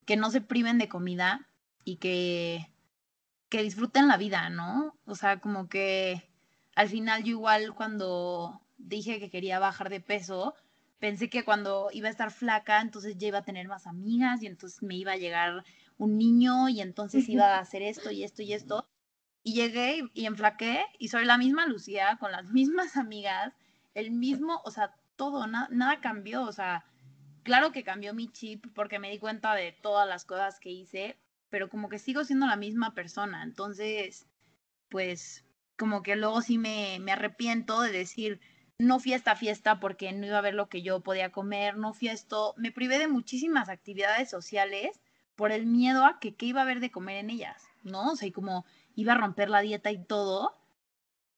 que 0.06 0.18
no 0.18 0.30
se 0.30 0.42
priven 0.42 0.78
de 0.78 0.90
comida 0.90 1.48
y 1.86 1.96
que, 1.96 2.74
que 3.50 3.64
disfruten 3.64 4.10
la 4.10 4.18
vida, 4.18 4.50
¿no? 4.50 4.94
O 5.06 5.16
sea, 5.16 5.40
como 5.40 5.70
que 5.70 6.30
al 6.76 6.90
final 6.90 7.24
yo 7.24 7.32
igual 7.32 7.74
cuando 7.74 8.62
dije 8.78 9.20
que 9.20 9.30
quería 9.30 9.60
bajar 9.60 9.90
de 9.90 10.02
peso, 10.02 10.54
pensé 11.00 11.30
que 11.30 11.46
cuando 11.46 11.90
iba 11.94 12.10
a 12.10 12.12
estar 12.12 12.32
flaca, 12.32 12.82
entonces 12.82 13.18
ya 13.18 13.30
iba 13.30 13.40
a 13.40 13.46
tener 13.46 13.68
más 13.70 13.88
amigas 13.88 14.44
y 14.44 14.48
entonces 14.48 14.84
me 14.84 14.96
iba 14.96 15.14
a 15.14 15.18
llegar 15.18 15.64
un 15.98 16.18
niño 16.18 16.70
y 16.70 16.82
entonces 16.82 17.30
iba 17.30 17.56
a 17.56 17.60
hacer 17.60 17.82
esto 17.82 18.12
y 18.12 18.24
esto 18.24 18.42
y 18.42 18.54
esto. 18.54 18.88
Y 19.48 19.54
llegué 19.54 20.04
y 20.14 20.26
enflaqué 20.26 20.84
y 21.00 21.08
soy 21.08 21.24
la 21.24 21.38
misma 21.38 21.68
Lucía, 21.68 22.18
con 22.20 22.34
las 22.34 22.52
mismas 22.52 22.98
amigas, 22.98 23.54
el 23.94 24.12
mismo, 24.12 24.62
o 24.66 24.72
sea, 24.72 24.94
todo, 25.16 25.48
nada 25.48 26.02
cambió, 26.02 26.44
o 26.44 26.52
sea, 26.52 26.84
claro 27.44 27.72
que 27.72 27.86
cambió 27.86 28.14
mi 28.14 28.30
chip 28.30 28.66
porque 28.76 29.00
me 29.00 29.10
di 29.10 29.20
cuenta 29.20 29.56
de 29.56 29.72
todas 29.72 30.06
las 30.06 30.26
cosas 30.26 30.60
que 30.60 30.70
hice, 30.70 31.18
pero 31.50 31.70
como 31.70 31.88
que 31.88 31.98
sigo 31.98 32.26
siendo 32.26 32.46
la 32.46 32.58
misma 32.58 32.94
persona, 32.94 33.42
entonces, 33.42 34.28
pues, 34.90 35.46
como 35.78 36.04
que 36.04 36.18
luego 36.18 36.42
sí 36.42 36.58
me, 36.58 37.00
me 37.00 37.14
arrepiento 37.14 37.80
de 37.80 37.94
decir, 37.94 38.42
no 38.80 39.00
fui 39.00 39.14
a 39.14 39.16
esta 39.16 39.38
fiesta 39.38 39.80
porque 39.80 40.12
no 40.12 40.26
iba 40.26 40.40
a 40.40 40.42
ver 40.42 40.56
lo 40.56 40.68
que 40.68 40.82
yo 40.82 41.00
podía 41.00 41.32
comer, 41.32 41.78
no 41.78 41.94
fui 41.94 42.10
esto, 42.10 42.54
me 42.58 42.74
privé 42.74 43.00
de 43.00 43.08
muchísimas 43.08 43.70
actividades 43.70 44.30
sociales 44.30 45.00
por 45.38 45.54
el 45.54 45.68
miedo 45.68 46.04
a 46.04 46.20
que 46.20 46.36
qué 46.36 46.48
iba 46.48 46.60
a 46.60 46.64
haber 46.64 46.82
de 46.82 46.92
comer 46.92 47.16
en 47.16 47.30
ellas, 47.30 47.64
¿no? 47.84 48.12
O 48.12 48.16
sea, 48.18 48.28
y 48.28 48.34
como 48.34 48.66
iba 48.98 49.14
a 49.14 49.18
romper 49.18 49.50
la 49.50 49.62
dieta 49.62 49.92
y 49.92 50.04
todo. 50.04 50.54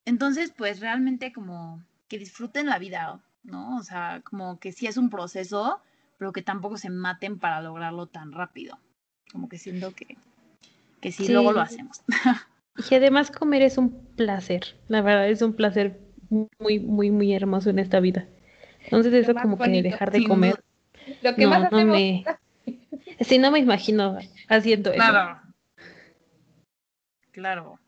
Entonces, 0.06 0.52
pues 0.58 0.80
realmente 0.80 1.32
como 1.32 1.84
que 2.08 2.18
disfruten 2.18 2.66
la 2.66 2.80
vida, 2.80 3.20
¿no? 3.44 3.78
O 3.78 3.84
sea, 3.84 4.22
como 4.24 4.60
que 4.60 4.72
sí 4.72 4.88
es 4.88 4.98
un 4.98 5.10
proceso, 5.10 5.80
pero 6.18 6.32
que 6.32 6.42
tampoco 6.42 6.78
se 6.78 6.90
maten 6.90 7.38
para 7.38 7.62
lograrlo 7.62 8.08
tan 8.08 8.32
rápido. 8.32 8.80
Como 9.32 9.50
que 9.50 9.58
siento 9.58 9.94
que, 9.94 10.18
que 11.02 11.12
sí, 11.12 11.28
luego 11.28 11.52
lo 11.52 11.62
hacemos. 11.62 12.02
Y 12.90 12.96
además 12.96 13.30
comer 13.30 13.62
es 13.62 13.78
un 13.78 13.92
placer, 14.16 14.78
la 14.88 15.02
verdad 15.02 15.28
es 15.28 15.42
un 15.42 15.52
placer 15.52 16.00
muy, 16.60 16.80
muy, 16.80 17.12
muy 17.12 17.34
hermoso 17.34 17.70
en 17.70 17.80
esta 17.80 18.00
vida. 18.00 18.26
Entonces 18.86 19.14
eso 19.14 19.34
como 19.34 19.58
que 19.58 19.84
dejar 19.84 20.12
de 20.12 20.24
comer. 20.24 20.64
Lo 21.22 21.36
que 21.36 21.46
más 21.46 21.66
hacemos... 21.66 21.86
no 21.86 21.92
me... 21.92 22.24
Sí, 23.20 23.38
no 23.38 23.52
me 23.52 23.60
imagino 23.60 24.18
haciendo 24.48 24.92
eso. 24.92 24.98
Claro. 24.98 25.49
Claro. 27.40 27.80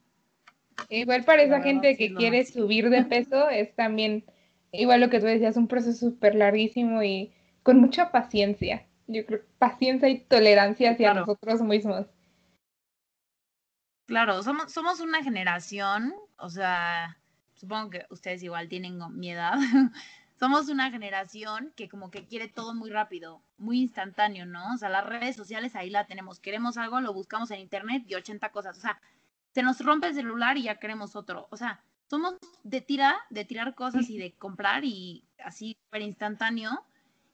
Igual 0.89 1.23
para 1.25 1.43
esa 1.43 1.61
gente 1.61 1.95
que 1.97 2.13
quiere 2.13 2.45
subir 2.45 2.89
de 2.89 3.03
peso 3.03 3.49
es 3.49 3.75
también, 3.75 4.25
igual 4.71 5.01
lo 5.01 5.09
que 5.09 5.19
tú 5.19 5.25
decías, 5.25 5.57
un 5.57 5.67
proceso 5.67 6.09
súper 6.09 6.35
larguísimo 6.35 7.03
y 7.03 7.33
con 7.63 7.79
mucha 7.79 8.11
paciencia. 8.11 8.87
Yo 9.07 9.25
creo 9.25 9.41
paciencia 9.59 10.09
y 10.09 10.19
tolerancia 10.19 10.91
hacia 10.91 11.13
nosotros 11.13 11.61
mismos. 11.61 12.07
Claro, 14.05 14.41
somos, 14.41 14.71
somos 14.71 14.99
una 14.99 15.23
generación, 15.23 16.13
o 16.37 16.49
sea, 16.49 17.17
supongo 17.53 17.91
que 17.91 18.05
ustedes 18.09 18.41
igual 18.43 18.67
tienen 18.67 18.99
mi 19.11 19.31
edad, 19.31 19.53
somos 20.39 20.69
una 20.69 20.89
generación 20.91 21.71
que 21.75 21.87
como 21.87 22.09
que 22.09 22.25
quiere 22.25 22.47
todo 22.47 22.73
muy 22.73 22.89
rápido, 22.89 23.41
muy 23.57 23.79
instantáneo, 23.79 24.45
¿no? 24.45 24.73
O 24.73 24.77
sea, 24.77 24.89
las 24.89 25.05
redes 25.05 25.35
sociales 25.35 25.75
ahí 25.75 25.89
la 25.89 26.07
tenemos, 26.07 26.39
queremos 26.39 26.77
algo, 26.77 26.99
lo 26.99 27.13
buscamos 27.13 27.51
en 27.51 27.59
internet 27.59 28.03
y 28.07 28.15
80 28.15 28.49
cosas, 28.49 28.77
o 28.77 28.81
sea, 28.81 28.99
se 29.53 29.63
nos 29.63 29.79
rompe 29.79 30.07
el 30.07 30.15
celular 30.15 30.57
y 30.57 30.63
ya 30.63 30.79
queremos 30.79 31.15
otro, 31.15 31.47
o 31.51 31.57
sea, 31.57 31.83
somos 32.09 32.35
de 32.63 32.81
tira, 32.81 33.15
de 33.29 33.45
tirar 33.45 33.73
cosas 33.73 34.09
y 34.09 34.17
de 34.17 34.33
comprar 34.33 34.83
y 34.83 35.23
así 35.43 35.77
súper 35.85 36.01
instantáneo. 36.01 36.83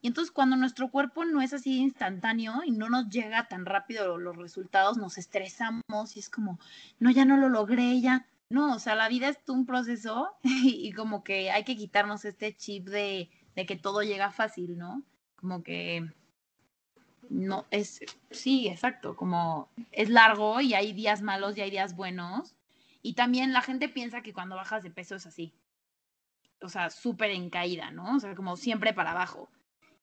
Y 0.01 0.07
entonces 0.07 0.31
cuando 0.31 0.55
nuestro 0.55 0.91
cuerpo 0.91 1.25
no 1.25 1.41
es 1.41 1.51
así 1.51 1.79
instantáneo 1.79 2.61
y 2.63 2.69
no 2.69 2.87
nos 2.87 3.09
llega 3.09 3.47
tan 3.47 3.65
rápido 3.65 4.19
los 4.19 4.37
resultados, 4.37 4.97
nos 4.97 5.17
estresamos 5.17 6.15
y 6.15 6.19
es 6.19 6.29
como, 6.29 6.59
no, 6.99 7.09
ya 7.09 7.25
no 7.25 7.37
lo 7.37 7.49
logré, 7.49 7.99
ya 8.01 8.27
no, 8.49 8.75
o 8.75 8.79
sea, 8.79 8.95
la 8.95 9.09
vida 9.09 9.29
es 9.29 9.37
un 9.47 9.65
proceso 9.65 10.29
y, 10.43 10.91
como 10.93 11.23
que 11.23 11.51
hay 11.51 11.63
que 11.63 11.75
quitarnos 11.75 12.23
este 12.23 12.55
chip 12.55 12.87
de, 12.87 13.29
de, 13.55 13.65
que 13.65 13.75
todo 13.75 14.03
llega 14.03 14.31
fácil, 14.31 14.77
¿no? 14.77 15.03
Como 15.37 15.63
que 15.63 16.07
no 17.29 17.65
es, 17.71 18.01
sí, 18.31 18.67
exacto, 18.67 19.15
como 19.15 19.69
es 19.91 20.09
largo 20.09 20.61
y 20.61 20.73
hay 20.73 20.93
días 20.93 21.21
malos 21.21 21.57
y 21.57 21.61
hay 21.61 21.71
días 21.71 21.95
buenos. 21.95 22.55
Y 23.01 23.13
también 23.13 23.53
la 23.53 23.61
gente 23.61 23.89
piensa 23.89 24.21
que 24.21 24.33
cuando 24.33 24.55
bajas 24.55 24.83
de 24.83 24.91
peso 24.91 25.15
es 25.15 25.25
así. 25.25 25.53
O 26.61 26.69
sea, 26.69 26.89
súper 26.89 27.31
en 27.31 27.49
caída, 27.49 27.91
¿no? 27.91 28.15
O 28.15 28.19
sea, 28.19 28.35
como 28.35 28.57
siempre 28.57 28.93
para 28.93 29.11
abajo. 29.11 29.49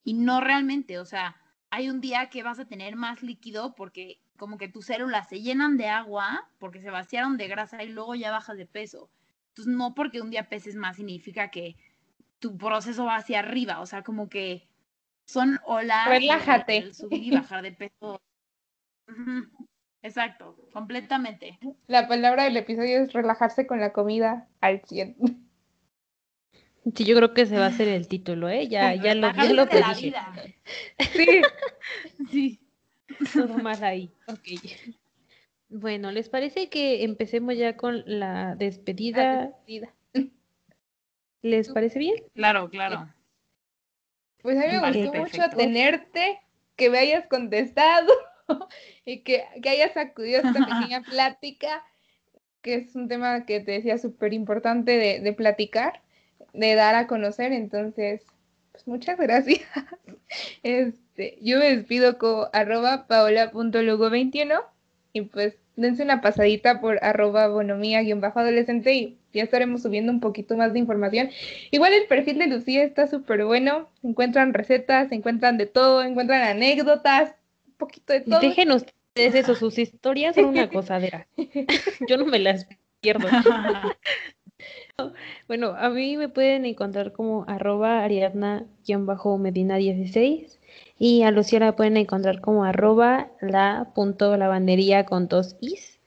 Y 0.05 0.15
no 0.15 0.41
realmente, 0.41 0.99
o 0.99 1.05
sea, 1.05 1.37
hay 1.71 1.91
un 1.91 2.01
día 2.01 2.31
que 2.31 2.43
vas 2.43 2.59
a 2.59 2.67
tener 2.67 2.95
más 2.97 3.23
líquido 3.23 3.75
porque 3.75 4.21
como 4.37 4.59
que 4.59 4.69
tus 4.69 4.87
células 4.87 5.29
se 5.29 5.41
llenan 5.41 5.77
de 5.77 5.89
agua 5.89 6.49
porque 6.59 6.81
se 6.81 6.91
vaciaron 6.91 7.37
de 7.37 7.49
grasa 7.49 7.83
y 7.83 7.89
luego 7.89 8.15
ya 8.15 8.31
bajas 8.31 8.57
de 8.57 8.67
peso. 8.67 9.11
Entonces, 9.49 9.75
no 9.75 9.95
porque 9.95 10.21
un 10.21 10.31
día 10.31 10.49
peses 10.49 10.77
más 10.77 10.97
significa 10.97 11.51
que 11.51 11.77
tu 12.39 12.57
proceso 12.59 13.05
va 13.05 13.17
hacia 13.17 13.39
arriba, 13.39 13.81
o 13.81 13.87
sea, 13.87 14.03
como 14.03 14.29
que 14.29 14.69
son 15.27 15.59
olas. 15.65 16.09
Relájate. 16.09 16.93
subir 16.93 17.23
y 17.23 17.31
bajar 17.31 17.63
de 17.63 17.73
peso. 17.73 18.21
Exacto, 20.03 20.57
completamente. 20.73 21.59
La 21.87 22.07
palabra 22.09 22.45
del 22.45 22.57
episodio 22.57 23.03
es 23.03 23.13
relajarse 23.13 23.67
con 23.67 23.81
la 23.81 23.93
comida 23.93 24.49
al 24.61 24.83
100. 24.83 25.17
Sí, 26.95 27.05
yo 27.07 27.17
creo 27.17 27.33
que 27.33 27.47
se 27.47 27.57
va 27.57 27.65
a 27.65 27.69
hacer 27.69 27.89
el 27.89 28.09
título, 28.09 28.51
¿eh? 28.51 28.69
Ya, 28.69 28.95
ya 28.95 29.15
lo, 29.15 29.33
ya 29.33 29.53
lo 29.55 29.67
Sí. 29.67 31.43
sí. 32.31 32.61
Todo 33.33 33.57
más 33.59 33.81
ahí. 33.81 34.13
Ok. 34.29 34.61
Bueno, 35.71 36.13
¿les 36.13 36.29
parece 36.29 36.69
que 36.69 37.05
empecemos 37.05 37.57
ya 37.57 37.77
con 37.77 38.03
la 38.07 38.55
despedida? 38.57 39.53
¿Les 41.41 41.69
parece 41.71 41.99
bien? 41.99 42.15
Claro, 42.35 42.69
claro. 42.69 43.09
Pues 44.45 44.59
a 44.59 44.67
mí 44.67 44.79
me 44.79 45.07
gustó 45.07 45.19
mucho 45.19 45.57
tenerte, 45.57 46.39
que 46.77 46.91
me 46.91 46.99
hayas 46.99 47.27
contestado 47.29 48.13
y 49.07 49.21
que, 49.21 49.43
que 49.63 49.71
hayas 49.71 49.97
acudido 49.97 50.43
a 50.45 50.49
esta 50.49 50.67
pequeña 50.67 51.01
plática, 51.11 51.83
que 52.61 52.75
es 52.75 52.95
un 52.95 53.09
tema 53.09 53.47
que 53.47 53.61
te 53.61 53.73
decía 53.73 53.97
súper 53.97 54.35
importante 54.35 54.99
de, 54.99 55.21
de 55.21 55.33
platicar, 55.33 56.03
de 56.53 56.75
dar 56.75 56.95
a 56.95 57.07
conocer. 57.07 57.53
Entonces, 57.53 58.21
pues 58.73 58.87
muchas 58.87 59.19
gracias. 59.19 59.63
Este, 60.63 61.39
yo 61.41 61.59
me 61.59 61.77
despido 61.77 62.19
con 62.19 62.49
arroba 62.53 63.07
paola.lugo21 63.07 64.63
y 65.15 65.23
pues 65.23 65.57
dense 65.77 66.03
una 66.03 66.21
pasadita 66.21 66.83
por 66.83 67.03
arroba 67.03 67.49
bonomía-adolescente 67.49 68.93
y 68.95 69.19
ya 69.35 69.43
estaremos 69.43 69.83
subiendo 69.83 70.13
un 70.13 70.21
poquito 70.21 70.57
más 70.57 70.73
de 70.73 70.79
información. 70.79 71.31
Igual 71.71 71.93
el 71.93 72.07
perfil 72.07 72.39
de 72.39 72.47
Lucía 72.47 72.85
está 72.85 73.07
súper 73.07 73.45
bueno, 73.45 73.89
encuentran 74.03 74.55
recetas, 74.55 75.13
encuentran 75.13 75.59
de 75.59 75.67
todo, 75.67 76.03
encuentran 76.03 76.43
anécdotas, 76.43 77.35
un 77.67 77.75
poquito 77.75 78.13
de 78.13 78.21
todo. 78.21 78.41
Dejen 78.41 78.73
ustedes 78.73 79.35
eso, 79.35 79.55
sus 79.55 79.79
historias 79.79 80.35
son 80.35 80.47
una 80.47 80.69
cosadera. 80.71 81.27
Yo 82.09 82.17
no 82.17 82.27
me 82.27 82.39
las 82.39 82.67
pierdo. 83.01 83.29
Bueno, 85.49 85.75
a 85.77 85.91
mí 85.91 86.17
me 86.17 86.29
pueden 86.29 86.67
encontrar 86.67 87.11
como 87.13 87.45
arroba 87.49 88.05
ariadna-medina16 88.05 90.59
y 90.99 91.23
a 91.23 91.33
Lucía 91.33 91.59
la 91.59 91.75
pueden 91.75 91.97
encontrar 91.97 92.41
como 92.41 92.63
arroba 92.65 93.29
la 93.41 93.91
punto 93.95 94.37
lavandería 94.37 95.05
con 95.05 95.27
dos 95.27 95.57
is. 95.61 95.99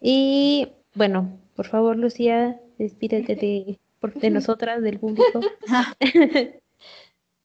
Y 0.00 0.68
bueno, 0.94 1.36
por 1.56 1.66
favor 1.66 1.96
Lucía, 1.96 2.60
despídete 2.78 3.36
de, 3.36 3.78
de 4.14 4.30
nosotras, 4.30 4.82
del 4.82 4.98
público. 4.98 5.40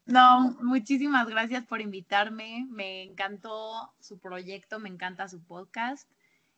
No, 0.05 0.57
muchísimas 0.61 1.29
gracias 1.29 1.65
por 1.65 1.79
invitarme. 1.79 2.67
Me 2.69 3.03
encantó 3.03 3.93
su 4.01 4.19
proyecto, 4.19 4.77
me 4.77 4.89
encanta 4.89 5.29
su 5.29 5.41
podcast 5.41 6.09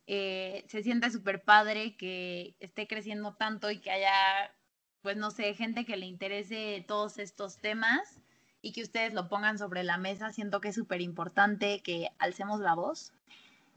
eh, 0.08 0.66
se 0.68 0.84
siente 0.84 1.10
súper 1.10 1.44
padre 1.44 1.96
que 1.96 2.56
esté 2.60 2.88
creciendo 2.88 3.34
tanto 3.34 3.72
y 3.72 3.80
que 3.80 3.92
haya, 3.92 4.54
pues 5.02 5.18
no 5.18 5.32
sé, 5.32 5.54
gente 5.56 5.86
que 5.86 5.98
le 5.98 6.06
interese 6.06 6.86
todos 6.88 7.18
estos 7.18 7.58
temas 7.58 8.22
y 8.62 8.72
que 8.72 8.84
ustedes 8.84 9.14
lo 9.14 9.28
pongan 9.30 9.58
sobre 9.58 9.84
la 9.84 9.98
mesa. 9.98 10.32
Siento 10.32 10.62
que 10.62 10.70
es 10.70 10.76
súper 10.76 11.02
importante 11.02 11.82
que 11.82 12.10
alcemos 12.20 12.60
la 12.60 12.76
voz. 12.76 13.14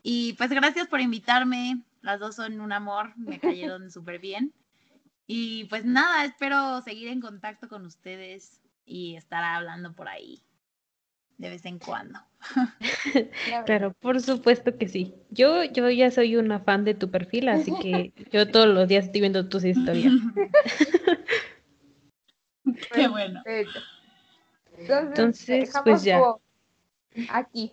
Y 0.03 0.34
pues 0.34 0.51
gracias 0.51 0.86
por 0.88 1.01
invitarme. 1.01 1.82
Las 2.03 2.20
dos 2.20 2.36
son 2.36 2.61
un 2.61 2.72
amor, 2.72 3.16
me 3.16 3.40
cayeron 3.40 3.90
súper 3.90 4.18
bien. 4.18 4.53
Y 5.30 5.66
pues 5.66 5.84
nada, 5.84 6.24
espero 6.24 6.80
seguir 6.80 7.08
en 7.08 7.20
contacto 7.20 7.68
con 7.68 7.84
ustedes 7.84 8.62
y 8.86 9.14
estar 9.14 9.44
hablando 9.44 9.94
por 9.94 10.08
ahí 10.08 10.42
de 11.36 11.50
vez 11.50 11.64
en 11.64 11.78
cuando. 11.78 12.18
Claro, 13.66 13.94
por 14.00 14.20
supuesto 14.20 14.76
que 14.76 14.88
sí. 14.88 15.14
Yo, 15.30 15.64
yo 15.64 15.88
ya 15.90 16.10
soy 16.10 16.36
una 16.36 16.60
fan 16.60 16.84
de 16.84 16.94
tu 16.94 17.10
perfil, 17.10 17.48
así 17.48 17.72
que 17.80 18.12
yo 18.32 18.50
todos 18.50 18.66
los 18.66 18.88
días 18.88 19.06
estoy 19.06 19.22
viendo 19.22 19.48
tus 19.48 19.64
historias. 19.64 20.12
Qué 22.92 23.08
bueno. 23.08 23.42
Entonces, 24.76 25.72
pues 25.84 26.04
ya. 26.04 26.20
Aquí. 27.30 27.72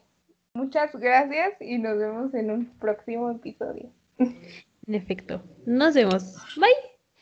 Muchas 0.54 0.96
gracias 0.96 1.54
y 1.60 1.78
nos 1.78 1.98
vemos 1.98 2.34
en 2.34 2.50
un 2.50 2.66
próximo 2.80 3.30
episodio. 3.30 3.92
En 4.18 4.96
efecto. 4.96 5.44
Nos 5.66 5.96
vemos. 5.96 6.38
Bye. 6.56 6.95